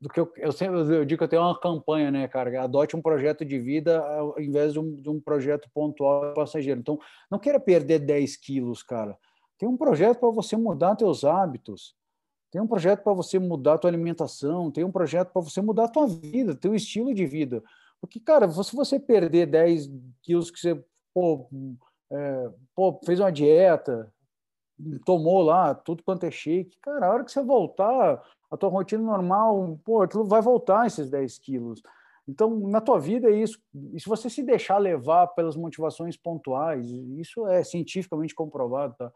[0.00, 2.64] Do que eu, eu sempre eu digo que eu tenho uma campanha, né, cara?
[2.64, 6.80] Adote um projeto de vida ao invés de um, de um projeto pontual passageiro.
[6.80, 6.98] Então,
[7.30, 9.16] não queira perder 10 quilos, cara.
[9.56, 11.94] Tem um projeto para você mudar seus hábitos.
[12.50, 15.84] Tem um projeto para você mudar a tua alimentação, tem um projeto para você mudar
[15.84, 17.62] a tua vida, teu estilo de vida.
[18.02, 19.88] Porque, cara, se você perder 10
[20.22, 20.84] quilos que você
[21.14, 21.48] pô,
[22.10, 24.12] é, pô, fez uma dieta,
[25.06, 29.02] tomou lá tudo quanto é shake, cara, a hora que você voltar, a tua rotina
[29.02, 31.80] normal, pô, tu vai voltar esses 10 quilos.
[32.26, 33.60] Então, na tua vida é isso.
[33.92, 36.88] E se você se deixar levar pelas motivações pontuais,
[37.18, 39.12] isso é cientificamente comprovado, tá?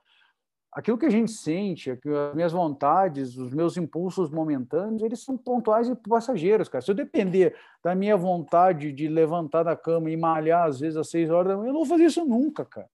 [0.73, 5.89] Aquilo que a gente sente, as minhas vontades, os meus impulsos momentâneos, eles são pontuais
[5.89, 6.83] e passageiros, cara.
[6.83, 11.09] Se eu depender da minha vontade de levantar da cama e malhar, às vezes, às
[11.09, 12.89] seis horas da manhã, eu não vou fazer isso nunca, cara.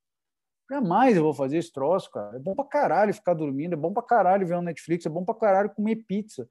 [0.70, 2.36] Jamais eu vou fazer esse troço, cara.
[2.36, 5.24] É bom pra caralho ficar dormindo, é bom pra caralho ver um Netflix, é bom
[5.24, 6.48] pra caralho comer pizza.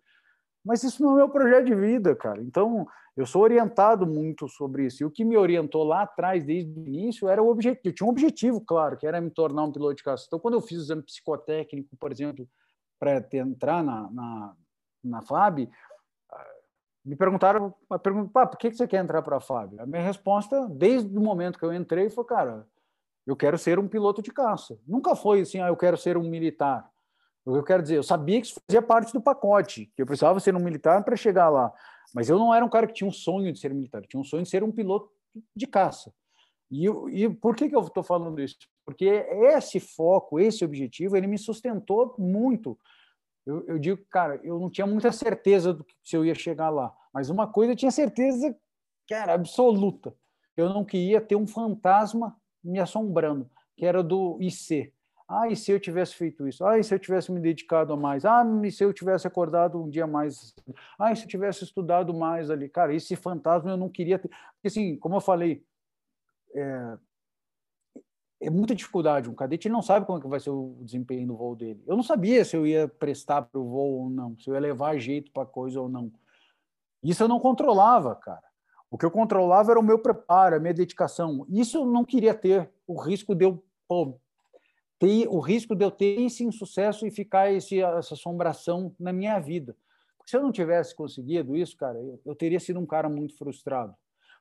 [0.64, 2.42] Mas isso não é meu projeto de vida, cara.
[2.42, 5.04] Então, eu sou orientado muito sobre isso.
[5.04, 7.82] E o que me orientou lá atrás, desde o início, era o objetivo.
[7.86, 10.26] Eu tinha um objetivo, claro, que era me tornar um piloto de caça.
[10.28, 12.48] Então, quando eu fiz o exame psicotécnico, por exemplo,
[13.00, 14.56] para entrar na, na,
[15.04, 15.68] na FAB,
[17.04, 19.80] me perguntaram, pergunta, por que você quer entrar para a FAB?
[19.80, 22.68] A minha resposta, desde o momento que eu entrei, foi, cara,
[23.26, 24.80] eu quero ser um piloto de caça.
[24.88, 26.91] Nunca foi assim, ah, eu quero ser um militar.
[27.46, 30.06] O que eu quero dizer, eu sabia que isso fazia parte do pacote, que eu
[30.06, 31.74] precisava ser um militar para chegar lá.
[32.14, 34.20] Mas eu não era um cara que tinha um sonho de ser militar, eu tinha
[34.20, 35.10] um sonho de ser um piloto
[35.56, 36.14] de caça.
[36.70, 38.58] E, e por que, que eu estou falando isso?
[38.86, 42.78] Porque esse foco, esse objetivo, ele me sustentou muito.
[43.46, 46.70] Eu, eu, digo, cara, eu não tinha muita certeza do que se eu ia chegar
[46.70, 48.56] lá, mas uma coisa eu tinha certeza
[49.08, 50.16] que era absoluta.
[50.56, 54.94] Eu não queria ter um fantasma me assombrando, que era do IC,
[55.32, 56.66] ah, e se eu tivesse feito isso?
[56.66, 58.26] Ah, e se eu tivesse me dedicado a mais?
[58.26, 60.54] Ah, e se eu tivesse acordado um dia mais?
[61.00, 62.68] Ah, e se eu tivesse estudado mais ali?
[62.68, 64.28] Cara, esse fantasma eu não queria ter.
[64.28, 65.64] Porque, assim, como eu falei,
[66.54, 66.98] é,
[68.42, 69.30] é muita dificuldade.
[69.30, 71.82] Um cadete não sabe como é que vai ser o desempenho no voo dele.
[71.88, 74.60] Eu não sabia se eu ia prestar para o voo ou não, se eu ia
[74.60, 76.12] levar jeito para coisa ou não.
[77.02, 78.44] Isso eu não controlava, cara.
[78.90, 81.46] O que eu controlava era o meu preparo, a minha dedicação.
[81.50, 82.70] Isso eu não queria ter.
[82.86, 84.20] O risco de eu pô,
[85.02, 89.40] ter o risco de eu ter esse insucesso e ficar esse, essa assombração na minha
[89.40, 89.76] vida.
[90.16, 93.36] Porque se eu não tivesse conseguido isso, cara, eu, eu teria sido um cara muito
[93.36, 93.96] frustrado.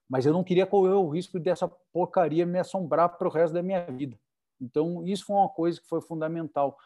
[0.06, 3.62] Mas eu não queria correr o risco dessa porcaria me assombrar para o resto da
[3.62, 4.20] minha vida.
[4.60, 6.76] Então, isso foi uma coisa que foi fundamental.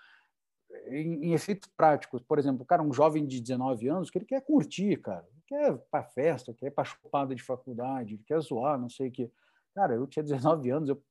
[0.87, 4.41] Em, em efeitos práticos, por exemplo, cara, um jovem de 19 anos que ele quer
[4.41, 9.09] curtir, cara, ele quer para festa, quer para chupada de faculdade, quer zoar, não sei
[9.09, 9.33] o quê.
[9.75, 11.03] Cara, eu tinha 19 anos, eu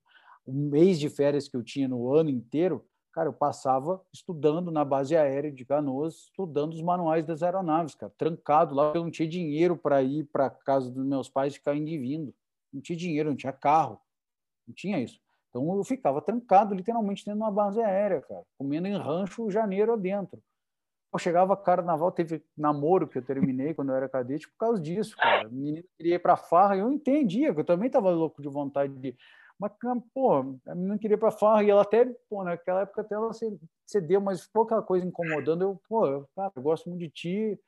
[0.45, 4.83] o mês de férias que eu tinha no ano inteiro, cara, eu passava estudando na
[4.83, 9.27] base aérea de Canoas, estudando os manuais das aeronaves, cara, trancado lá, eu não tinha
[9.27, 12.33] dinheiro para ir para casa dos meus pais ficar indo e vindo.
[12.71, 13.99] Não tinha dinheiro, não tinha carro,
[14.67, 15.19] não tinha isso.
[15.49, 19.93] Então eu ficava trancado literalmente dentro de uma base aérea, cara, comendo em rancho janeiro
[19.93, 20.41] adentro.
[21.13, 25.15] Eu chegava carnaval, teve namoro que eu terminei quando eu era cadete por causa disso,
[25.15, 25.47] cara.
[25.47, 28.97] O menino queria ir para farra, eu entendia, que eu também estava louco de vontade
[28.97, 29.15] de
[29.63, 33.15] mas, pô, a menina queria ir para farra e ela até, pô, naquela época até
[33.15, 33.31] ela
[33.85, 35.61] cedeu, mas ficou aquela coisa incomodando.
[35.61, 37.59] Eu, pô, eu, cara, eu gosto muito de ti,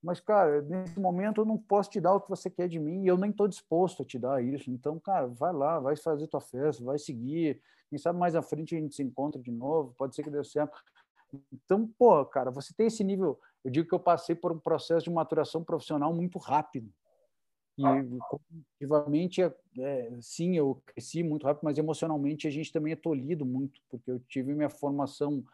[0.00, 3.02] mas, cara, nesse momento eu não posso te dar o que você quer de mim
[3.02, 4.70] e eu nem estou disposto a te dar isso.
[4.70, 7.60] Então, cara, vai lá, vai fazer tua festa, vai seguir.
[7.88, 10.44] Quem sabe mais à frente a gente se encontra de novo, pode ser que dê
[10.44, 10.78] certo.
[11.52, 13.40] Então, pô, cara, você tem esse nível.
[13.64, 16.92] Eu digo que eu passei por um processo de maturação profissional muito rápido.
[17.80, 23.44] E cognitivamente, é, sim, eu cresci muito rápido, mas emocionalmente a gente também é tolhido
[23.44, 25.44] muito, porque eu tive minha formação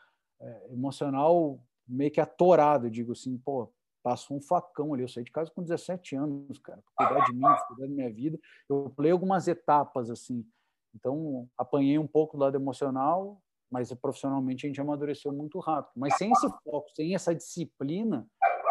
[0.40, 2.90] é, emocional meio que atorada.
[2.90, 3.70] Digo assim, pô,
[4.02, 5.02] passou um facão ali.
[5.02, 8.38] Eu saí de casa com 17 anos, cara, cuidar de mim, cuidar da minha vida.
[8.68, 10.46] Eu pulei algumas etapas, assim.
[10.94, 15.92] Então, apanhei um pouco do lado emocional, mas profissionalmente a gente amadureceu muito rápido.
[15.96, 18.26] Mas sem esse foco, sem essa disciplina,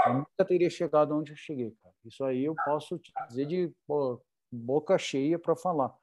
[0.07, 1.95] eu nunca teria chegado onde eu cheguei, cara.
[2.03, 3.73] Isso aí eu posso te dizer de
[4.51, 5.93] boca cheia para falar.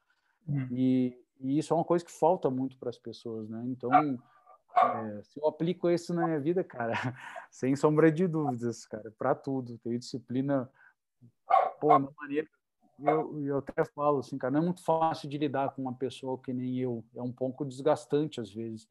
[0.47, 0.67] Hum.
[0.71, 3.63] E, e, isso é uma coisa que falta muito para as pessoas, né?
[3.67, 6.93] Então, é, se eu aplico isso na minha vida, cara,
[7.51, 9.77] sem sombra de dúvidas, cara, para tudo.
[9.79, 10.69] Tenho disciplina,
[11.79, 12.47] pô, uma maneira.
[12.99, 16.39] Eu, eu até falo assim, cara, não é muito fácil de lidar com uma pessoa
[16.39, 17.03] que nem eu.
[17.15, 18.87] É um pouco desgastante às vezes,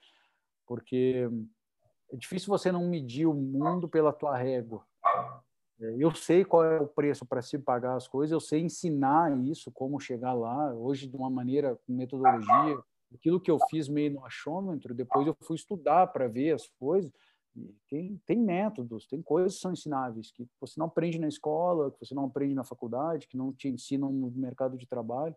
[0.66, 1.28] porque
[2.12, 4.84] é difícil você não medir o mundo pela tua régua.
[5.82, 9.36] É, eu sei qual é o preço para se pagar as coisas, eu sei ensinar
[9.44, 12.78] isso, como chegar lá, hoje de uma maneira, com metodologia.
[13.12, 17.12] Aquilo que eu fiz meio no achômetro, depois eu fui estudar para ver as coisas.
[17.90, 21.98] Tem, tem métodos, tem coisas que são ensináveis, que você não aprende na escola, que
[21.98, 25.36] você não aprende na faculdade, que não te ensinam no mercado de trabalho,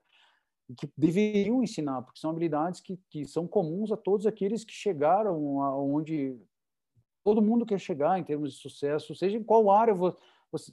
[0.69, 4.71] e que deveriam ensinar, porque são habilidades que, que são comuns a todos aqueles que
[4.71, 6.39] chegaram aonde
[7.25, 10.71] todo mundo quer chegar em termos de sucesso, seja em qual área você,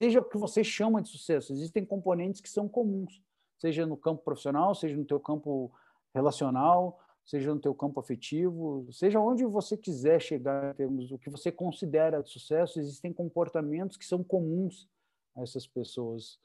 [0.00, 1.52] seja o que você chama de sucesso.
[1.52, 3.20] Existem componentes que são comuns,
[3.58, 5.72] seja no campo profissional, seja no teu campo
[6.14, 11.28] relacional, seja no teu campo afetivo, seja onde você quiser chegar em termos do que
[11.28, 14.88] você considera de sucesso, existem comportamentos que são comuns
[15.36, 16.38] a essas pessoas.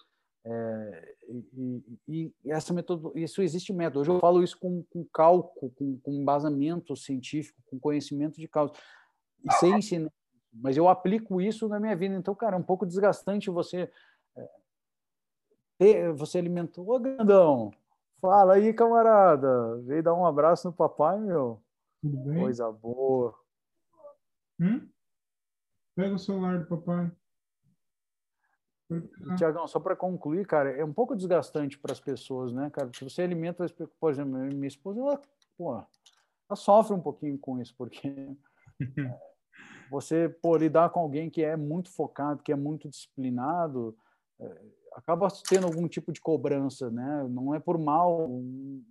[0.43, 3.99] É, e, e, e, essa metodo, isso existe método.
[3.99, 8.73] Hoje eu falo isso com, com cálculo, com, com embasamento científico, com conhecimento de causa.
[9.43, 10.09] E.
[10.53, 12.15] Mas eu aplico isso na minha vida.
[12.15, 13.91] Então, cara, é um pouco desgastante você.
[14.35, 14.49] É,
[15.77, 16.89] ter, você alimentou.
[16.89, 17.71] Ô, grandão,
[18.19, 19.77] Fala aí, camarada.
[19.83, 21.61] Veio dar um abraço no papai, meu.
[22.01, 22.39] Tudo bem?
[22.39, 23.35] Coisa boa.
[24.59, 24.87] Hum?
[25.95, 27.11] Pega o celular do papai.
[29.37, 32.89] Tiagão, só para concluir, cara, é um pouco desgastante para as pessoas, né, cara?
[32.93, 33.65] Se você alimenta,
[33.99, 35.21] por exemplo, minha esposa, ela,
[35.57, 38.33] pô, ela sofre um pouquinho com isso, porque
[39.89, 43.97] você, pô, lidar com alguém que é muito focado, que é muito disciplinado,
[44.39, 44.61] é,
[44.93, 47.27] acaba tendo algum tipo de cobrança, né?
[47.29, 48.27] Não é por mal,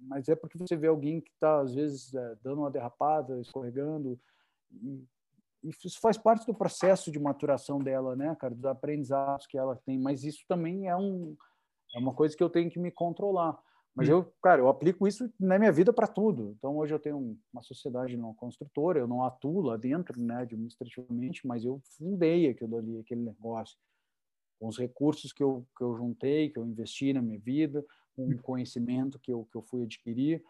[0.03, 4.19] mas é porque você vê alguém que está às vezes é, dando uma derrapada, escorregando,
[4.73, 5.05] e,
[5.65, 9.99] isso faz parte do processo de maturação dela, né, cara, dos aprendizados que ela tem.
[9.99, 11.37] Mas isso também é um
[11.95, 13.59] é uma coisa que eu tenho que me controlar.
[13.97, 14.13] Mas hum.
[14.13, 16.55] eu, cara, eu aplico isso na minha vida para tudo.
[16.59, 21.47] Então hoje eu tenho uma sociedade não construtora, eu não atuo lá dentro, né, administrativamente,
[21.47, 23.77] mas eu fundei aquilo ali, aquele negócio
[24.61, 27.85] com os recursos que eu, que eu juntei, que eu investi na minha vida,
[28.15, 30.43] com o conhecimento que eu, que eu fui adquirir.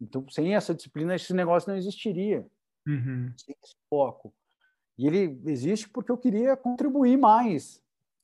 [0.00, 2.46] Então, sem essa disciplina, esse negócio não existiria.
[2.86, 3.32] Uhum.
[3.36, 4.34] Sem esse foco.
[4.98, 7.81] E ele existe porque eu queria contribuir mais.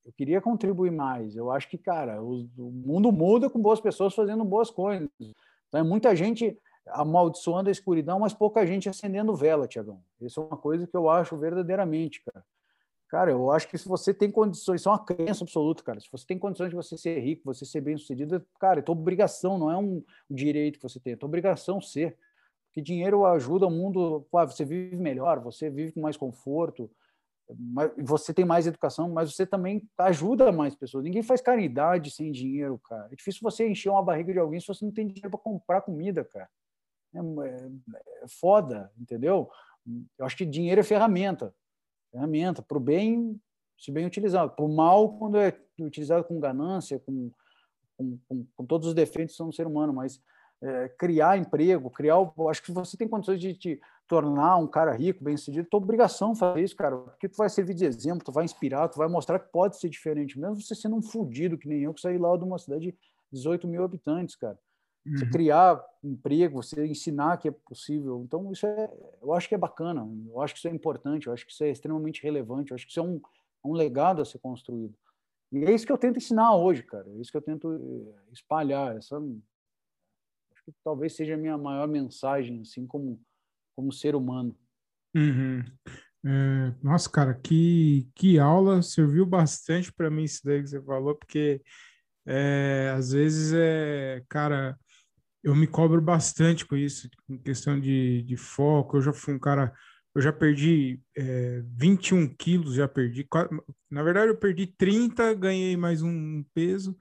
[0.08, 1.36] Eu queria contribuir mais.
[1.36, 5.06] Eu acho que, cara, o, o mundo muda com boas pessoas fazendo boas coisas.
[5.20, 10.00] Então, é muita gente amaldiçoando a escuridão, mas pouca gente acendendo vela, Tiagão.
[10.18, 12.42] Isso é uma coisa que eu acho verdadeiramente, cara.
[13.06, 16.00] Cara, eu acho que se você tem condições, isso é uma crença absoluta, cara.
[16.00, 19.58] Se você tem condições de você ser rico, você ser bem-sucedido, cara, é tua obrigação,
[19.58, 22.16] não é um direito que você tem, é tua obrigação ser.
[22.66, 26.90] Porque dinheiro ajuda o mundo, você vive melhor, você vive com mais conforto,
[27.98, 31.04] você tem mais educação, mas você também ajuda mais pessoas.
[31.04, 33.08] Ninguém faz caridade sem dinheiro, cara.
[33.10, 35.80] É difícil você encher uma barriga de alguém se você não tem dinheiro para comprar
[35.80, 36.48] comida, cara.
[37.14, 39.50] É, é, é foda, entendeu?
[40.18, 41.54] Eu acho que dinheiro é ferramenta
[42.10, 43.40] ferramenta para o bem,
[43.78, 47.30] se bem utilizado, para o mal, quando é utilizado com ganância, com,
[47.96, 50.20] com, com, com todos os defeitos são do ser humano, mas
[50.62, 52.16] é, criar emprego, criar.
[52.48, 56.62] Acho que você tem condições de te tornar um cara rico, bem-sucedido, tua obrigação fazer
[56.62, 59.52] isso, cara, porque tu vai servir de exemplo, tu vai inspirar, tu vai mostrar que
[59.52, 62.42] pode ser diferente, mesmo você sendo um fudido que nem eu, que saí lá de
[62.42, 62.98] uma cidade de
[63.30, 64.58] 18 mil habitantes, cara.
[65.06, 65.30] Você uhum.
[65.30, 68.22] criar emprego, você ensinar que é possível.
[68.24, 68.90] Então, isso é,
[69.22, 71.64] eu acho que é bacana, eu acho que isso é importante, eu acho que isso
[71.64, 73.20] é extremamente relevante, eu acho que isso é um,
[73.64, 74.94] um legado a ser construído.
[75.52, 78.32] E é isso que eu tento ensinar hoje, cara, é isso que eu tento eh,
[78.32, 78.96] espalhar.
[78.96, 79.18] Essa,
[80.72, 83.20] que talvez seja a minha maior mensagem, assim, como,
[83.76, 84.56] como ser humano.
[85.14, 85.64] Uhum.
[86.24, 91.14] É, nossa, cara, que, que aula, serviu bastante para mim isso daí que você falou,
[91.14, 91.62] porque
[92.26, 94.78] é, às vezes é, cara,
[95.42, 98.96] eu me cobro bastante com isso, em questão de, de foco.
[98.96, 99.72] Eu já fui um cara,
[100.14, 103.26] eu já perdi é, 21 quilos, já perdi.
[103.90, 106.96] Na verdade, eu perdi 30, ganhei mais um peso.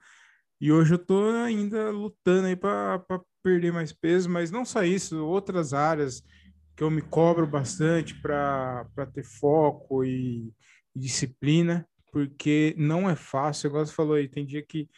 [0.60, 3.04] E hoje eu tô ainda lutando aí para
[3.48, 6.22] perder mais peso, mas não só isso, outras áreas
[6.76, 10.52] que eu me cobro bastante para ter foco e,
[10.94, 14.88] e disciplina, porque não é fácil, igual você falou aí, tem dia que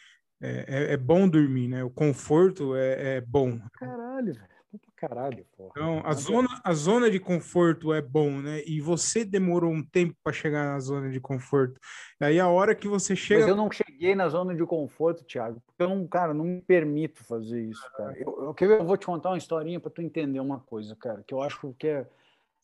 [0.41, 1.83] é, é, é, bom dormir, né?
[1.83, 3.59] O conforto é, é bom.
[3.73, 4.50] Caralho, velho.
[4.95, 5.71] Caralho, porra.
[5.71, 8.63] Então, a zona, a zona de conforto é bom, né?
[8.65, 11.79] E você demorou um tempo para chegar na zona de conforto.
[12.19, 13.41] E aí, a hora que você chega.
[13.41, 16.61] Mas eu não cheguei na zona de conforto, Thiago, porque eu não, cara, não me
[16.61, 18.15] permito fazer isso, cara.
[18.17, 21.33] Eu, eu, eu vou te contar uma historinha para tu entender uma coisa, cara, que
[21.33, 22.07] eu acho que é.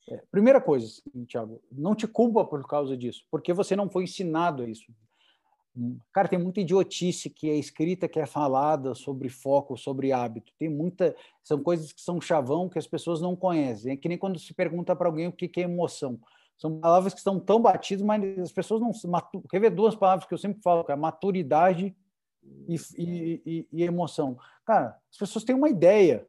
[0.10, 4.04] é primeira coisa, assim, Thiago, não te culpa por causa disso, porque você não foi
[4.04, 4.86] ensinado a isso.
[6.12, 10.52] Cara, tem muita idiotice que é escrita, que é falada sobre foco, sobre hábito.
[10.58, 11.16] Tem muita.
[11.44, 13.94] São coisas que são chavão que as pessoas não conhecem.
[13.94, 16.20] É que nem quando se pergunta para alguém o que é emoção.
[16.58, 18.91] São palavras que estão tão batidas, mas as pessoas não.
[19.49, 21.95] Quer ver duas palavras que eu sempre falo, que é maturidade
[22.68, 24.38] e, e, e, emoção.
[24.66, 26.28] Cara, as pessoas têm uma ideia,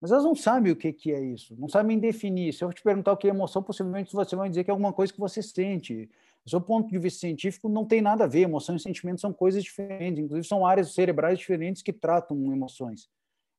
[0.00, 2.52] mas elas não sabem o que, que é isso, não sabem definir.
[2.52, 4.92] Se eu te perguntar o que é emoção, possivelmente você vai dizer que é alguma
[4.92, 6.08] coisa que você sente.
[6.48, 8.42] Do ponto de vista científico, não tem nada a ver.
[8.42, 13.08] Emoção e sentimento são coisas diferentes, inclusive são áreas cerebrais diferentes que tratam emoções.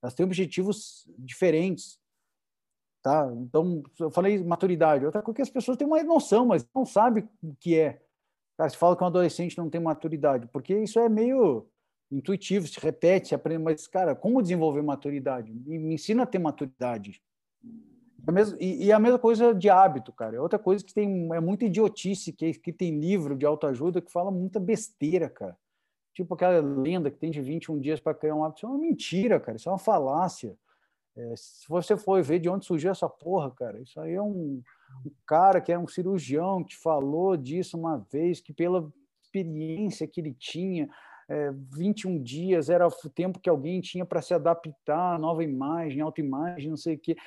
[0.01, 1.99] Elas têm objetivos diferentes.
[3.03, 3.29] Tá?
[3.37, 5.05] Então, eu falei maturidade.
[5.05, 8.01] Outra coisa é que as pessoas têm uma noção, mas não sabem o que é.
[8.57, 11.67] Cara, se fala que um adolescente não tem maturidade, porque isso é meio
[12.09, 15.53] intuitivo, se repete, se aprende, mas, cara, como desenvolver maturidade?
[15.53, 17.21] Me ensina a ter maturidade.
[18.25, 20.35] É mesmo, e, e, a mesma coisa de hábito, cara.
[20.35, 24.11] É outra coisa que tem é muita idiotice, que, que tem livro de autoajuda que
[24.11, 25.57] fala muita besteira, cara.
[26.13, 28.59] Tipo aquela lenda que tem de 21 dias para criar um hábito.
[28.59, 29.57] Isso é uma mentira, cara.
[29.57, 30.57] Isso é uma falácia.
[31.15, 34.61] É, se você for ver de onde surgiu essa porra, cara, isso aí é um,
[35.05, 38.91] um cara que era um cirurgião que falou disso uma vez, que pela
[39.21, 40.87] experiência que ele tinha,
[41.29, 46.01] é, 21 dias era o tempo que alguém tinha para se adaptar à nova imagem,
[46.01, 47.17] autoimagem, não sei o quê,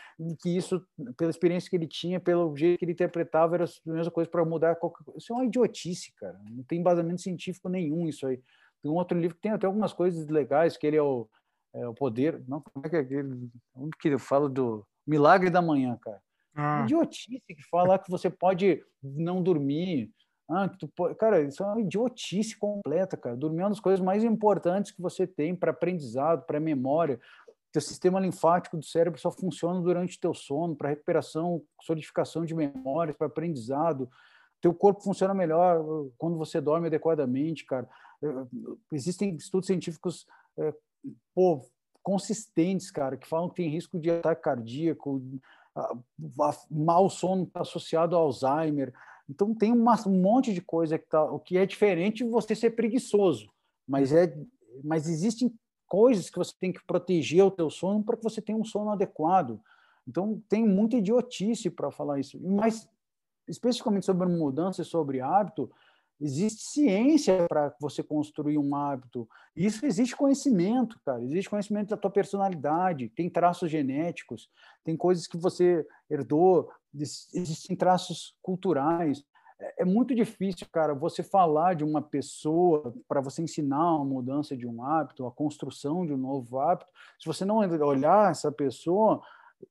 [0.40, 0.82] que isso,
[1.16, 4.44] pela experiência que ele tinha, pelo jeito que ele interpretava, era a mesma coisa para
[4.44, 5.18] mudar qualquer coisa.
[5.18, 6.40] Isso é uma idiotice, cara.
[6.50, 8.40] Não tem embasamento científico nenhum isso aí.
[8.82, 11.28] Tem um outro livro que tem até algumas coisas legais, que ele é o,
[11.74, 12.42] é o poder.
[12.48, 13.50] Não, como é que é aquele?
[13.74, 16.22] Onde que ele fala do milagre da manhã, cara?
[16.54, 16.82] Ah.
[16.84, 20.10] Idiotice que fala que você pode não dormir,
[20.50, 21.14] ah, tu pode...
[21.14, 23.36] Cara, isso é uma idiotice completa, cara.
[23.36, 27.20] Dormir é uma das coisas mais importantes que você tem para aprendizado, para memória.
[27.72, 33.16] Teu sistema linfático do cérebro só funciona durante teu sono, para recuperação, solidificação de memórias,
[33.16, 34.10] para aprendizado.
[34.60, 37.88] Teu corpo funciona melhor uh, quando você dorme adequadamente, cara.
[38.20, 40.26] Uh, existem estudos científicos
[40.58, 40.74] é,
[41.32, 41.64] pô,
[42.02, 45.22] consistentes, cara, que falam que tem risco de ataque cardíaco,
[46.70, 48.92] mau sono associado ao Alzheimer.
[49.30, 52.52] Então tem uma, um monte de coisa que tá, o que é diferente de você
[52.52, 53.48] ser preguiçoso,
[53.86, 54.36] mas é,
[54.82, 55.54] mas existem
[55.86, 58.90] coisas que você tem que proteger o teu sono para que você tenha um sono
[58.90, 59.60] adequado.
[60.06, 62.40] Então tem muita idiotice para falar isso.
[62.40, 62.88] Mas
[63.48, 65.70] especificamente sobre mudança e sobre hábito,
[66.20, 69.28] existe ciência para você construir um hábito.
[69.56, 71.24] Isso existe conhecimento, cara.
[71.24, 74.50] Existe conhecimento da tua personalidade, tem traços genéticos,
[74.84, 79.24] tem coisas que você herdou, existem traços culturais.
[79.58, 84.56] É, é muito difícil, cara, você falar de uma pessoa para você ensinar uma mudança
[84.56, 89.22] de um hábito, a construção de um novo hábito, se você não olhar essa pessoa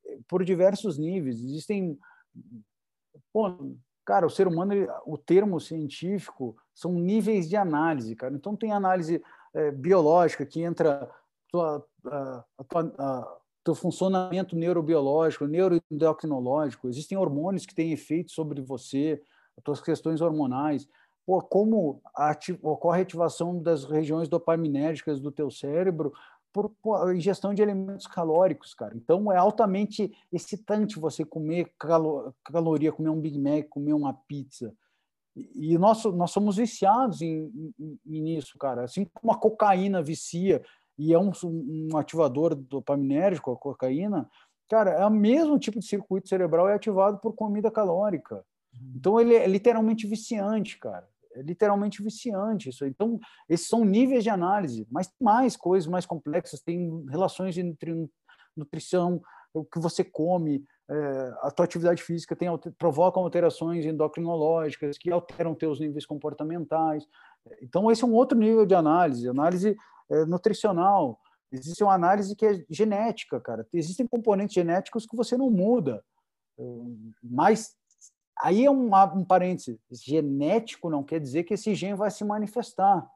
[0.05, 1.41] eh, por diversos níveis.
[1.43, 1.97] Existem.
[4.09, 4.73] Cara, o ser humano,
[5.05, 8.33] o termo científico são níveis de análise, cara.
[8.33, 9.21] Então, tem análise
[9.53, 11.07] é, biológica que entra
[11.47, 19.21] tua, a, a, a, teu funcionamento neurobiológico, neuroendocrinológico, existem hormônios que têm efeito sobre você,
[19.55, 20.87] as tuas questões hormonais,
[21.23, 22.01] Pô, como
[22.63, 26.11] ocorre a ativação das regiões dopaminérgicas do teu cérebro
[26.51, 28.95] por, por ingestão de alimentos calóricos, cara.
[28.95, 34.73] Então é altamente excitante você comer calo, caloria, comer um Big Mac, comer uma pizza.
[35.35, 38.83] E, e nós, nós somos viciados em, em, nisso, cara.
[38.83, 40.63] Assim como a cocaína vicia,
[40.97, 44.29] e é um, um ativador dopaminérgico, a cocaína,
[44.69, 48.43] cara, é o mesmo tipo de circuito cerebral é ativado por comida calórica.
[48.73, 48.93] Uhum.
[48.95, 51.07] Então ele é literalmente viciante, cara.
[51.39, 52.85] É literalmente viciante isso.
[52.85, 58.09] Então, esses são níveis de análise, mas mais coisas mais complexas, tem relações entre
[58.55, 59.21] nutrição,
[59.53, 65.55] o que você come, é, a tua atividade física tem, provocam alterações endocrinológicas que alteram
[65.55, 67.05] teus níveis comportamentais.
[67.61, 69.75] Então, esse é um outro nível de análise, análise
[70.09, 71.19] é, nutricional.
[71.51, 73.67] Existe uma análise que é genética, cara.
[73.73, 76.03] Existem componentes genéticos que você não muda,
[76.59, 76.63] é,
[77.23, 77.75] mas
[78.41, 79.79] aí é um, um parêntese.
[79.91, 83.07] Genético não quer dizer que esse gene vai se manifestar.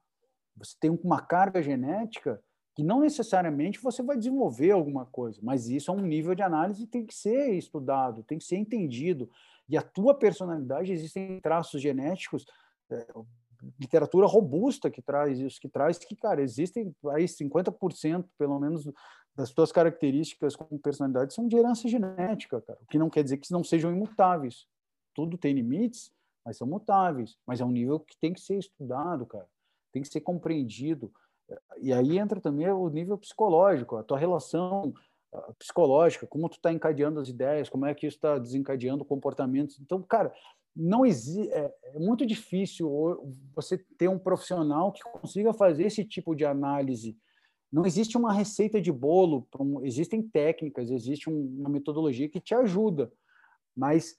[0.58, 2.42] Você tem uma carga genética
[2.76, 6.86] que não necessariamente você vai desenvolver alguma coisa, mas isso é um nível de análise
[6.86, 9.30] que tem que ser estudado, tem que ser entendido.
[9.70, 12.46] E a tua personalidade, existem traços genéticos,
[12.90, 13.08] é,
[13.80, 18.90] literatura robusta que traz isso, que traz que, cara, existem aí 50% pelo menos
[19.36, 22.80] das tuas características como personalidade são de herança genética, cara.
[22.82, 24.68] O que não quer dizer que não sejam imutáveis.
[25.14, 26.12] Tudo tem limites,
[26.46, 27.38] mas são mutáveis.
[27.46, 29.48] Mas é um nível que tem que ser estudado, cara.
[29.92, 31.12] Tem que ser compreendido.
[31.80, 34.94] E aí entra também o nível psicológico, a tua relação
[35.58, 39.80] psicológica, como tu está encadeando as ideias, como é que isso está desencadeando comportamentos.
[39.80, 40.34] Então, cara,
[40.76, 46.36] não existe, é, é, muito difícil você ter um profissional que consiga fazer esse tipo
[46.36, 47.18] de análise.
[47.72, 49.48] Não existe uma receita de bolo,
[49.84, 53.12] existem técnicas, existe uma metodologia que te ajuda,
[53.76, 54.16] mas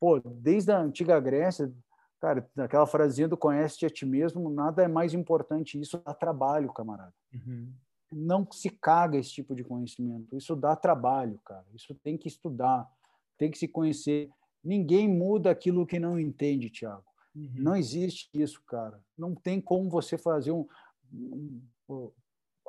[0.00, 1.70] pô, desde a antiga Grécia,
[2.18, 5.78] cara, aquela frasinha do conhece-te a ti mesmo, nada é mais importante.
[5.78, 7.12] Isso dá trabalho, camarada.
[7.32, 7.70] Uhum.
[8.10, 10.36] Não se caga esse tipo de conhecimento.
[10.36, 11.66] Isso dá trabalho, cara.
[11.74, 12.90] Isso tem que estudar,
[13.38, 14.30] tem que se conhecer.
[14.64, 17.04] Ninguém muda aquilo que não entende, Tiago.
[17.34, 17.50] Uhum.
[17.54, 19.00] Não existe isso, cara.
[19.16, 20.66] Não tem como você fazer um,
[21.12, 22.10] um,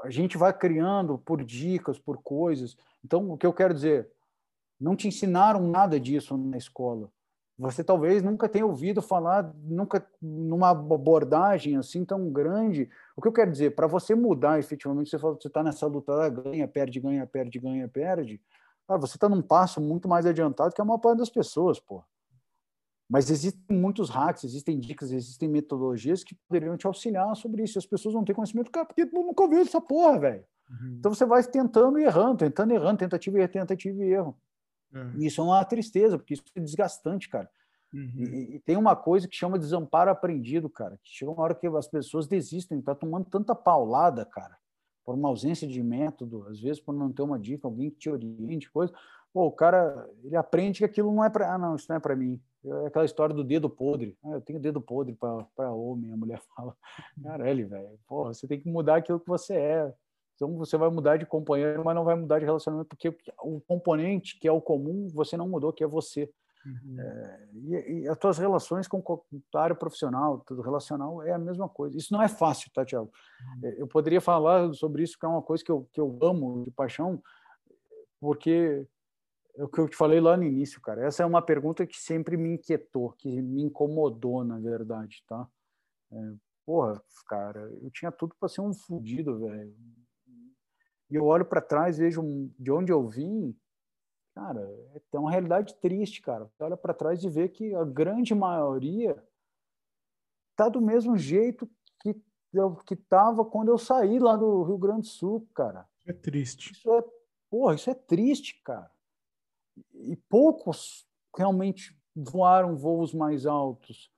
[0.04, 2.78] A gente vai criando por dicas, por coisas.
[3.04, 4.10] Então, o que eu quero dizer,
[4.80, 7.12] não te ensinaram nada disso na escola.
[7.62, 12.90] Você talvez nunca tenha ouvido falar, nunca numa abordagem assim tão grande.
[13.16, 16.28] O que eu quero dizer, para você mudar efetivamente, você fala, você está nessa luta,
[16.30, 18.42] ganha, perde, ganha, perde, ganha, perde.
[18.88, 22.04] Cara, você está num passo muito mais adiantado que a maior parte das pessoas, pô.
[23.08, 27.78] Mas existem muitos hacks, existem dicas, existem metodologias que poderiam te auxiliar sobre isso.
[27.78, 30.44] As pessoas não têm conhecimento, cara, porque tu nunca ouviu essa porra, velho.
[30.68, 30.96] Uhum.
[30.98, 34.36] Então você vai tentando e errando, tentando e errando, tentativa e erro, tentativa e erro.
[34.94, 35.14] Uhum.
[35.18, 37.50] E isso é uma tristeza, porque isso é desgastante, cara.
[37.94, 38.12] Uhum.
[38.16, 40.98] E, e, tem uma coisa que chama desamparo aprendido, cara.
[41.04, 44.58] Que chega uma hora que as pessoas desistem, tá tomando tanta paulada, cara,
[45.04, 48.10] por uma ausência de método, às vezes por não ter uma dica, alguém que te
[48.10, 48.94] oriente, coisa.
[49.34, 52.00] Pô, o cara, ele aprende que aquilo não é para, ah, não, isso não é
[52.00, 52.40] para mim.
[52.64, 54.18] É aquela história do dedo podre.
[54.24, 55.18] Ah, eu tenho dedo podre
[55.56, 56.76] para homem, a mulher fala.
[57.22, 58.00] Caralho, velho.
[58.08, 59.94] Porra, você tem que mudar aquilo que você é.
[60.42, 64.40] Então você vai mudar de companheiro, mas não vai mudar de relacionamento, porque o componente
[64.40, 66.28] que é o comum você não mudou, que é você.
[66.66, 67.00] Uhum.
[67.00, 69.24] É, e, e, as tuas relações com
[69.54, 71.96] a área profissional, tudo relacional, é a mesma coisa.
[71.96, 73.12] Isso não é fácil, tá, Tiago?
[73.40, 73.70] Uhum.
[73.70, 76.64] É, eu poderia falar sobre isso, que é uma coisa que eu, que eu amo
[76.64, 77.22] de paixão,
[78.20, 78.88] porque
[79.56, 81.06] é o que eu te falei lá no início, cara.
[81.06, 85.48] Essa é uma pergunta que sempre me inquietou, que me incomodou, na verdade, tá?
[86.12, 86.34] É,
[86.66, 89.76] porra, cara, eu tinha tudo para ser um fudido, velho.
[91.12, 92.22] E eu olho para trás, vejo
[92.58, 93.56] de onde eu vim,
[94.34, 94.62] cara,
[95.12, 96.46] é uma realidade triste, cara.
[96.46, 99.22] Você olha para trás e vê que a grande maioria
[100.56, 101.70] tá do mesmo jeito
[102.00, 102.16] que
[102.54, 105.86] eu que tava quando eu saí lá do Rio Grande do Sul, cara.
[106.08, 106.72] É triste.
[106.72, 107.04] Isso é,
[107.50, 108.90] porra, isso é triste, cara
[109.94, 114.12] e poucos realmente voaram voos mais altos.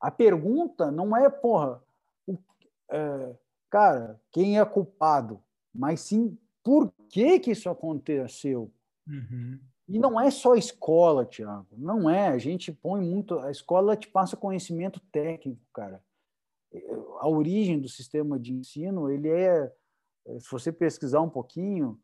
[0.00, 1.82] A pergunta não é, porra,
[2.26, 2.38] o,
[2.90, 3.36] é,
[3.70, 5.42] cara, quem é culpado,
[5.78, 8.72] mas sim por que, que isso aconteceu.
[9.06, 9.60] Uhum.
[9.88, 11.68] E não é só escola, Tiago.
[11.76, 12.28] Não é.
[12.28, 13.38] A gente põe muito.
[13.38, 16.02] A escola te passa conhecimento técnico, cara.
[17.20, 19.72] A origem do sistema de ensino, ele é.
[20.40, 22.00] Se você pesquisar um pouquinho,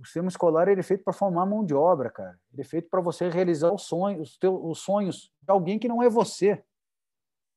[0.00, 2.38] o sistema escolar ele é feito para formar mão de obra, cara.
[2.52, 5.86] Ele é feito para você realizar os sonhos, os, teus, os sonhos de alguém que
[5.86, 6.62] não é você.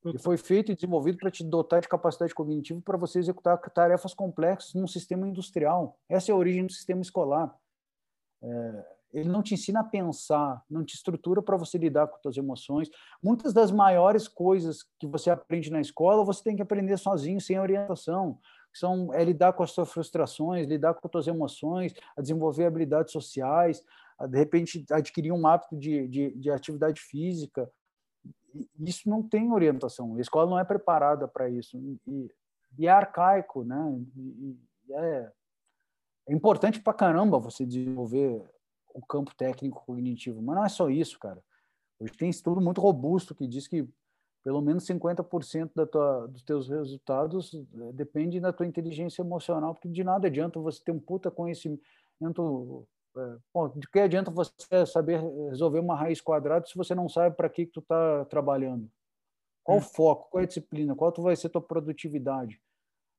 [0.04, 4.14] Ele foi feito e desenvolvido para te dotar de capacidade cognitiva para você executar tarefas
[4.14, 5.98] complexas num sistema industrial.
[6.08, 7.54] Essa é a origem do sistema escolar.
[8.42, 12.36] É, ele não te ensina a pensar, não te estrutura para você lidar com suas
[12.36, 12.88] emoções.
[13.22, 17.58] Muitas das maiores coisas que você aprende na escola, você tem que aprender sozinho, sem
[17.58, 18.38] orientação
[18.72, 23.12] são é lidar com as suas frustrações, lidar com as suas emoções, a desenvolver habilidades
[23.12, 23.82] sociais,
[24.18, 27.70] a, de repente adquirir um hábito de, de, de atividade física.
[28.78, 30.14] Isso não tem orientação.
[30.16, 32.30] A escola não é preparada para isso e,
[32.78, 34.00] e, é arcaico, né?
[34.16, 34.56] E,
[34.88, 35.32] e é,
[36.28, 38.42] é importante para caramba você desenvolver
[38.94, 41.42] o campo técnico cognitivo, mas não é só isso, cara.
[41.98, 43.86] Hoje tem estudo muito robusto que diz que
[44.42, 49.88] pelo menos 50% da tua, dos teus resultados eh, depende da tua inteligência emocional, porque
[49.88, 51.80] de nada adianta você ter um puta conhecimento.
[53.16, 57.36] É, bom, de que adianta você saber resolver uma raiz quadrada se você não sabe
[57.36, 58.90] para que, que tu está trabalhando?
[59.64, 59.84] Qual o hum.
[59.84, 60.30] foco?
[60.30, 60.94] Qual é a disciplina?
[60.94, 62.60] Qual vai ser tua produtividade?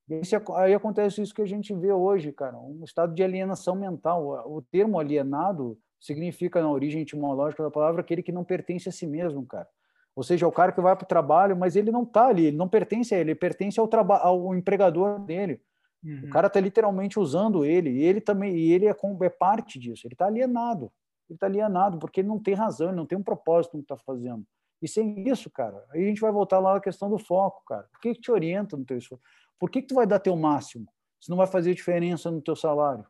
[0.10, 0.20] E
[0.56, 4.44] aí acontece isso que a gente vê hoje, cara, um estado de alienação mental.
[4.52, 9.08] O termo alienado significa, na origem etimológica da palavra, aquele que não pertence a si
[9.08, 9.68] mesmo, cara.
[10.14, 12.48] Ou seja, é o cara que vai para o trabalho, mas ele não está ali,
[12.48, 13.88] ele não pertence a ele, ele pertence ao,
[14.22, 15.62] ao empregador dele.
[16.04, 16.26] Uhum.
[16.26, 20.08] O cara está literalmente usando ele, e ele também, e ele é, é parte disso,
[20.08, 20.92] ele está alienado.
[21.30, 23.94] Ele está alienado porque ele não tem razão, ele não tem um propósito no que
[23.94, 24.46] está fazendo.
[24.82, 27.88] E sem isso, cara, aí a gente vai voltar lá na questão do foco, cara.
[27.96, 29.24] O que, que te orienta no teu esforço?
[29.60, 32.56] Por que, que tu vai dar teu máximo se não vai fazer diferença no teu
[32.56, 33.06] salário?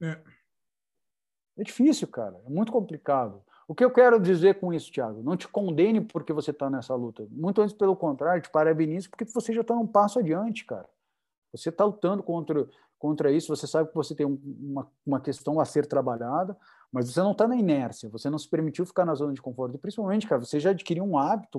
[0.00, 0.18] É.
[1.58, 2.40] é difícil, cara.
[2.46, 3.44] É muito complicado.
[3.68, 5.22] O que eu quero dizer com isso, Thiago?
[5.22, 7.26] Não te condene porque você está nessa luta.
[7.30, 10.88] Muito antes, pelo contrário, te parabenizo porque você já está um passo adiante, cara.
[11.56, 12.68] Você está lutando contra,
[12.98, 16.56] contra isso, você sabe que você tem uma, uma questão a ser trabalhada,
[16.92, 19.74] mas você não está na inércia, você não se permitiu ficar na zona de conforto.
[19.74, 21.58] E principalmente, cara, você já adquiriu um hábito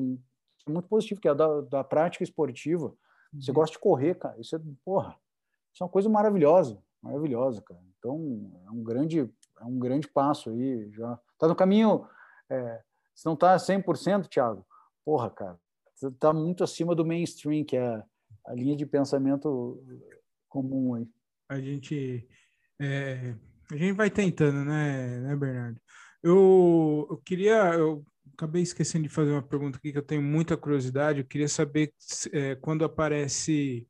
[0.68, 2.94] muito positivo, que é da, da prática esportiva.
[3.34, 3.56] Você uhum.
[3.56, 4.40] gosta de correr, cara.
[4.40, 5.16] Isso é, porra,
[5.74, 7.82] isso é uma coisa maravilhosa, maravilhosa, cara.
[8.00, 9.30] Então, é um grande,
[9.60, 12.08] é um grande passo aí já está no caminho
[12.50, 12.82] é,
[13.14, 14.66] Se não está 100%, Thiago,
[15.06, 15.60] porra, cara,
[15.94, 18.04] você está muito acima do mainstream, que é
[18.48, 19.84] a linha de pensamento
[20.48, 21.08] comum aí.
[21.50, 22.28] A gente,
[22.82, 23.36] é,
[23.72, 25.80] a gente vai tentando, né, né Bernardo?
[26.24, 30.58] Eu, eu queria, eu acabei esquecendo de fazer uma pergunta aqui que eu tenho muita
[30.58, 31.20] curiosidade.
[31.20, 31.94] Eu queria saber
[32.32, 33.88] é, quando aparece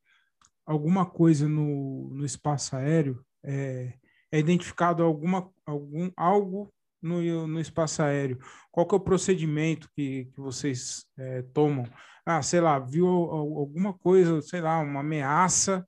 [0.66, 3.94] alguma coisa no, no espaço aéreo, é,
[4.32, 8.40] é identificado alguma, algum, algo no, no espaço aéreo?
[8.72, 11.86] Qual que é o procedimento que, que vocês é, tomam?
[12.30, 15.88] Ah, sei lá, viu alguma coisa, sei lá, uma ameaça,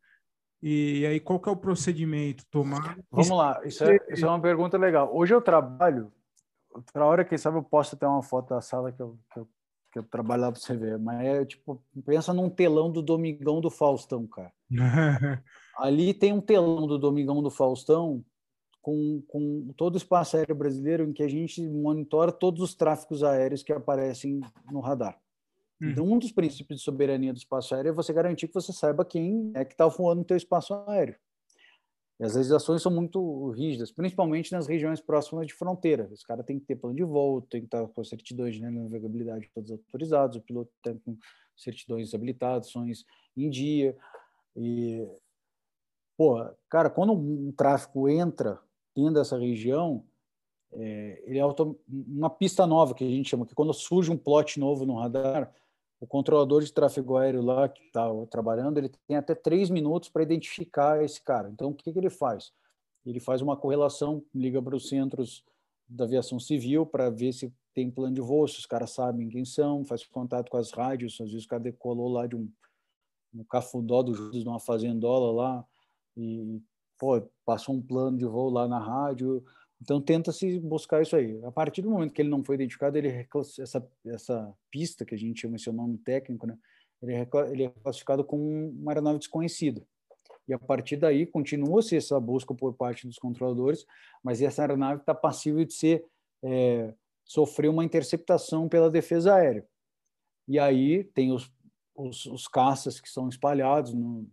[0.63, 2.97] e aí qual que é o procedimento tomar?
[3.11, 5.13] Vamos lá, isso é, isso é uma pergunta legal.
[5.13, 6.13] Hoje eu trabalho,
[6.69, 9.49] outra hora, quem sabe eu posso ter uma foto da sala que eu, que eu,
[9.91, 13.59] que eu trabalho lá para você ver, mas é tipo, pensa num telão do Domingão
[13.59, 14.53] do Faustão, cara.
[15.77, 18.23] Ali tem um telão do Domingão do Faustão
[18.81, 23.25] com, com todo o espaço aéreo brasileiro em que a gente monitora todos os tráficos
[23.25, 24.39] aéreos que aparecem
[24.71, 25.19] no radar.
[25.81, 29.05] Então, um dos princípios de soberania do espaço aéreo é você garantir que você saiba
[29.05, 31.15] quem é que está voando no teu espaço aéreo.
[32.19, 36.09] E as legislações são muito rígidas, principalmente nas regiões próximas de fronteira.
[36.11, 39.49] Os caras têm que ter plano de voo, tem que estar com certidões de navegabilidade
[39.53, 41.17] todos autorizados, o piloto tem com
[41.55, 43.05] certidões habilitações
[43.37, 43.95] em dia.
[44.57, 45.07] E,
[46.17, 48.59] pô, cara, quando um tráfico entra
[48.93, 50.03] dentro dessa região,
[50.73, 51.45] é, ele é
[51.87, 55.53] uma pista nova que a gente chama, que quando surge um plot novo no radar,
[55.99, 60.23] o controlador de tráfego aéreo lá que está trabalhando, ele tem até três minutos para
[60.23, 61.49] identificar esse cara.
[61.49, 62.51] Então, o que, que ele faz?
[63.05, 65.43] Ele faz uma correlação, liga para os centros
[65.87, 69.43] da aviação civil para ver se tem plano de voo, se os caras sabem quem
[69.43, 72.49] são, faz contato com as rádios, às vezes o cara decolou lá de um,
[73.33, 75.65] um cafundó do Judas, numa fazendola lá,
[76.15, 76.61] e
[76.97, 79.43] pô, passou um plano de voo lá na rádio.
[79.81, 81.43] Então tenta-se buscar isso aí.
[81.45, 83.27] A partir do momento que ele não foi identificado, ele
[83.59, 86.57] essa essa pista que a gente chama esse nome técnico, né?
[87.01, 89.81] Ele é, ele é classificado como uma aeronave desconhecida.
[90.47, 93.85] E a partir daí continua-se essa busca por parte dos controladores,
[94.23, 96.05] mas essa aeronave está passível de ser
[96.43, 96.93] é,
[97.23, 99.65] sofrer uma interceptação pela defesa aérea.
[100.47, 101.53] E aí tem os,
[101.95, 104.27] os, os caças que são espalhados no,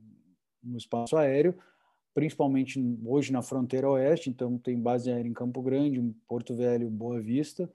[0.62, 1.56] no espaço aéreo,
[2.16, 7.20] principalmente hoje na fronteira oeste, então tem base aérea em Campo Grande, Porto Velho, Boa
[7.20, 7.70] Vista,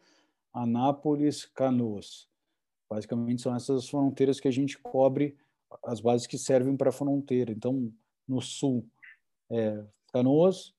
[0.52, 2.28] Anápolis, Canoas.
[2.90, 5.38] Basicamente são essas fronteiras que a gente cobre,
[5.84, 7.52] as bases que servem para a fronteira.
[7.52, 7.94] Então,
[8.28, 8.84] no sul,
[9.48, 10.74] é Canoas,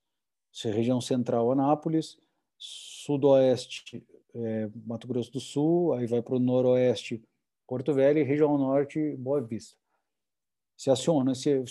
[0.64, 2.18] região central, Anápolis,
[2.59, 7.22] sudoeste, é, Mato Grosso do Sul, aí vai para o noroeste,
[7.68, 9.76] Porto Velho, e região norte, Boa Vista.
[10.76, 11.62] Se aciona esse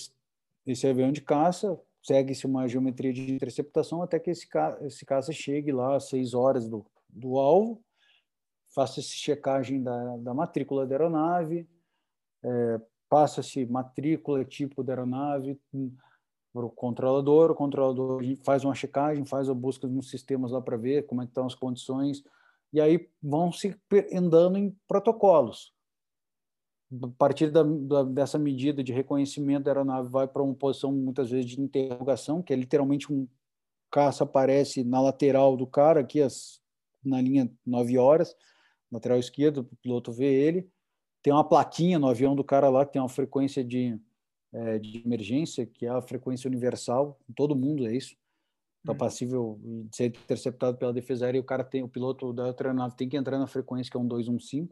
[0.65, 5.31] esse avião de caça, segue-se uma geometria de interceptação até que esse, ca esse caça
[5.31, 7.83] chegue lá às seis horas do, do alvo,
[8.73, 11.67] faça-se checagem da, da matrícula da aeronave,
[12.43, 15.59] é, passa-se matrícula, tipo da aeronave
[16.53, 20.77] para o controlador, o controlador faz uma checagem, faz a busca nos sistemas lá para
[20.77, 22.23] ver como é estão as condições,
[22.73, 23.75] e aí vão se
[24.13, 25.73] andando em protocolos
[27.03, 31.29] a partir da, da, dessa medida de reconhecimento da aeronave vai para uma posição muitas
[31.29, 33.27] vezes de interrogação, que é literalmente um
[33.89, 36.61] caça aparece na lateral do cara, aqui as,
[37.03, 38.35] na linha 9 horas,
[38.91, 40.69] lateral esquerdo, o piloto vê ele,
[41.21, 43.99] tem uma plaquinha no avião do cara lá que tem uma frequência de,
[44.53, 48.15] é, de emergência, que é a frequência universal, todo mundo é isso,
[48.79, 48.97] está hum.
[48.97, 52.95] passível de ser interceptado pela defesa aérea e o cara tem, o piloto da aeronave
[52.95, 54.69] tem que entrar na frequência que é um 215,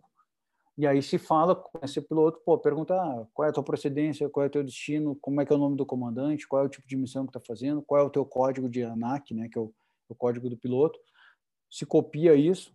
[0.79, 4.29] e aí se fala com esse piloto, pô, pergunta ah, qual é a tua procedência,
[4.29, 6.65] qual é o teu destino, como é que é o nome do comandante, qual é
[6.65, 9.49] o tipo de missão que está fazendo, qual é o teu código de ANAC, né,
[9.49, 9.73] que é o,
[10.07, 10.97] o, código do piloto.
[11.69, 12.73] Se copia isso,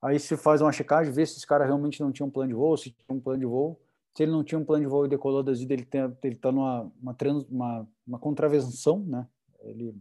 [0.00, 2.54] aí se faz uma checagem, vê se esse cara realmente não tinha um plano de
[2.54, 3.80] voo, se tinha um plano de voo.
[4.16, 5.84] Se ele não tinha um plano de voo e decolou das vidas,
[6.22, 9.26] ele está numa uma, trans, uma, uma contravenção, né?
[9.62, 9.96] Ele,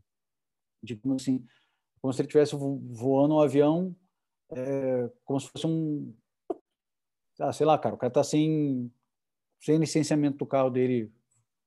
[0.84, 1.44] digamos assim,
[2.00, 3.96] como se ele estivesse voando um avião
[4.52, 6.14] é, como se fosse um,
[7.40, 8.92] ah, sei lá, cara, o cara tá sem,
[9.60, 11.12] sem licenciamento do carro dele,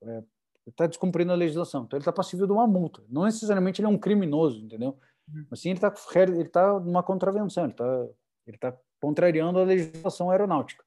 [0.03, 0.23] é,
[0.66, 1.85] está descumprindo a legislação.
[1.85, 3.03] Então ele está passível de uma multa.
[3.09, 4.99] Não necessariamente ele é um criminoso, entendeu?
[5.28, 5.47] Uhum.
[5.51, 5.93] Mas sim ele está
[6.23, 8.07] ele tá numa contravenção, ele está
[8.47, 10.85] ele tá contrariando a legislação aeronáutica.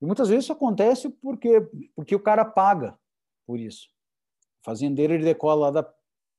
[0.00, 1.60] E muitas vezes isso acontece porque
[1.94, 2.98] porque o cara paga
[3.46, 3.88] por isso.
[4.60, 5.94] O fazendeiro ele decola lá da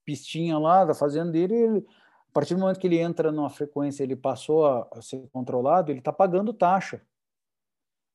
[0.05, 1.85] pistinha lá da fazenda dele, ele,
[2.29, 5.91] a partir do momento que ele entra numa frequência, ele passou a, a ser controlado,
[5.91, 7.01] ele está pagando taxa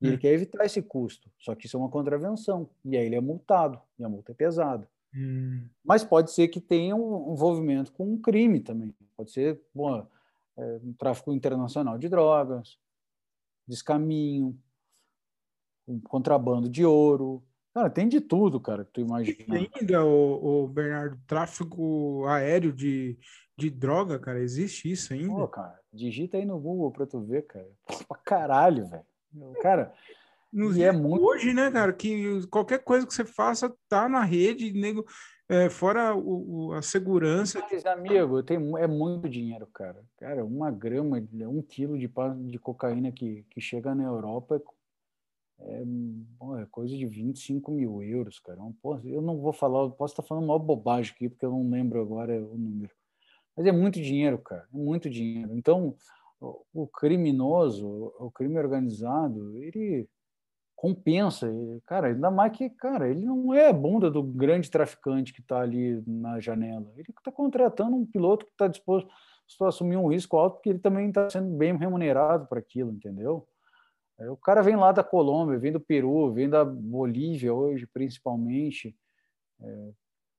[0.02, 0.18] e ele hum.
[0.18, 1.30] quer evitar esse custo.
[1.38, 2.68] Só que isso é uma contravenção.
[2.84, 3.80] E aí ele é multado.
[3.96, 4.88] E a multa é pesada.
[5.14, 5.68] Hum.
[5.84, 8.92] Mas pode ser que tenha um envolvimento com um crime também.
[9.16, 10.04] Pode ser, bom,
[10.56, 12.78] é, um tráfico internacional de drogas,
[13.66, 14.58] descaminho,
[15.86, 17.42] um contrabando de ouro.
[17.72, 19.58] Cara, tem de tudo, cara, que tu imagina.
[19.58, 23.16] E ainda, o, o, Bernardo, tráfico aéreo de,
[23.56, 25.34] de droga, cara, existe isso ainda?
[25.34, 27.70] Pô, cara, digita aí no Google pra tu ver, cara.
[28.08, 29.06] Pra caralho, velho.
[29.60, 29.92] Cara,
[30.52, 31.24] Nos e é muito...
[31.24, 35.06] Hoje, né, cara, que qualquer coisa que você faça tá na rede, nego,
[35.48, 37.64] é, fora o, o, a segurança.
[37.70, 40.02] Mas, amigo, tem, é muito dinheiro, cara.
[40.18, 42.10] Cara, uma grama, um quilo de,
[42.48, 44.62] de cocaína que, que chega na Europa
[45.60, 48.58] é, é, é coisa de 25 mil euros, cara.
[49.04, 52.32] Eu não vou falar, posso estar falando uma bobagem aqui, porque eu não lembro agora
[52.42, 52.92] o número.
[53.56, 54.66] Mas é muito dinheiro, cara.
[54.72, 55.54] É muito dinheiro.
[55.54, 55.94] Então,
[56.74, 60.08] o criminoso, o crime organizado, ele
[60.74, 61.48] compensa.
[61.86, 65.60] Cara, ainda mais que, cara, ele não é a bunda do grande traficante que está
[65.60, 66.90] ali na janela.
[66.96, 69.08] Ele está contratando um piloto que está disposto
[69.60, 73.46] a assumir um risco alto, porque ele também está sendo bem remunerado para aquilo, entendeu?
[74.18, 78.96] O cara vem lá da Colômbia, vem do Peru, vem da Bolívia hoje, principalmente.
[79.60, 79.90] É,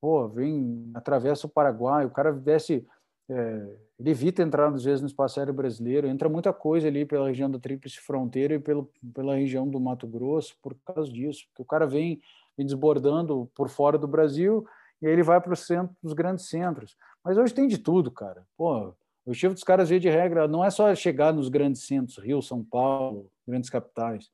[0.01, 2.85] pô, vem, atravessa o Paraguai, o cara desce
[3.33, 6.07] é, ele evita entrar, às vezes, no espaço aéreo brasileiro.
[6.07, 10.05] Entra muita coisa ali pela região da Tríplice Fronteira e pelo, pela região do Mato
[10.05, 11.45] Grosso por causa disso.
[11.47, 12.21] Porque o cara vem,
[12.55, 14.65] vem desbordando por fora do Brasil
[15.01, 16.95] e aí ele vai para os grandes centros.
[17.23, 18.45] Mas hoje tem de tudo, cara.
[18.55, 18.95] Pô, o
[19.27, 22.63] objetivo dos caras, via de regra, não é só chegar nos grandes centros, Rio, São
[22.63, 24.29] Paulo, grandes capitais.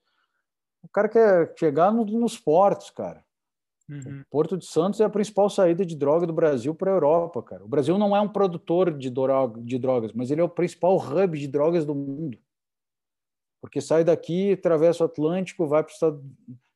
[0.84, 3.23] O cara quer chegar no, nos portos, cara.
[3.89, 4.23] Uhum.
[4.29, 7.65] Porto de Santos é a principal saída de droga do Brasil para a Europa, cara.
[7.65, 10.95] O Brasil não é um produtor de, droga, de drogas, mas ele é o principal
[10.95, 12.37] hub de drogas do mundo.
[13.59, 16.23] Porque sai daqui, atravessa o Atlântico, vai para o Estado.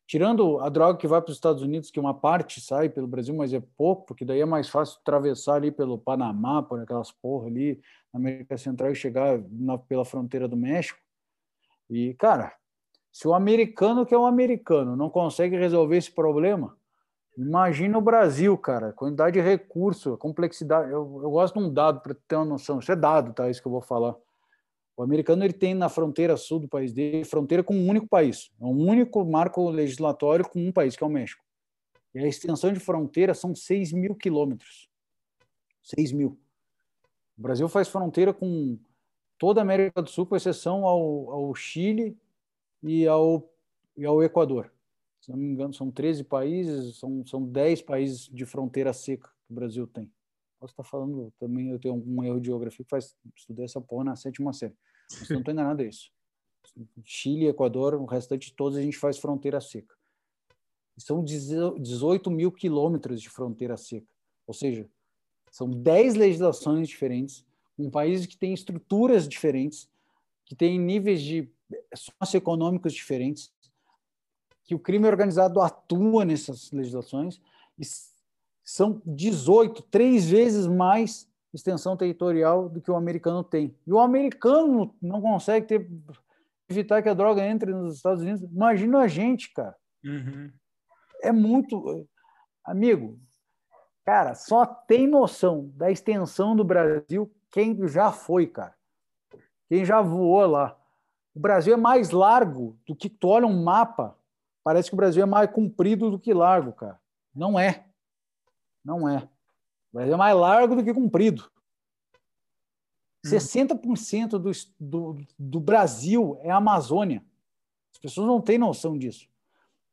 [0.06, 3.34] Tirando a droga que vai para os Estados Unidos, que uma parte sai pelo Brasil,
[3.34, 7.46] mas é pouco, porque daí é mais fácil atravessar ali pelo Panamá, por aquelas porra
[7.46, 7.80] ali,
[8.12, 10.98] na América Central e chegar na, pela fronteira do México.
[11.88, 12.54] E, cara,
[13.10, 16.76] se o americano, que é um americano, não consegue resolver esse problema,
[17.36, 20.90] Imagina o Brasil, cara, quantidade de recurso, complexidade.
[20.90, 22.78] Eu, eu gosto de um dado para ter uma noção.
[22.78, 23.50] Isso é dado, tá?
[23.50, 24.14] Isso que eu vou falar.
[24.96, 28.52] O americano ele tem na fronteira sul do país dele fronteira com um único país,
[28.60, 31.44] é um único marco legislatório com um país, que é o México.
[32.14, 34.88] E a extensão de fronteira são 6 mil quilômetros.
[35.82, 36.38] 6 mil.
[37.36, 38.78] O Brasil faz fronteira com
[39.36, 42.16] toda a América do Sul, com exceção ao, ao Chile
[42.80, 43.50] e ao,
[43.96, 44.70] e ao Equador
[45.24, 49.52] se não me engano, são 13 países, são, são 10 países de fronteira seca que
[49.52, 50.12] o Brasil tem.
[50.60, 54.04] Posso estar falando também, eu tenho algum erro de geografia que faz, estudei essa porra
[54.04, 54.76] na sétima série.
[55.18, 56.12] Mas não tem nada disso.
[57.02, 59.94] Chile, Equador, o restante de todos a gente faz fronteira seca.
[60.98, 64.06] São 18 mil quilômetros de fronteira seca.
[64.46, 64.86] Ou seja,
[65.50, 67.46] são 10 legislações diferentes,
[67.78, 69.90] um país que tem estruturas diferentes,
[70.44, 71.50] que tem níveis de
[71.94, 73.53] socioeconômicos diferentes,
[74.64, 77.40] que o crime organizado atua nessas legislações
[77.78, 77.84] e
[78.64, 83.76] são 18, três vezes mais extensão territorial do que o americano tem.
[83.86, 85.90] E o americano não consegue ter,
[86.68, 88.42] evitar que a droga entre nos Estados Unidos.
[88.42, 89.76] Imagina a gente, cara.
[90.02, 90.50] Uhum.
[91.22, 92.08] É muito.
[92.64, 93.18] Amigo,
[94.04, 98.74] cara, só tem noção da extensão do Brasil quem já foi, cara.
[99.68, 100.76] Quem já voou lá.
[101.34, 104.16] O Brasil é mais largo do que tu olha um mapa
[104.64, 106.98] Parece que o Brasil é mais comprido do que largo, cara.
[107.34, 107.86] Não é.
[108.82, 109.18] Não é.
[109.92, 111.48] O Brasil é mais largo do que comprido.
[113.24, 114.38] 60% hum.
[114.38, 114.50] do,
[114.80, 117.24] do, do Brasil é Amazônia.
[117.92, 119.28] As pessoas não têm noção disso.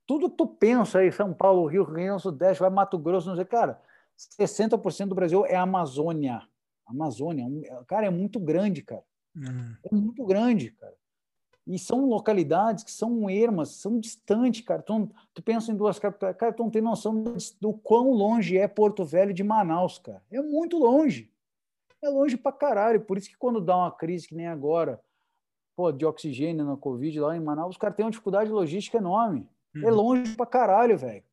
[0.07, 3.35] Tudo tu pensa aí, São Paulo, Rio, Rio Grande do Sudeste, vai Mato Grosso, não
[3.35, 3.81] sei, cara,
[4.17, 6.41] 60% do Brasil é Amazônia.
[6.85, 7.45] Amazônia,
[7.87, 9.03] cara, é muito grande, cara.
[9.35, 9.75] Uhum.
[9.85, 10.93] É muito grande, cara.
[11.67, 14.81] E são localidades que são ermas, são distantes, cara.
[14.81, 17.23] Tu, tu pensa em duas capitais, cara, tu não tem noção
[17.59, 20.23] do quão longe é Porto Velho de Manaus, cara.
[20.31, 21.31] É muito longe.
[22.01, 23.01] É longe pra caralho.
[23.01, 24.99] Por isso que quando dá uma crise que nem agora,
[25.75, 29.47] pô, de oxigênio na Covid lá em Manaus, os caras têm uma dificuldade logística enorme.
[29.75, 29.87] É uhum.
[29.87, 31.23] É longe pra caralho, velho.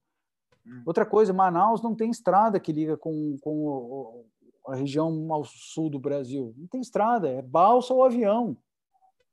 [0.64, 0.82] Uhum.
[0.84, 4.24] Outra coisa, Manaus não tem estrada que liga com, com
[4.66, 6.54] a região ao sul do Brasil.
[6.56, 8.56] Não tem estrada, é balsa ou avião.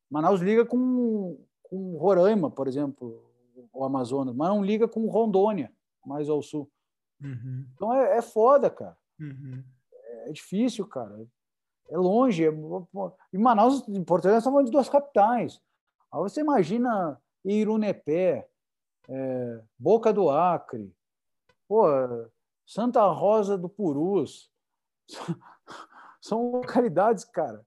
[0.10, 3.23] Manaus liga com, com Roraima, por exemplo,
[3.73, 5.72] o Amazonas, mas não liga com Rondônia,
[6.06, 6.69] mais ao sul.
[7.22, 7.65] Uhum.
[7.73, 8.98] Então é, é foda, cara.
[9.19, 9.64] Uhum.
[9.94, 11.26] É, difícil, cara.
[11.90, 12.45] É longe.
[12.45, 12.49] É...
[13.34, 15.61] Em Manaus, em Porto Alegre, falando de duas capitais.
[16.11, 18.48] Aí você imagina Irunepé,
[19.07, 20.94] é, Boca do Acre,
[21.68, 21.86] pô,
[22.65, 24.52] Santa Rosa do Purus.
[26.22, 27.64] São localidades, cara,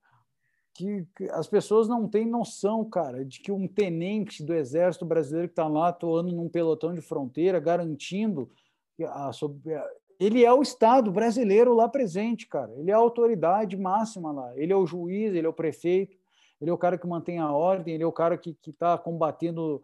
[0.79, 5.49] que, que, as pessoas não têm noção, cara, de que um tenente do exército brasileiro
[5.49, 8.49] que está lá atuando num pelotão de fronteira, garantindo
[9.03, 9.31] a, a,
[10.17, 12.71] ele é o Estado brasileiro lá presente, cara.
[12.77, 14.57] Ele é a autoridade máxima lá.
[14.57, 16.17] Ele é o juiz, ele é o prefeito,
[16.61, 19.83] ele é o cara que mantém a ordem, ele é o cara que está combatendo.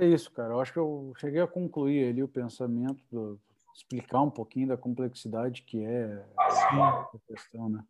[0.00, 0.54] É isso, cara.
[0.54, 3.38] Eu acho que eu cheguei a concluir ali o pensamento, do,
[3.74, 7.84] explicar um pouquinho da complexidade que é a questão, né?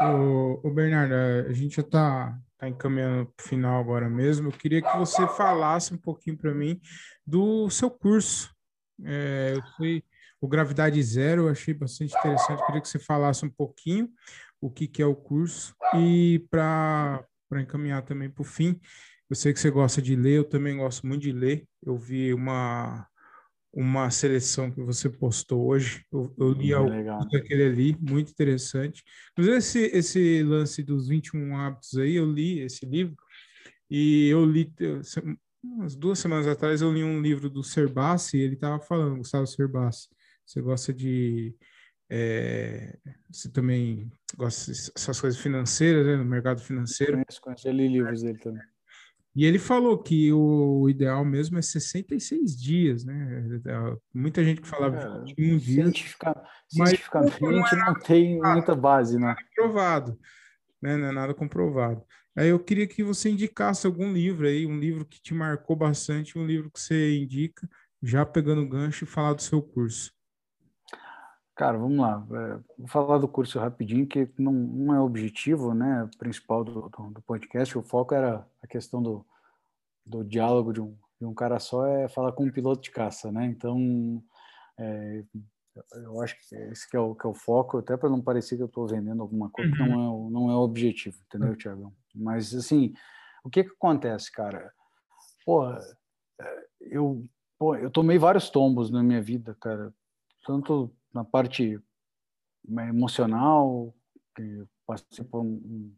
[0.00, 1.14] O, o Bernardo,
[1.48, 4.48] a gente já está tá encaminhando para o final agora mesmo.
[4.48, 6.80] Eu queria que você falasse um pouquinho para mim
[7.26, 8.54] do seu curso.
[9.04, 10.02] É, eu fui
[10.40, 12.60] o Gravidade Zero, eu achei bastante interessante.
[12.60, 14.08] Eu queria que você falasse um pouquinho
[14.60, 18.80] o que, que é o curso e para encaminhar também para o fim.
[19.30, 21.66] Eu sei que você gosta de ler, eu também gosto muito de ler.
[21.84, 23.06] Eu vi uma
[23.72, 26.04] uma seleção que você postou hoje.
[26.12, 29.02] Eu, eu li alguns daquele ali, muito interessante.
[29.32, 33.16] Inclusive, esse, esse lance dos 21 hábitos aí, eu li esse livro
[33.90, 34.72] e eu li
[35.62, 40.08] umas duas semanas atrás eu li um livro do Serbassi, ele estava falando, Gustavo Serbassi,
[40.46, 41.54] você gosta de
[42.10, 42.96] é,
[43.30, 47.12] você também gosta dessas coisas financeiras, né, no mercado financeiro.
[47.12, 48.62] Conheço, conheço, eu li livros dele também.
[49.34, 53.60] E ele falou que o ideal mesmo é 66 dias, né?
[53.64, 55.84] É, muita gente que falava é, 21 dias.
[55.84, 56.42] Cientifica,
[56.76, 59.36] mas cientificamente não, não tem muita base, né?
[59.54, 60.18] Comprovado,
[60.82, 60.96] né?
[60.96, 62.02] Não é nada comprovado.
[62.36, 66.38] Aí eu queria que você indicasse algum livro aí, um livro que te marcou bastante,
[66.38, 67.68] um livro que você indica,
[68.02, 70.12] já pegando o gancho e falar do seu curso.
[71.58, 72.24] Cara, vamos lá.
[72.30, 76.88] É, vou falar do curso rapidinho, que não, não é o objetivo né, principal do,
[76.88, 77.76] do, do, podcast.
[77.76, 79.26] O foco era a questão do,
[80.06, 83.32] do diálogo de um, de um cara só, é falar com um piloto de caça.
[83.32, 83.44] Né?
[83.46, 84.22] Então,
[84.78, 85.24] é,
[85.94, 88.54] eu acho que esse que é o, que é o foco, até para não parecer
[88.54, 91.56] que eu estou vendendo alguma coisa, que não é, o, não é o objetivo, entendeu,
[91.56, 91.92] Tiagão?
[92.14, 92.94] Mas, assim,
[93.42, 94.72] o que, que acontece, cara?
[95.44, 97.24] Pô, é, eu,
[97.58, 99.92] pô, eu tomei vários tombos na minha vida, cara.
[100.46, 101.80] Tanto na parte
[102.68, 103.94] emocional,
[104.34, 105.92] que passei por um,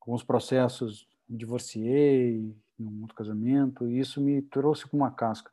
[0.00, 5.50] alguns processos, me divorciei, num outro casamento, e isso me trouxe com uma casca.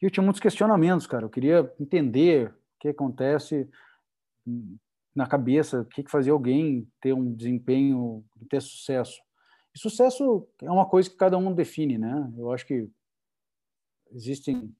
[0.00, 1.24] E eu tinha muitos questionamentos, cara.
[1.24, 3.68] Eu queria entender o que acontece
[5.14, 9.20] na cabeça, o que, que fazia alguém ter um desempenho, ter sucesso.
[9.74, 12.32] E sucesso é uma coisa que cada um define, né?
[12.36, 12.88] Eu acho que
[14.12, 14.74] existem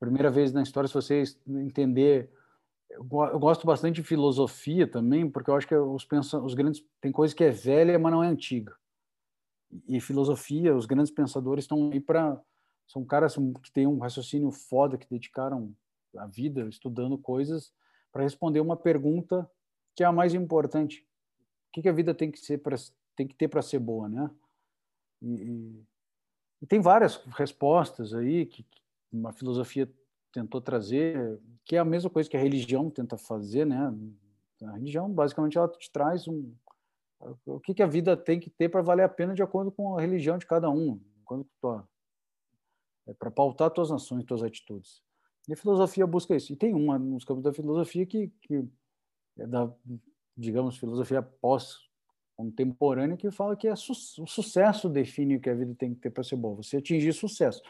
[0.00, 2.28] primeira vez na história se vocês entender
[2.92, 7.34] eu, gosto bastante de filosofia também, porque eu acho que os, os grandes tem coisa
[7.34, 8.76] que é velha, mas não é antiga.
[9.88, 12.40] E filosofia, os grandes pensadores estão aí para
[12.86, 15.74] são caras que têm um raciocínio foda, que dedicaram
[16.16, 17.72] a vida estudando coisas
[18.12, 19.50] para responder uma pergunta
[19.96, 21.00] que é a mais importante:
[21.68, 22.76] o que, que a vida tem que ser para
[23.16, 24.30] tem que ter para ser boa, né?
[25.20, 25.84] E, e,
[26.62, 28.82] e, tem várias respostas aí que, que
[29.12, 29.90] uma filosofia
[30.32, 33.94] tentou trazer, que é a mesma coisa que a religião tenta fazer, né?
[34.62, 36.52] A religião, basicamente, ela te traz um
[37.46, 39.96] o que, que a vida tem que ter para valer a pena de acordo com
[39.96, 41.00] a religião de cada um,
[43.06, 45.02] é para pautar tuas ações, tuas atitudes.
[45.48, 46.52] E a filosofia busca isso.
[46.52, 48.64] E tem uma nos campos da filosofia que, que
[49.38, 49.72] é da,
[50.36, 53.92] digamos, filosofia pós-contemporânea, que fala que é su
[54.22, 56.56] o sucesso define o que a vida tem que ter para ser boa.
[56.56, 57.60] Você atingir sucesso.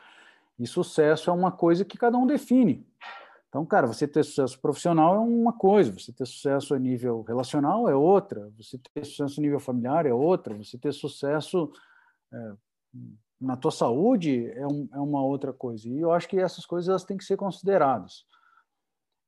[0.63, 2.87] E sucesso é uma coisa que cada um define.
[3.49, 7.89] Então, cara, você ter sucesso profissional é uma coisa, você ter sucesso a nível relacional
[7.89, 11.73] é outra, você ter sucesso a nível familiar é outra, você ter sucesso
[12.33, 12.53] é,
[13.41, 15.89] na tua saúde é, um, é, uma outra coisa.
[15.89, 18.25] E eu acho que essas coisas elas têm que ser consideradas.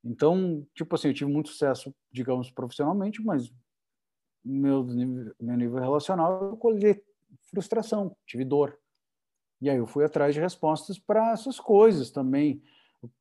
[0.05, 3.53] Então, tipo assim, eu tive muito sucesso, digamos, profissionalmente, mas
[4.41, 7.03] meu meu nível relacional eu colhi
[7.51, 8.79] frustração, tive dor.
[9.61, 12.61] E aí eu fui atrás de respostas para essas coisas também,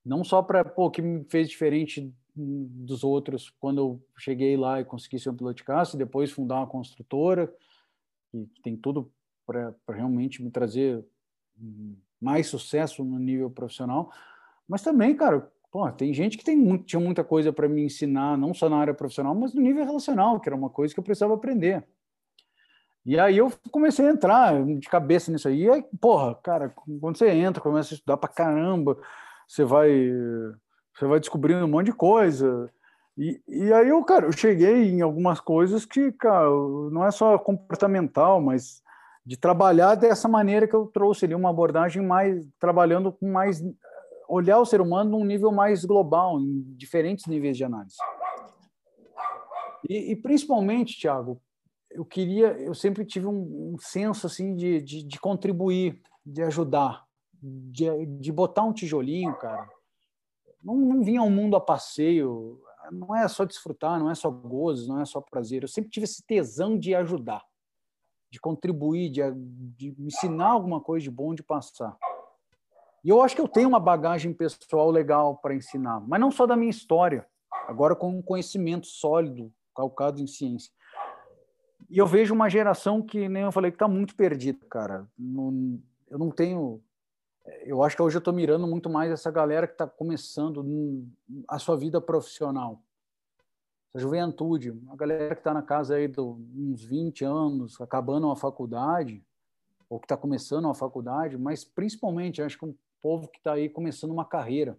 [0.05, 4.85] não só para o que me fez diferente dos outros quando eu cheguei lá e
[4.85, 7.53] consegui ser um piloto de caça, e depois fundar uma construtora
[8.33, 9.11] que tem tudo
[9.47, 11.05] para realmente me trazer
[12.21, 14.11] mais sucesso no nível profissional,
[14.67, 18.37] mas também, cara, pô, tem gente que tem muito, tinha muita coisa para me ensinar,
[18.37, 21.05] não só na área profissional, mas no nível relacional, que era uma coisa que eu
[21.05, 21.85] precisava aprender.
[23.07, 25.65] E aí eu comecei a entrar de cabeça nisso aí.
[25.65, 28.97] E aí, porra, cara, quando você entra, começa a estudar pra caramba,
[29.47, 30.11] você vai,
[30.95, 32.71] você vai descobrindo um monte de coisa.
[33.17, 36.49] E, e aí eu, cara, eu cheguei em algumas coisas que, cara,
[36.91, 38.83] não é só comportamental, mas
[39.25, 43.63] de trabalhar dessa maneira que eu trouxe ali, uma abordagem mais, trabalhando com mais,
[44.29, 47.97] olhar o ser humano num nível mais global, em diferentes níveis de análise.
[49.89, 51.41] E, e principalmente, Thiago,
[51.95, 57.07] eu queria, eu sempre tive um, um senso assim de, de, de, contribuir, de ajudar,
[57.41, 59.69] de, de botar um tijolinho, cara.
[60.63, 62.61] Não, não vinha ao mundo a passeio,
[62.91, 65.63] não é só desfrutar, não é só gozos, não é só prazer.
[65.63, 67.45] Eu sempre tive esse tesão de ajudar,
[68.29, 71.97] de contribuir, de, de me ensinar alguma coisa de bom de passar.
[73.05, 76.45] E eu acho que eu tenho uma bagagem pessoal legal para ensinar, mas não só
[76.45, 77.25] da minha história,
[77.69, 80.73] agora com um conhecimento sólido, calcado em ciência.
[81.89, 85.07] E eu vejo uma geração que, nem eu falei, que está muito perdida, cara.
[85.19, 86.83] Não, eu não tenho.
[87.65, 90.65] Eu acho que hoje eu estou mirando muito mais essa galera que está começando
[91.49, 92.83] a sua vida profissional.
[93.91, 98.37] Essa juventude, a galera que está na casa aí de uns 20 anos, acabando uma
[98.37, 99.23] faculdade,
[99.89, 103.69] ou que está começando uma faculdade, mas principalmente, acho que um povo que está aí
[103.69, 104.79] começando uma carreira,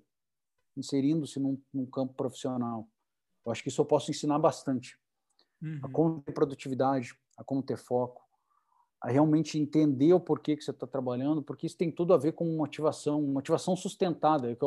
[0.75, 2.87] inserindo-se num, num, campo profissional.
[3.45, 4.99] Eu acho que isso eu posso ensinar bastante.
[5.65, 5.79] Uhum.
[5.81, 8.23] A como ter produtividade, a como ter foco,
[9.01, 12.33] a realmente entender o porquê que você está trabalhando, porque isso tem tudo a ver
[12.33, 14.57] com motivação, motivação sustentada, é,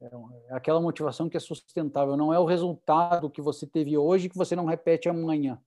[0.00, 0.10] é,
[0.48, 4.36] é aquela motivação que é sustentável, não é o resultado que você teve hoje que
[4.36, 5.60] você não repete amanhã.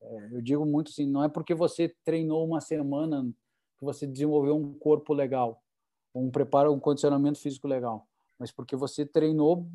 [0.00, 3.24] É, eu digo muito assim, não é porque você treinou uma semana
[3.78, 5.60] que você desenvolveu um corpo legal
[6.14, 8.06] um preparo, um condicionamento físico legal,
[8.38, 9.68] mas porque você treinou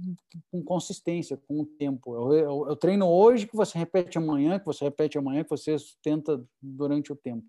[0.52, 2.14] com consistência, com o tempo.
[2.14, 5.76] Eu, eu, eu, treino hoje que você repete amanhã, que você repete amanhã, que você
[6.02, 7.46] tenta durante o tempo.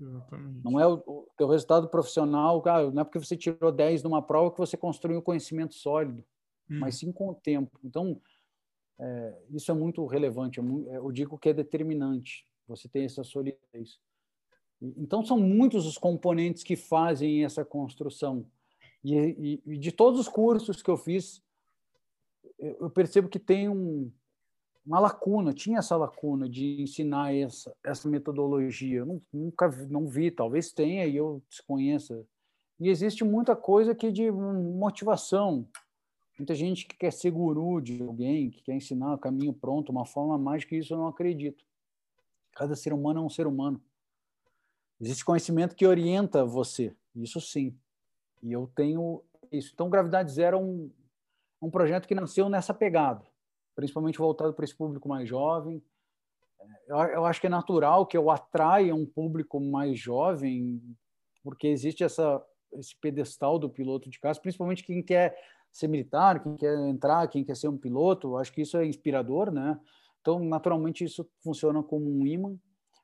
[0.00, 0.64] Exatamente.
[0.64, 4.22] Não é o, o teu resultado profissional, cara, não é porque você tirou 10 numa
[4.22, 6.24] prova que você construiu um conhecimento sólido,
[6.70, 6.78] hum.
[6.80, 7.78] mas sim com o tempo.
[7.84, 8.20] Então,
[8.98, 10.58] é, isso é muito relevante.
[10.58, 12.46] É eu digo que é determinante.
[12.66, 13.98] Você tem essa solidez.
[14.80, 18.46] Então, são muitos os componentes que fazem essa construção.
[19.02, 21.42] E, e, e de todos os cursos que eu fiz,
[22.58, 24.12] eu percebo que tem um,
[24.84, 28.98] uma lacuna, tinha essa lacuna de ensinar essa, essa metodologia.
[28.98, 32.24] Eu nunca não vi, talvez tenha e eu desconheça.
[32.78, 35.68] E existe muita coisa que de motivação.
[36.38, 40.06] Muita gente que quer ser guru de alguém, que quer ensinar o caminho pronto, uma
[40.06, 41.62] forma mágica, isso eu não acredito.
[42.52, 43.80] Cada ser humano é um ser humano.
[44.98, 47.76] Existe conhecimento que orienta você, isso sim.
[48.42, 49.22] E eu tenho
[49.52, 49.70] isso.
[49.74, 50.90] Então, Gravidade Zero é um,
[51.60, 53.24] um projeto que nasceu nessa pegada,
[53.74, 55.82] principalmente voltado para esse público mais jovem.
[56.86, 60.80] Eu, eu acho que é natural que eu atraia um público mais jovem,
[61.42, 65.36] porque existe essa, esse pedestal do piloto de caça, principalmente quem quer
[65.72, 68.36] ser militar, quem quer entrar, quem quer ser um piloto.
[68.36, 69.78] Acho que isso é inspirador, né?
[70.20, 72.58] Então, naturalmente, isso funciona como um imã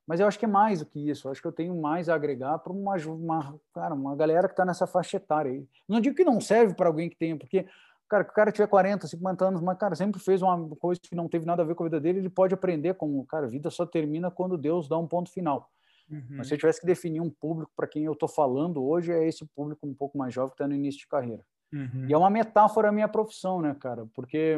[0.07, 1.27] mas eu acho que é mais do que isso.
[1.27, 4.53] Eu acho que eu tenho mais a agregar para uma, uma, cara, uma galera que
[4.53, 5.67] está nessa faixa etária aí.
[5.89, 7.67] Não digo que não serve para alguém que tenha, porque
[8.09, 11.15] cara, que o cara tiver 40, 50 anos, mas cara, sempre fez uma coisa que
[11.15, 13.49] não teve nada a ver com a vida dele, ele pode aprender como, cara, a
[13.49, 15.69] vida só termina quando Deus dá um ponto final.
[16.09, 16.25] Uhum.
[16.31, 19.27] Mas se eu tivesse que definir um público para quem eu estou falando hoje, é
[19.27, 21.43] esse público um pouco mais jovem que está no início de carreira.
[21.73, 22.07] Uhum.
[22.09, 24.07] E é uma metáfora a minha profissão, né, cara?
[24.15, 24.57] Porque,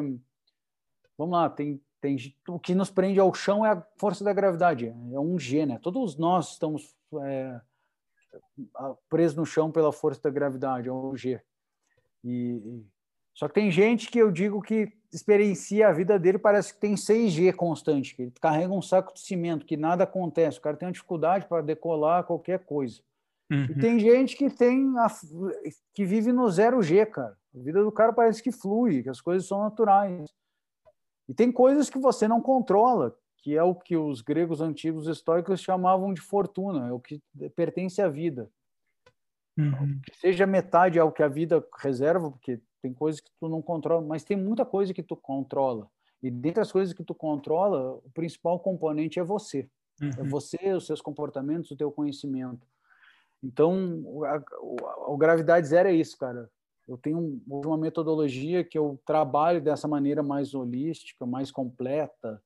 [1.17, 2.17] vamos lá, tem tem,
[2.49, 5.79] o que nos prende ao chão é a força da gravidade, é um G, né?
[5.83, 7.61] Todos nós estamos é,
[9.09, 11.41] presos no chão pela força da gravidade, é um G.
[12.25, 12.85] E,
[13.35, 16.95] só que tem gente que eu digo que experiencia a vida dele, parece que tem
[16.95, 20.87] 6G constante, que ele carrega um saco de cimento, que nada acontece, o cara tem
[20.87, 23.01] uma dificuldade para decolar qualquer coisa.
[23.51, 23.65] Uhum.
[23.65, 25.07] E tem gente que tem a,
[25.95, 27.37] que vive no zero G, cara.
[27.55, 30.29] A vida do cara parece que flui, que as coisas são naturais.
[31.29, 35.61] E tem coisas que você não controla, que é o que os gregos antigos históricos
[35.61, 37.21] chamavam de fortuna, é o que
[37.55, 38.51] pertence à vida.
[39.57, 40.01] Uhum.
[40.15, 44.25] Seja metade ao que a vida reserva, porque tem coisas que tu não controla, mas
[44.25, 45.89] tem muita coisa que tu controla.
[46.23, 49.69] E dentre as coisas que tu controla, o principal componente é você.
[50.01, 50.11] É uhum.
[50.19, 52.67] É você, os seus comportamentos, o teu conhecimento.
[53.43, 54.03] Então,
[55.07, 56.51] o Gravidade Zero é isso, cara.
[56.89, 62.43] Eu tenho uma metodologia que eu trabalho dessa maneira mais holística, mais completa,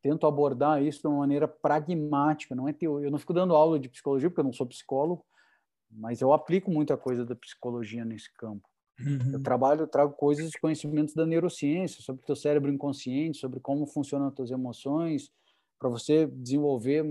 [0.00, 3.08] tento abordar isso de uma maneira pragmática, não é teoria.
[3.08, 5.24] Eu não fico dando aula de psicologia porque eu não sou psicólogo,
[5.90, 8.68] mas eu aplico muita coisa da psicologia nesse campo.
[9.00, 9.32] Uhum.
[9.32, 13.58] Eu trabalho, eu trago coisas de conhecimentos da neurociência, sobre o teu cérebro inconsciente, sobre
[13.60, 15.30] como funcionam as tuas emoções,
[15.78, 17.04] para você desenvolver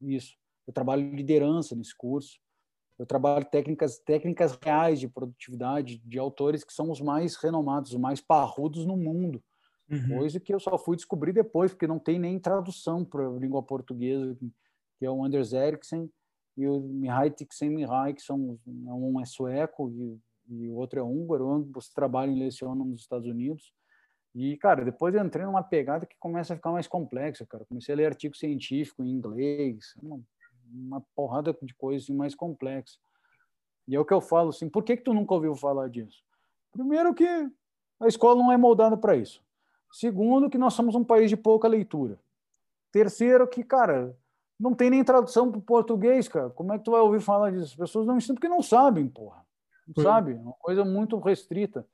[0.00, 0.34] isso.
[0.66, 2.38] Eu trabalho liderança nesse curso.
[3.00, 7.98] Eu trabalho técnicas técnicas reais de produtividade de autores que são os mais renomados, os
[7.98, 9.42] mais parrudos no mundo.
[9.90, 10.18] Uhum.
[10.18, 13.62] Coisa que eu só fui descobrir depois, porque não tem nem tradução para a língua
[13.62, 14.36] portuguesa,
[14.98, 16.10] que é o Anders Eriksen
[16.58, 20.20] e o Mihai Csikszentmihalyi, que são um é sueco e,
[20.50, 23.72] e o outro é húngaro, ambos trabalham e lecionam nos Estados Unidos.
[24.34, 27.64] E, cara, depois eu entrei numa pegada que começa a ficar mais complexa, cara.
[27.64, 30.20] Comecei a ler artigo científico em inglês, uma,
[30.72, 32.98] uma porrada de coisas assim, mais complexas.
[33.88, 36.22] E é o que eu falo assim, por que, que tu nunca ouviu falar disso?
[36.72, 37.26] Primeiro que
[38.00, 39.42] a escola não é moldada para isso.
[39.92, 42.18] Segundo, que nós somos um país de pouca leitura.
[42.92, 44.16] Terceiro, que, cara,
[44.58, 46.50] não tem nem tradução para o português, cara.
[46.50, 47.64] Como é que tu vai ouvir falar disso?
[47.64, 49.44] As pessoas não ensinam porque não sabem, porra.
[49.86, 50.32] Não sabe?
[50.32, 51.84] É uma coisa muito restrita.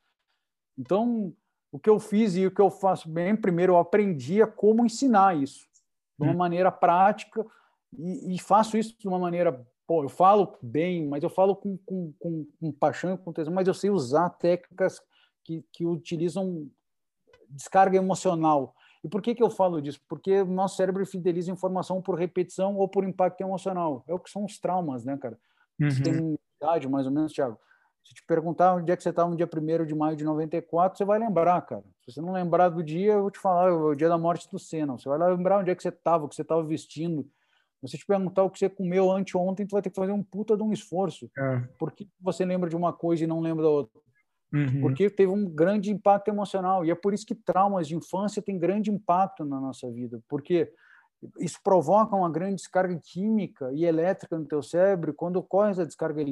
[0.76, 1.32] Então,
[1.72, 4.84] o que eu fiz e o que eu faço bem, primeiro eu aprendi a como
[4.84, 5.66] ensinar isso
[6.18, 6.36] de uma hum.
[6.36, 7.46] maneira prática
[7.92, 11.78] e, e, faço isso de uma maneira, pô, eu falo bem, mas eu falo com,
[11.84, 15.00] com, com, com paixão e com tesão, mas eu sei usar técnicas
[15.44, 16.68] que, que utilizam
[17.48, 18.74] descarga emocional.
[19.04, 20.00] E por que, que eu falo disso?
[20.08, 24.02] Porque o nosso cérebro fideliza informação por repetição ou por impacto emocional.
[24.08, 25.38] É o que são os traumas, né, cara?
[25.80, 25.90] Uhum.
[25.90, 27.58] Você tem idade, mais ou menos, Thiago.
[28.02, 30.96] Se te perguntar onde é que você estava no dia 1 de maio de 94,
[30.96, 31.84] você vai lembrar, cara.
[32.04, 34.48] Se você não lembrar do dia, eu vou te falar, é o dia da morte
[34.50, 34.96] do Senna.
[34.96, 37.28] Você vai lembrar onde é que você estava, o que você estava vestindo.
[37.80, 40.22] Se você te perguntar o que você comeu anteontem, tu vai ter que fazer um
[40.22, 41.30] puta de um esforço.
[41.38, 41.58] É.
[41.78, 44.00] Por que você lembra de uma coisa e não lembra da outra?
[44.52, 44.80] Uhum.
[44.80, 46.84] Porque teve um grande impacto emocional.
[46.84, 50.20] E é por isso que traumas de infância têm grande impacto na nossa vida.
[50.28, 50.72] Porque
[51.38, 55.14] isso provoca uma grande descarga química e elétrica no teu cérebro.
[55.14, 56.22] Quando ocorre essa descarga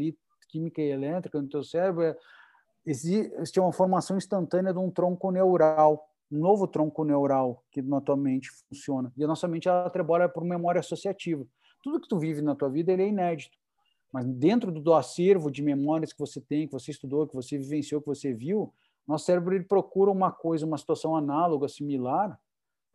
[0.48, 2.16] química e elétrica no teu cérebro, é,
[2.86, 8.16] existe uma formação instantânea de um tronco neural, um novo tronco neural que na tua
[8.16, 9.12] mente funciona.
[9.16, 11.46] E a nossa mente ela trabalha por memória associativa.
[11.82, 13.56] Tudo que tu vive na tua vida ele é inédito.
[14.12, 18.00] Mas dentro do acervo de memórias que você tem, que você estudou, que você vivenciou,
[18.00, 18.72] que você viu,
[19.06, 22.38] nosso cérebro ele procura uma coisa, uma situação análoga, similar,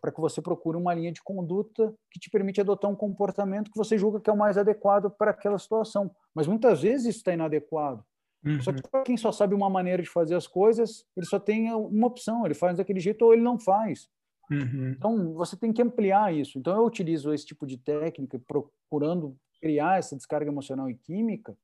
[0.01, 3.77] para que você procure uma linha de conduta que te permite adotar um comportamento que
[3.77, 6.09] você julga que é o mais adequado para aquela situação.
[6.33, 8.03] Mas muitas vezes isso está inadequado.
[8.43, 8.61] Uhum.
[8.61, 11.71] Só que para quem só sabe uma maneira de fazer as coisas, ele só tem
[11.73, 14.09] uma opção, ele faz daquele jeito ou ele não faz.
[14.49, 14.93] Uhum.
[14.97, 16.57] Então, você tem que ampliar isso.
[16.57, 21.55] Então, eu utilizo esse tipo de técnica, procurando criar essa descarga emocional e química,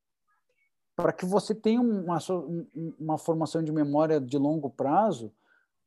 [0.96, 2.18] para que você tenha uma,
[3.00, 5.34] uma formação de memória de longo prazo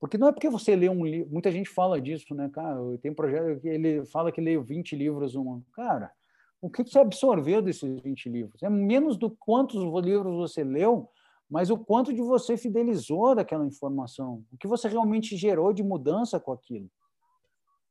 [0.00, 2.78] porque não é porque você lê um livro, muita gente fala disso, né, cara?
[3.02, 5.60] Tem projeto que ele fala que leu 20 livros uma.
[5.72, 6.12] Cara,
[6.60, 8.62] o que você absorveu desses 20 livros?
[8.62, 11.08] É menos do quantos livros você leu,
[11.48, 16.38] mas o quanto de você fidelizou daquela informação, o que você realmente gerou de mudança
[16.38, 16.90] com aquilo.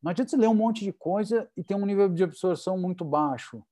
[0.02, 3.04] Não adianta você ler um monte de coisa e ter um nível de absorção muito
[3.04, 3.64] baixo.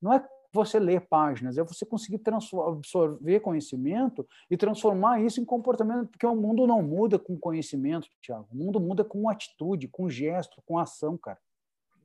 [0.00, 2.20] Não é você ler páginas, é você conseguir
[2.66, 8.48] absorver conhecimento e transformar isso em comportamento, porque o mundo não muda com conhecimento, Tiago.
[8.52, 11.38] O mundo muda com atitude, com gesto, com ação, cara.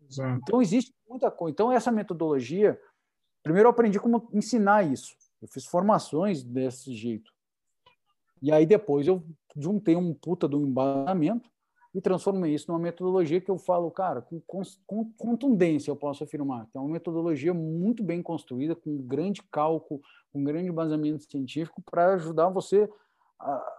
[0.10, 0.40] Exato.
[0.44, 1.54] Então existe muita coisa.
[1.54, 2.80] Então essa metodologia,
[3.44, 5.16] primeiro eu aprendi como ensinar isso.
[5.42, 7.32] Eu fiz formações desse jeito.
[8.42, 9.24] E aí depois eu
[9.56, 11.50] juntei um puta do embasamento
[11.94, 16.68] e transformei isso numa metodologia que eu falo, cara, com, com contundência eu posso afirmar.
[16.76, 20.02] é uma metodologia muito bem construída, com grande cálculo,
[20.34, 22.90] com grande embasamento científico para ajudar você
[23.40, 23.75] a,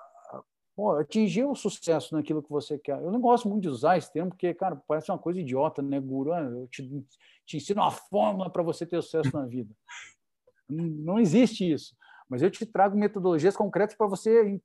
[0.76, 3.00] pô, atingir o sucesso naquilo que você quer.
[3.00, 5.98] Eu não gosto muito de usar esse termo, porque, cara, parece uma coisa idiota, né,
[5.98, 6.34] guru?
[6.34, 6.86] Ah, eu te,
[7.46, 9.74] te ensino uma fórmula para você ter sucesso na vida.
[10.68, 11.96] Não existe isso.
[12.28, 14.60] Mas eu te trago metodologias concretas para você,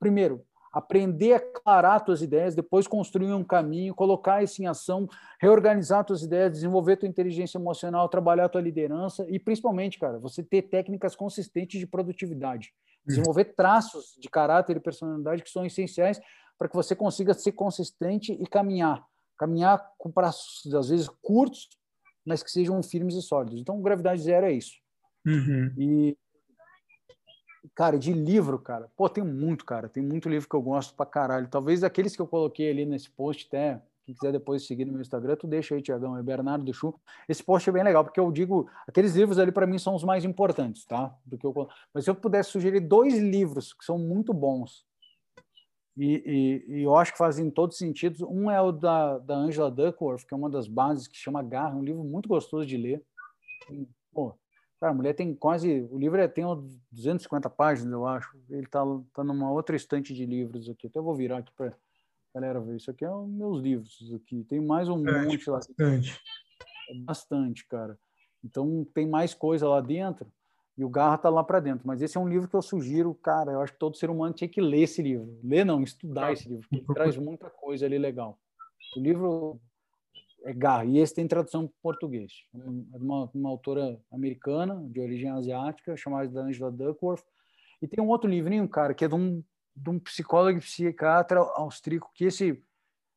[0.00, 0.42] primeiro,
[0.72, 5.06] aprender a aclarar suas ideias, depois construir um caminho, colocar isso em ação,
[5.38, 10.62] reorganizar suas ideias, desenvolver tua inteligência emocional, trabalhar tua liderança e principalmente, cara, você ter
[10.62, 12.72] técnicas consistentes de produtividade,
[13.06, 16.20] desenvolver traços de caráter e personalidade que são essenciais
[16.58, 19.04] para que você consiga ser consistente e caminhar,
[19.38, 21.68] caminhar com prazos às vezes curtos,
[22.24, 23.60] mas que sejam firmes e sólidos.
[23.60, 24.76] Então, gravidade zero é isso.
[25.26, 25.72] Uhum.
[25.76, 26.16] E
[27.74, 28.90] Cara, de livro, cara.
[28.96, 29.88] Pô, tem muito, cara.
[29.88, 31.48] Tem muito livro que eu gosto pra caralho.
[31.48, 35.00] Talvez aqueles que eu coloquei ali nesse post, até, quem quiser depois seguir no meu
[35.00, 36.16] Instagram, tu deixa aí, Tiagão.
[36.16, 36.94] É Bernardo de Chu.
[37.28, 40.04] Esse post é bem legal, porque eu digo, aqueles livros ali para mim são os
[40.04, 41.14] mais importantes, tá?
[41.24, 41.68] Do que eu...
[41.92, 44.84] Mas se eu pudesse sugerir dois livros que são muito bons,
[45.96, 48.26] e, e, e, eu acho que fazem todo sentido.
[48.26, 51.76] Um é o da, da Angela Duckworth, que é uma das bases, que chama Garra,
[51.76, 53.04] um livro muito gostoso de ler.
[54.10, 54.34] Pô,
[54.82, 55.86] Cara, a mulher tem quase.
[55.92, 56.44] O livro é, tem
[56.90, 58.36] 250 páginas, eu acho.
[58.50, 58.82] Ele está
[59.14, 60.88] tá numa outra estante de livros aqui.
[60.88, 61.72] Até vou virar aqui para
[62.34, 62.76] galera ver.
[62.76, 64.44] Isso aqui é os meus livros aqui.
[64.44, 65.58] Tem mais um é, monte lá.
[65.58, 66.20] Bastante.
[66.90, 67.98] É bastante, cara.
[68.44, 70.26] Então tem mais coisa lá dentro
[70.76, 71.86] e o Garra está lá para dentro.
[71.86, 73.52] Mas esse é um livro que eu sugiro, cara.
[73.52, 75.38] Eu acho que todo ser humano tinha que ler esse livro.
[75.44, 78.38] Ler não, estudar esse livro, porque traz muita coisa ali legal.
[78.96, 79.60] O livro
[80.44, 82.32] é Gar, e esse tem tradução para português.
[82.54, 87.24] É uma, uma autora americana, de origem asiática, chamada Angela Duckworth.
[87.80, 89.42] E tem um outro livrinho, cara, que é de um
[89.74, 92.62] de um psicólogo e psiquiatra austríaco, que esse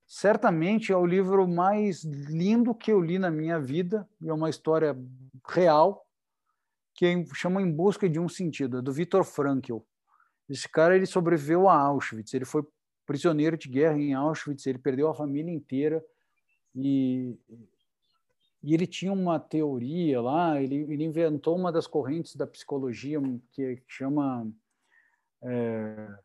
[0.08, 4.50] certamente é o livro mais lindo que eu li na minha vida, e é uma
[4.50, 4.96] história
[5.48, 6.06] real,
[6.94, 9.80] que chama Em Busca de um Sentido, é do Viktor Frankl.
[10.48, 12.64] Esse cara ele sobreviveu a Auschwitz, ele foi
[13.06, 16.04] prisioneiro de guerra em Auschwitz, ele perdeu a família inteira
[16.74, 17.38] e,
[18.64, 23.20] e ele tinha uma teoria lá, ele, ele inventou uma das correntes da psicologia
[23.52, 24.48] que chama
[25.44, 26.18] é,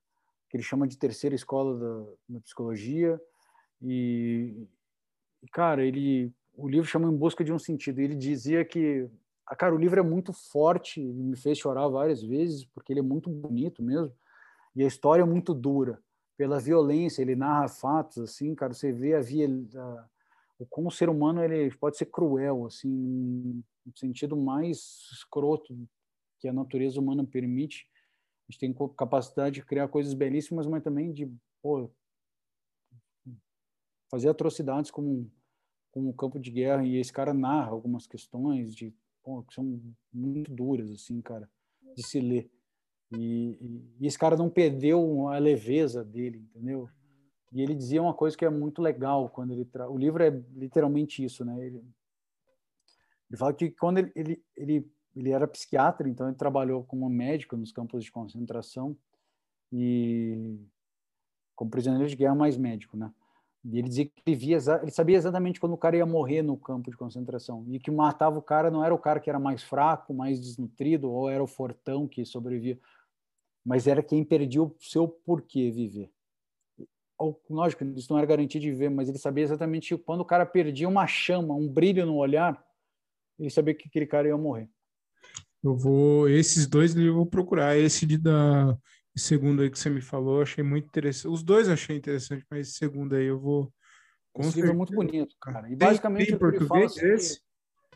[0.50, 3.18] que ele chama de terceira escola da, psicologia
[3.80, 4.66] e,
[5.52, 8.00] cara, ele o livro chama Em Busca de um Sentido.
[8.00, 9.08] Ele dizia que,
[9.46, 13.02] ah, cara, o livro é muito forte, me fez chorar várias vezes porque ele é
[13.02, 14.12] muito bonito mesmo
[14.74, 15.98] e a história é muito dura
[16.36, 17.22] pela violência.
[17.22, 18.72] Ele narra fatos assim, cara.
[18.72, 20.04] Você vê a via a,
[20.58, 25.76] o como o ser humano ele pode ser cruel, assim, no sentido mais escroto
[26.38, 27.88] que a natureza humana permite.
[28.50, 31.32] A gente tem capacidade de criar coisas belíssimas, mas também de
[31.62, 31.88] pô,
[34.10, 35.30] fazer atrocidades como,
[35.92, 36.84] como um campo de guerra.
[36.84, 39.80] E esse cara narra algumas questões de pô, que são
[40.12, 41.48] muito duras, assim, cara,
[41.94, 42.50] de se ler.
[43.16, 46.88] E, e, e esse cara não perdeu a leveza dele, entendeu?
[47.52, 49.88] E ele dizia uma coisa que é muito legal quando ele tra...
[49.88, 51.54] o livro é literalmente isso, né?
[51.64, 51.78] Ele,
[53.28, 57.56] ele fala que quando ele, ele, ele, ele era psiquiatra, então ele trabalhou como médico
[57.56, 58.96] nos campos de concentração
[59.72, 60.58] e
[61.54, 63.12] como prisioneiro de guerra mais médico, né?
[63.64, 66.56] E ele dizia que ele, via, ele sabia exatamente quando o cara ia morrer no
[66.56, 69.62] campo de concentração e que matava o cara não era o cara que era mais
[69.62, 72.78] fraco, mais desnutrido ou era o fortão que sobrevivia,
[73.64, 76.10] mas era quem perdia o seu porquê viver
[77.48, 80.88] lógico, isso não era garantia de viver, mas ele sabia exatamente quando o cara perdia
[80.88, 82.64] uma chama, um brilho no olhar,
[83.38, 84.68] ele sabia que aquele cara ia morrer.
[85.62, 87.76] Eu vou, esses dois livros eu vou procurar.
[87.76, 88.76] Esse de da
[89.16, 91.32] segundo aí que você me falou, achei muito interessante.
[91.32, 93.72] Os dois achei interessante, mas esse segundo aí eu vou.
[94.32, 95.70] Com esse livro é muito bonito, cara.
[95.70, 97.40] E basicamente tem, tem português assim, esse?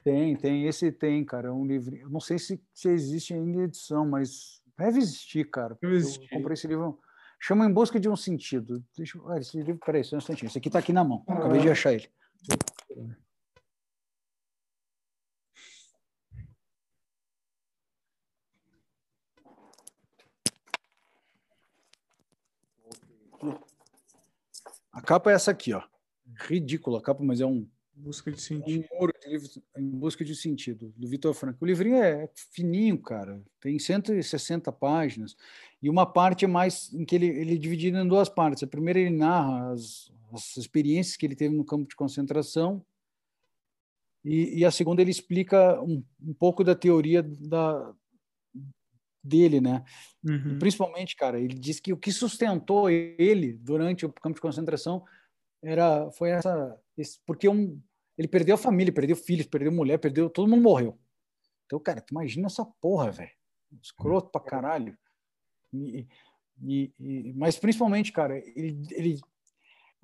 [0.02, 1.48] Tem, tem, esse tem, cara.
[1.48, 1.96] É um livro.
[1.96, 5.78] Eu não sei se, se existe ainda edição, mas deve existir, cara.
[5.80, 6.28] Deve existir.
[6.30, 6.98] Eu comprei esse livro
[7.40, 8.84] Chama Em Busca de um Sentido.
[8.96, 9.28] Deixa eu...
[9.28, 10.48] Ah, esse livro, peraí, só um instantinho.
[10.48, 11.24] Esse aqui está aqui na mão.
[11.26, 12.08] Acabei de achar ele.
[24.94, 25.82] A capa é essa aqui, ó.
[26.36, 28.88] Ridícula a capa, mas é um Busca de sentido.
[29.00, 31.64] Um de livros em busca de sentido, do Vitor Franco.
[31.64, 33.40] O livrinho é fininho, cara.
[33.60, 35.36] Tem 160 páginas.
[35.80, 38.64] E uma parte mais em que ele, ele é dividido em duas partes.
[38.64, 42.84] A primeira ele narra as, as experiências que ele teve no campo de concentração.
[44.24, 47.94] E, e a segunda ele explica um, um pouco da teoria da,
[49.24, 49.82] dele, né?
[50.22, 50.58] Uhum.
[50.58, 55.02] Principalmente, cara, ele diz que o que sustentou ele durante o campo de concentração
[55.62, 57.80] era foi essa esse, porque um,
[58.18, 60.98] ele perdeu a família, perdeu filhos, perdeu mulher, perdeu todo mundo morreu.
[61.64, 63.32] Então, cara, tu imagina essa porra, velho,
[63.82, 64.96] escroto pra caralho.
[65.72, 66.06] E,
[66.62, 69.20] e, e, mas principalmente, cara, ele, ele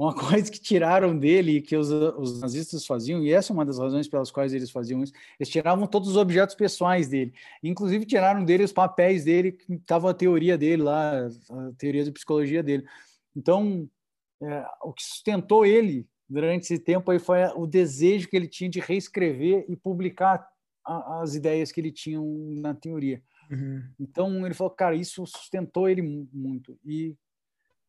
[0.00, 3.64] uma coisa que tiraram dele e que os, os, nazistas faziam, e essa é uma
[3.64, 7.34] das razões pelas quais eles faziam isso, eles tiravam todos os objetos pessoais dele.
[7.62, 12.12] Inclusive tiraram dele os papéis dele, que estava a teoria dele lá, a teoria de
[12.12, 12.84] psicologia dele.
[13.36, 13.88] Então,
[14.42, 18.70] é, o que sustentou ele durante esse tempo aí foi o desejo que ele tinha
[18.70, 20.48] de reescrever e publicar
[20.84, 22.18] a, as ideias que ele tinha
[22.60, 23.22] na teoria.
[23.50, 23.82] Uhum.
[23.98, 26.00] Então ele falou, cara, isso sustentou ele
[26.32, 26.78] muito.
[26.84, 27.14] E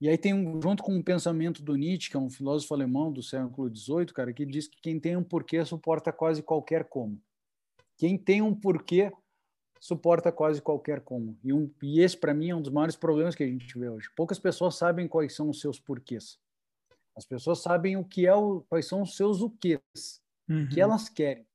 [0.01, 3.11] e aí tem um, junto com o pensamento do Nietzsche, que é um filósofo alemão
[3.11, 7.21] do século XVIII, cara, que diz que quem tem um porquê suporta quase qualquer como.
[7.97, 9.11] Quem tem um porquê
[9.79, 11.37] suporta quase qualquer como.
[11.43, 13.89] E, um, e esse, para mim, é um dos maiores problemas que a gente vê
[13.89, 14.09] hoje.
[14.15, 16.39] Poucas pessoas sabem quais são os seus porquês.
[17.15, 20.63] As pessoas sabem o que é o, quais são os seus o uhum.
[20.63, 21.45] o que elas querem.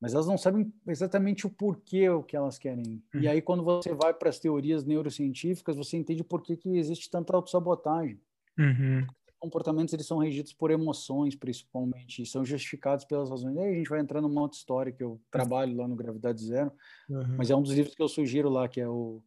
[0.00, 3.02] Mas elas não sabem exatamente o porquê o que elas querem.
[3.14, 3.20] Uhum.
[3.20, 7.10] E aí, quando você vai para as teorias neurocientíficas, você entende por que, que existe
[7.10, 8.20] tanta autossabotagem.
[8.58, 9.06] Uhum.
[9.38, 13.56] Comportamentos eles são regidos por emoções, principalmente, e são justificados pelas razões.
[13.56, 16.72] Aí a gente vai entrar numa outra história que eu trabalho lá no Gravidade Zero,
[17.08, 17.36] uhum.
[17.36, 19.22] mas é um dos livros que eu sugiro lá, que é o,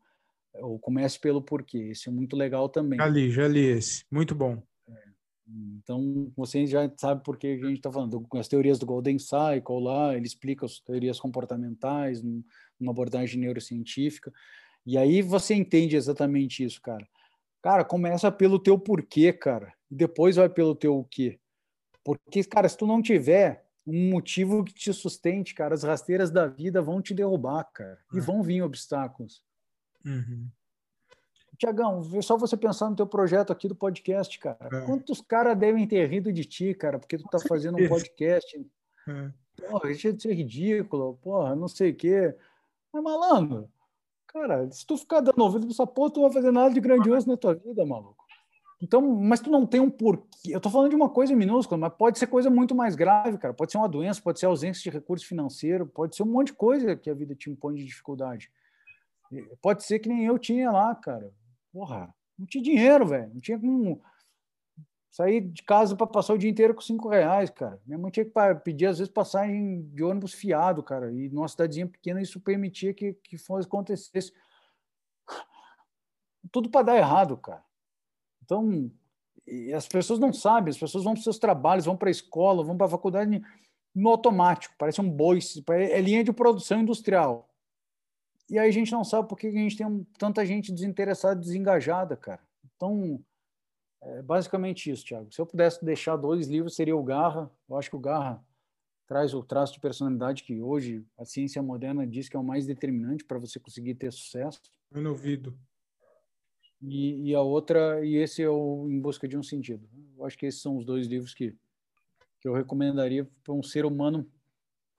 [0.53, 1.89] é o Comece pelo Porquê.
[1.91, 2.97] Esse é muito legal também.
[2.97, 4.03] Já li, já li esse.
[4.11, 4.61] Muito bom.
[5.77, 8.26] Então, você já sabe por que a gente está falando.
[8.35, 14.31] As teorias do Golden Cycle lá, ele explica as teorias comportamentais, numa abordagem neurocientífica.
[14.85, 17.07] E aí você entende exatamente isso, cara.
[17.61, 19.73] Cara, começa pelo teu porquê, cara.
[19.89, 21.39] E depois vai pelo teu o quê.
[22.03, 26.47] Porque, cara, se tu não tiver um motivo que te sustente, cara, as rasteiras da
[26.47, 27.99] vida vão te derrubar, cara.
[28.13, 28.21] E é.
[28.21, 29.43] vão vir obstáculos.
[30.05, 30.47] Uhum.
[31.60, 34.57] Tiagão, só você pensar no teu projeto aqui do podcast, cara.
[34.72, 34.86] É.
[34.86, 38.65] Quantos caras devem ter rido de ti, cara, porque tu tá fazendo um podcast?
[39.07, 39.30] É.
[39.68, 42.34] Porra, deixa de ser ridículo, porra, não sei o quê.
[42.94, 43.69] Mas, malandro,
[44.27, 46.80] cara, se tu ficar dando ouvido pra essa porra, tu não vai fazer nada de
[46.80, 48.23] grandioso na tua vida, maluco.
[48.81, 50.56] Então, mas tu não tem um porquê.
[50.56, 53.53] Eu tô falando de uma coisa minúscula, mas pode ser coisa muito mais grave, cara.
[53.53, 56.53] Pode ser uma doença, pode ser ausência de recurso financeiro, pode ser um monte de
[56.53, 58.49] coisa que a vida te impõe de dificuldade.
[59.61, 61.30] Pode ser que nem eu tinha lá, cara.
[61.71, 63.31] Porra, não tinha dinheiro, velho.
[63.33, 64.01] Não tinha como
[65.11, 67.81] sair de casa para passar o dia inteiro com cinco reais, cara.
[67.85, 68.31] Minha mãe tinha que
[68.63, 71.11] pedir, às vezes, passagem de ônibus fiado, cara.
[71.11, 74.31] E numa cidadezinha pequena isso permitia que, que fosse acontecesse.
[76.51, 77.63] Tudo para dar errado, cara.
[78.43, 78.91] Então,
[79.75, 82.77] as pessoas não sabem, as pessoas vão para seus trabalhos, vão para a escola, vão
[82.77, 83.41] para a faculdade
[83.93, 85.39] no automático, parece um boi,
[85.69, 87.48] é linha de produção industrial.
[88.49, 92.17] E aí a gente não sabe por que a gente tem tanta gente desinteressada, desengajada,
[92.17, 92.41] cara.
[92.76, 93.23] Então,
[94.01, 95.31] é basicamente isso, Thiago.
[95.31, 97.51] Se eu pudesse deixar dois livros, seria o Garra.
[97.69, 98.43] Eu acho que o Garra
[99.05, 102.65] traz o traço de personalidade que hoje a ciência moderna diz que é o mais
[102.65, 104.61] determinante para você conseguir ter sucesso.
[104.91, 105.57] Eu não ouvido.
[106.81, 109.88] E, e, a outra, e esse é o Em Busca de um Sentido.
[110.17, 111.55] Eu acho que esses são os dois livros que,
[112.39, 114.30] que eu recomendaria para um ser humano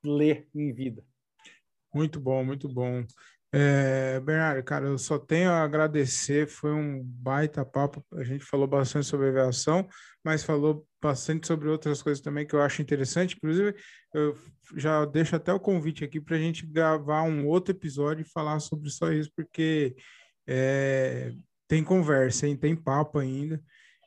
[0.04, 1.04] ler em vida.
[1.92, 3.04] Muito bom, muito bom.
[3.52, 8.04] É, Bernardo, cara, eu só tenho a agradecer, foi um baita papo.
[8.14, 9.88] A gente falou bastante sobre aviação,
[10.24, 13.36] mas falou bastante sobre outras coisas também que eu acho interessante.
[13.36, 13.74] Inclusive,
[14.14, 14.36] eu
[14.76, 18.60] já deixo até o convite aqui para a gente gravar um outro episódio e falar
[18.60, 19.96] sobre só isso, porque
[20.46, 21.32] é,
[21.66, 22.56] tem conversa, hein?
[22.56, 23.60] tem papo ainda.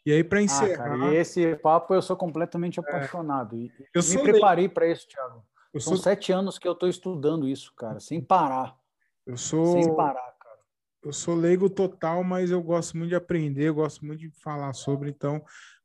[0.06, 0.95] E aí, para encerrar.
[0.95, 2.84] Ah, cara, esse papo eu sou completamente é.
[2.84, 3.57] apaixonado.
[3.57, 5.45] E eu me preparei para isso, Thiago.
[5.74, 6.03] Eu São sou...
[6.03, 8.78] sete anos que eu estou estudando isso, cara, sem parar.
[9.26, 9.82] Eu sou.
[9.82, 10.60] Sem parar, cara.
[11.04, 14.74] Eu sou leigo total, mas eu gosto muito de aprender, eu gosto muito de falar
[14.74, 15.44] sobre, então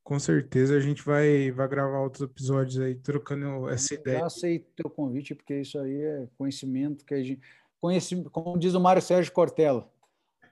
[0.09, 4.20] com certeza a gente vai, vai gravar outros episódios aí, trocando essa eu ideia.
[4.20, 7.43] Eu aceito o teu convite, porque isso aí é conhecimento que a gente.
[7.78, 9.86] Conhecimento, como diz o Mário Sérgio Cortella,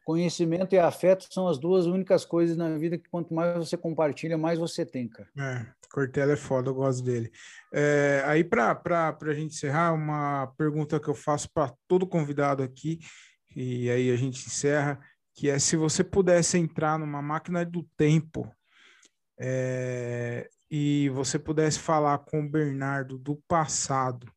[0.06, 4.38] conhecimento e afeto são as duas únicas coisas na vida que quanto mais você compartilha,
[4.38, 5.28] mais você tem, cara.
[5.36, 7.28] É, Cortella é foda, eu gosto dele.
[7.74, 8.80] É, aí, para
[9.20, 13.00] a gente encerrar, uma pergunta que eu faço para todo convidado aqui,
[13.56, 15.00] e aí a gente encerra,
[15.34, 18.48] que é se você pudesse entrar numa máquina do tempo
[19.40, 24.32] é, e você pudesse falar com o Bernardo do passado,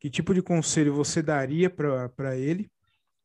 [0.00, 2.70] que tipo de conselho você daria para ele?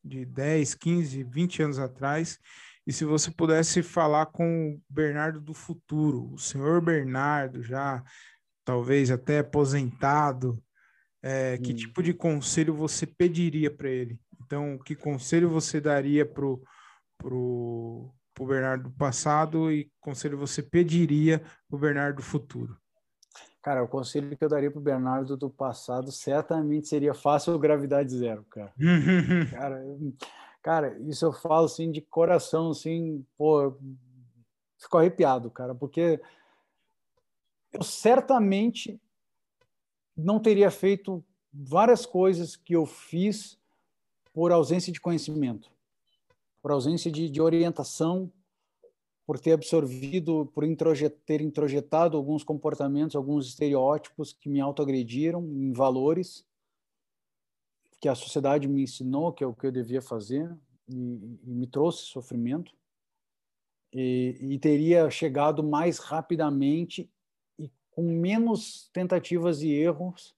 [0.04, 2.38] De 10, 15, 20 anos atrás,
[2.86, 8.02] e se você pudesse falar com o Bernardo do futuro, o senhor Bernardo, já
[8.64, 10.62] talvez até aposentado,
[11.22, 14.18] é, que tipo de conselho você pediria para ele?
[14.44, 16.60] Então, que conselho você daria para o
[17.16, 21.38] pro, pro Bernardo do passado e conselho você pediria
[21.68, 22.76] para o Bernardo do futuro?
[23.62, 28.10] Cara, o conselho que eu daria para o Bernardo do passado certamente seria fácil gravidade
[28.10, 28.72] zero, cara.
[29.52, 29.84] cara,
[30.60, 33.78] cara, isso eu falo assim de coração, assim, pô,
[34.76, 36.20] fico arrepiado, cara, porque
[37.72, 39.00] eu certamente
[40.16, 43.56] não teria feito várias coisas que eu fiz
[44.32, 45.70] por ausência de conhecimento,
[46.60, 48.32] por ausência de, de orientação,
[49.26, 55.72] por ter absorvido, por introjet, ter introjetado alguns comportamentos, alguns estereótipos que me autoagrediram em
[55.72, 56.44] valores
[58.00, 60.52] que a sociedade me ensinou que é o que eu devia fazer
[60.88, 62.74] e, e me trouxe sofrimento
[63.92, 67.08] e, e, teria chegado mais rapidamente
[67.56, 70.34] e com menos tentativas e erros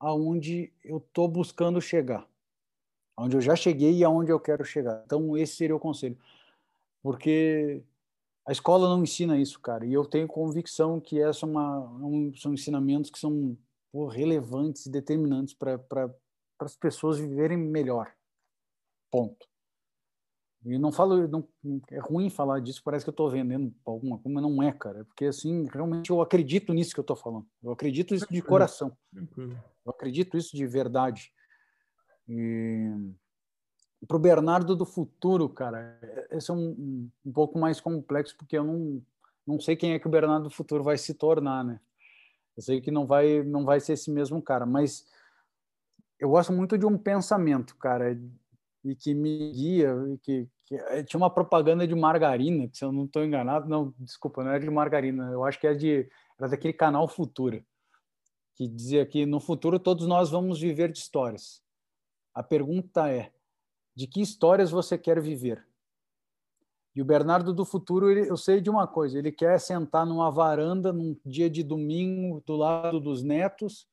[0.00, 2.26] aonde eu estou buscando chegar,
[3.14, 5.02] aonde eu já cheguei e aonde eu quero chegar.
[5.04, 6.16] Então esse seria o conselho,
[7.02, 7.82] porque
[8.46, 9.86] a escola não ensina isso, cara.
[9.86, 13.56] E eu tenho convicção que essa é uma, um, são ensinamentos que são
[13.92, 15.80] pô, relevantes e determinantes para
[16.60, 18.12] as pessoas viverem melhor.
[19.10, 19.46] Ponto.
[20.64, 21.48] E não falo, não,
[21.90, 25.04] é ruim falar disso, parece que eu estou vendendo alguma coisa, mas não é, cara.
[25.04, 27.46] Porque, assim, realmente eu acredito nisso que eu estou falando.
[27.62, 28.96] Eu acredito isso de coração.
[29.84, 31.32] Eu acredito isso de verdade.
[32.28, 32.92] E
[34.06, 35.98] para o Bernardo do futuro, cara,
[36.30, 39.02] esse é um, um, pouco mais complexo, porque eu não,
[39.46, 41.80] não sei quem é que o Bernardo do futuro vai se tornar, né?
[42.56, 45.06] Eu sei que não vai, não vai ser esse mesmo cara, mas
[46.18, 48.18] eu gosto muito de um pensamento, cara,
[48.84, 52.84] e que me guia, e que, que é, tinha uma propaganda de margarina, que se
[52.84, 56.08] eu não estou enganado, não, desculpa, não era de margarina, eu acho que é de,
[56.38, 57.64] era daquele canal Futura,
[58.54, 61.62] que dizia que no futuro todos nós vamos viver de histórias.
[62.34, 63.30] A pergunta é,
[63.94, 65.66] de que histórias você quer viver?
[66.94, 70.30] E o Bernardo do futuro, ele, eu sei de uma coisa, ele quer sentar numa
[70.30, 73.86] varanda num dia de domingo do lado dos netos,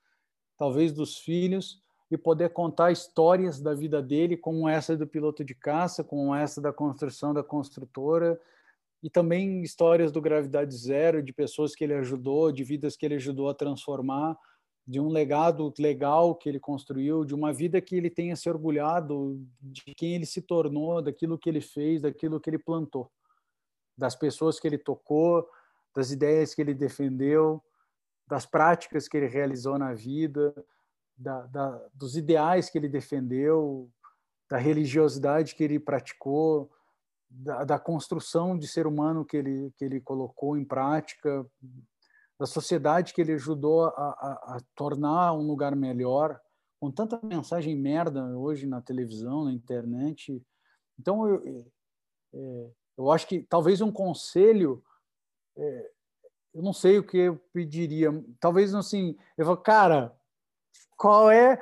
[0.57, 1.81] talvez dos filhos,
[2.11, 6.59] e poder contar histórias da vida dele, como essa do piloto de caça, como essa
[6.59, 8.39] da construção da construtora,
[9.01, 13.15] e também histórias do Gravidade Zero, de pessoas que ele ajudou, de vidas que ele
[13.15, 14.37] ajudou a transformar,
[14.89, 19.39] de um legado legal que ele construiu, de uma vida que ele tenha se orgulhado
[19.61, 23.11] de quem ele se tornou, daquilo que ele fez, daquilo que ele plantou,
[23.95, 25.47] das pessoas que ele tocou,
[25.95, 27.63] das ideias que ele defendeu,
[28.25, 30.55] das práticas que ele realizou na vida,
[31.15, 33.87] da, da, dos ideais que ele defendeu,
[34.49, 36.67] da religiosidade que ele praticou,
[37.29, 41.45] da, da, construção de ser humano que ele, que ele colocou em prática,
[42.39, 46.39] da sociedade que ele ajudou a, a, a tornar um lugar melhor,
[46.79, 50.41] com tanta mensagem merda hoje na televisão, na internet.
[50.97, 51.71] Então, eu,
[52.33, 54.81] é, eu acho que talvez um conselho,
[55.57, 55.91] é,
[56.53, 58.09] eu não sei o que eu pediria,
[58.39, 60.17] talvez assim, eu falo, cara,
[60.97, 61.61] qual é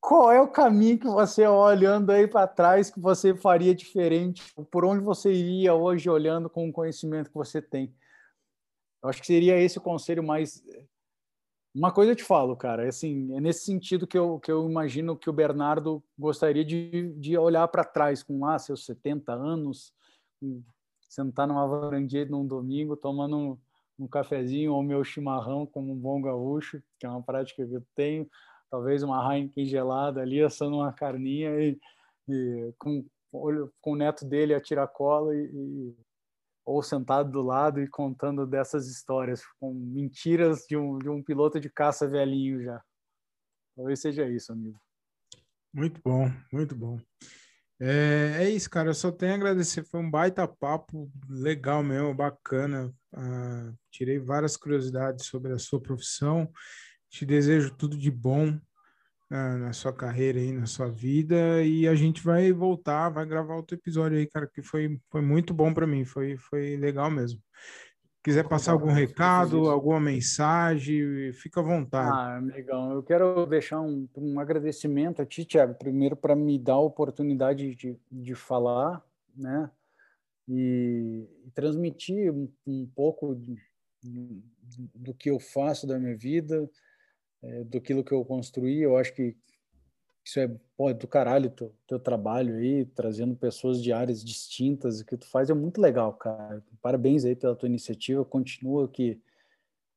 [0.00, 4.42] qual é o caminho que você olhando aí para trás que você faria diferente?
[4.70, 7.94] Por onde você iria hoje olhando com o conhecimento que você tem?
[9.04, 10.64] Eu acho que seria esse o conselho mais
[11.74, 14.70] uma coisa eu te falo, cara, é assim, é nesse sentido que eu, que eu
[14.70, 19.92] imagino que o Bernardo gostaria de, de olhar para trás com ah, seus 70 anos,
[21.08, 23.58] sentar numa varandinha num domingo, tomando um,
[23.98, 27.84] um cafezinho ou meu chimarrão como um bom gaúcho, que é uma prática que eu
[27.96, 28.30] tenho,
[28.70, 31.76] talvez uma Heineken gelada ali, assando uma carninha e,
[32.28, 35.96] e com, com o neto dele a tiracolo e, e,
[36.64, 41.60] ou sentado do lado e contando dessas histórias, com mentiras de um, de um piloto
[41.60, 42.82] de caça velhinho já.
[43.76, 44.78] Talvez seja isso, amigo.
[45.72, 47.00] Muito bom, muito bom.
[47.80, 48.90] É, é, isso, cara.
[48.90, 49.84] Eu só tenho a agradecer.
[49.84, 52.94] Foi um baita papo legal mesmo, bacana.
[53.12, 56.50] Ah, tirei várias curiosidades sobre a sua profissão
[57.14, 58.58] te desejo tudo de bom
[59.30, 61.62] na sua carreira aí, na sua vida.
[61.62, 65.52] E a gente vai voltar, vai gravar outro episódio aí, cara, que foi, foi muito
[65.52, 67.40] bom para mim, foi, foi legal mesmo.
[68.22, 72.10] Quiser passar algum recado, alguma mensagem, fica à vontade.
[72.10, 72.92] Ah, legal.
[72.92, 77.74] Eu quero deixar um, um agradecimento a ti, Tiago, primeiro para me dar a oportunidade
[77.74, 79.04] de, de falar,
[79.36, 79.70] né?
[80.48, 83.34] E, e transmitir um, um pouco
[84.02, 84.42] de,
[84.94, 86.66] do que eu faço da minha vida,
[87.44, 88.80] é, do que eu construí.
[88.80, 89.36] Eu acho que
[90.24, 95.00] isso é pô, do caralho teu, teu trabalho aí, trazendo pessoas de áreas distintas.
[95.00, 96.64] O que tu faz é muito legal, cara.
[96.80, 98.24] Parabéns aí pela tua iniciativa.
[98.24, 99.20] Continua que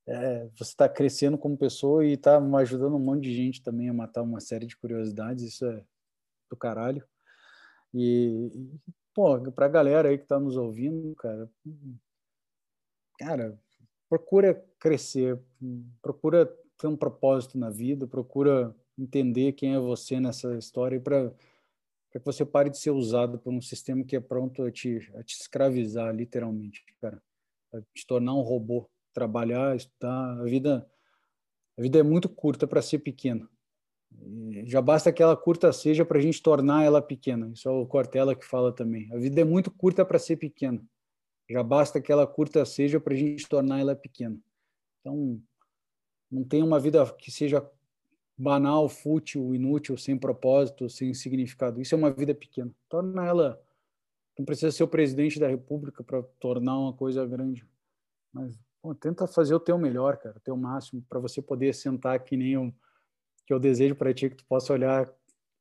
[0.06, 3.94] é, você está crescendo como pessoa e está ajudando um monte de gente também a
[3.94, 5.44] matar uma série de curiosidades.
[5.44, 5.84] Isso é
[6.50, 7.06] do caralho.
[7.94, 8.52] E,
[9.14, 11.50] pô, pra galera aí que está nos ouvindo, cara,
[13.18, 13.58] cara,
[14.10, 15.40] procura crescer,
[16.02, 21.32] procura ter um propósito na vida, procura entender quem é você nessa história para
[22.12, 25.24] que você pare de ser usado por um sistema que é pronto a te, a
[25.24, 27.22] te escravizar, literalmente, cara,
[27.74, 30.90] a te tornar um robô, trabalhar, estudar, a vida
[31.78, 33.48] a vida é muito curta para ser pequena.
[34.66, 37.52] já basta que ela curta seja para a gente tornar ela pequena.
[37.54, 39.08] Isso é o Cortella que fala também.
[39.14, 40.84] A vida é muito curta para ser pequena.
[41.48, 44.40] Já basta que ela curta seja para a gente tornar ela pequena.
[45.00, 45.40] Então,
[46.32, 47.66] não tem uma vida que seja
[48.38, 51.82] banal, fútil, inútil, sem propósito, sem significado.
[51.82, 52.72] Isso é uma vida pequena.
[52.88, 53.62] Torna ela.
[54.38, 57.66] Não precisa ser o presidente da República para tornar uma coisa grande.
[58.32, 58.56] Mas
[59.00, 62.58] tenta fazer o teu melhor, cara, o teu máximo, para você poder sentar que nem
[62.58, 62.72] um,
[63.46, 65.12] que eu desejo para ti, que tu possa olhar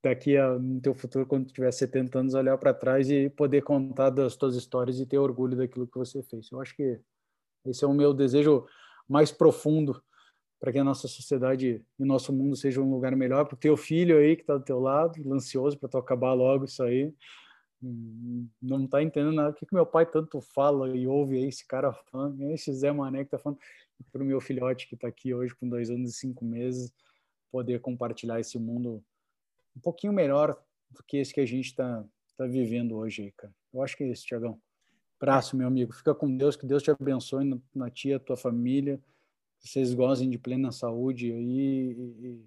[0.03, 3.63] daqui a, no teu futuro, quando tu tiver 70 anos, olhar para trás e poder
[3.63, 6.51] contar das tuas histórias e ter orgulho daquilo que você fez.
[6.53, 7.01] Eu acho que
[7.65, 8.67] esse é o meu desejo
[9.09, 10.01] mais profundo
[10.59, 13.59] para que a nossa sociedade e o nosso mundo seja um lugar melhor, para o
[13.59, 17.13] teu filho aí que está do teu lado, ansioso para tu acabar logo isso aí,
[17.83, 19.51] hum, não está entendendo nada.
[19.51, 22.91] O que, que meu pai tanto fala e ouve aí, esse cara fã, esse Zé
[22.91, 23.59] Mané que está falando,
[24.13, 26.93] para o meu filhote que está aqui hoje com dois anos e cinco meses,
[27.51, 29.03] poder compartilhar esse mundo
[29.77, 30.57] um pouquinho melhor
[30.91, 32.05] do que esse que a gente está
[32.37, 33.55] tá vivendo hoje aí, cara.
[33.73, 34.59] Eu acho que é isso, Tiagão.
[35.21, 35.93] Abraço, meu amigo.
[35.93, 39.01] Fica com Deus, que Deus te abençoe na, na tia, tua família
[39.67, 42.47] vocês gozem de plena saúde aí e,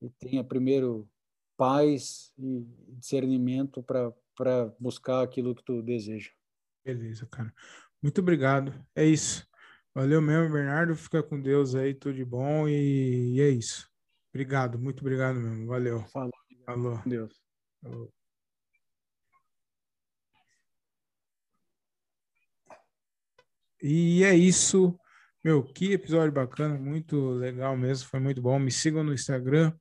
[0.00, 1.08] e, tenha primeiro
[1.56, 6.30] paz e discernimento para buscar aquilo que tu deseja.
[6.84, 7.52] Beleza, cara.
[8.02, 8.74] Muito obrigado.
[8.96, 9.46] É isso.
[9.94, 10.96] Valeu mesmo, Bernardo.
[10.96, 13.88] Fica com Deus aí, tudo de bom e, e é isso.
[14.30, 15.66] Obrigado, muito obrigado mesmo.
[15.66, 16.00] Valeu.
[16.06, 16.32] Falou.
[16.64, 17.02] Falou.
[17.04, 17.40] Deus.
[17.82, 18.12] Falou.
[23.82, 24.98] E é isso.
[25.44, 28.60] Meu, que episódio bacana, muito legal mesmo, foi muito bom.
[28.60, 29.72] Me sigam no Instagram,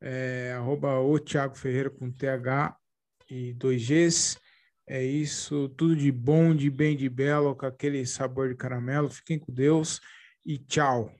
[0.00, 2.74] é, arroba o Thiago Ferreira com TH
[3.28, 4.38] e 2Gs.
[4.86, 9.10] É isso, tudo de bom, de bem, de belo, com aquele sabor de caramelo.
[9.10, 10.00] Fiquem com Deus
[10.46, 11.12] e tchau.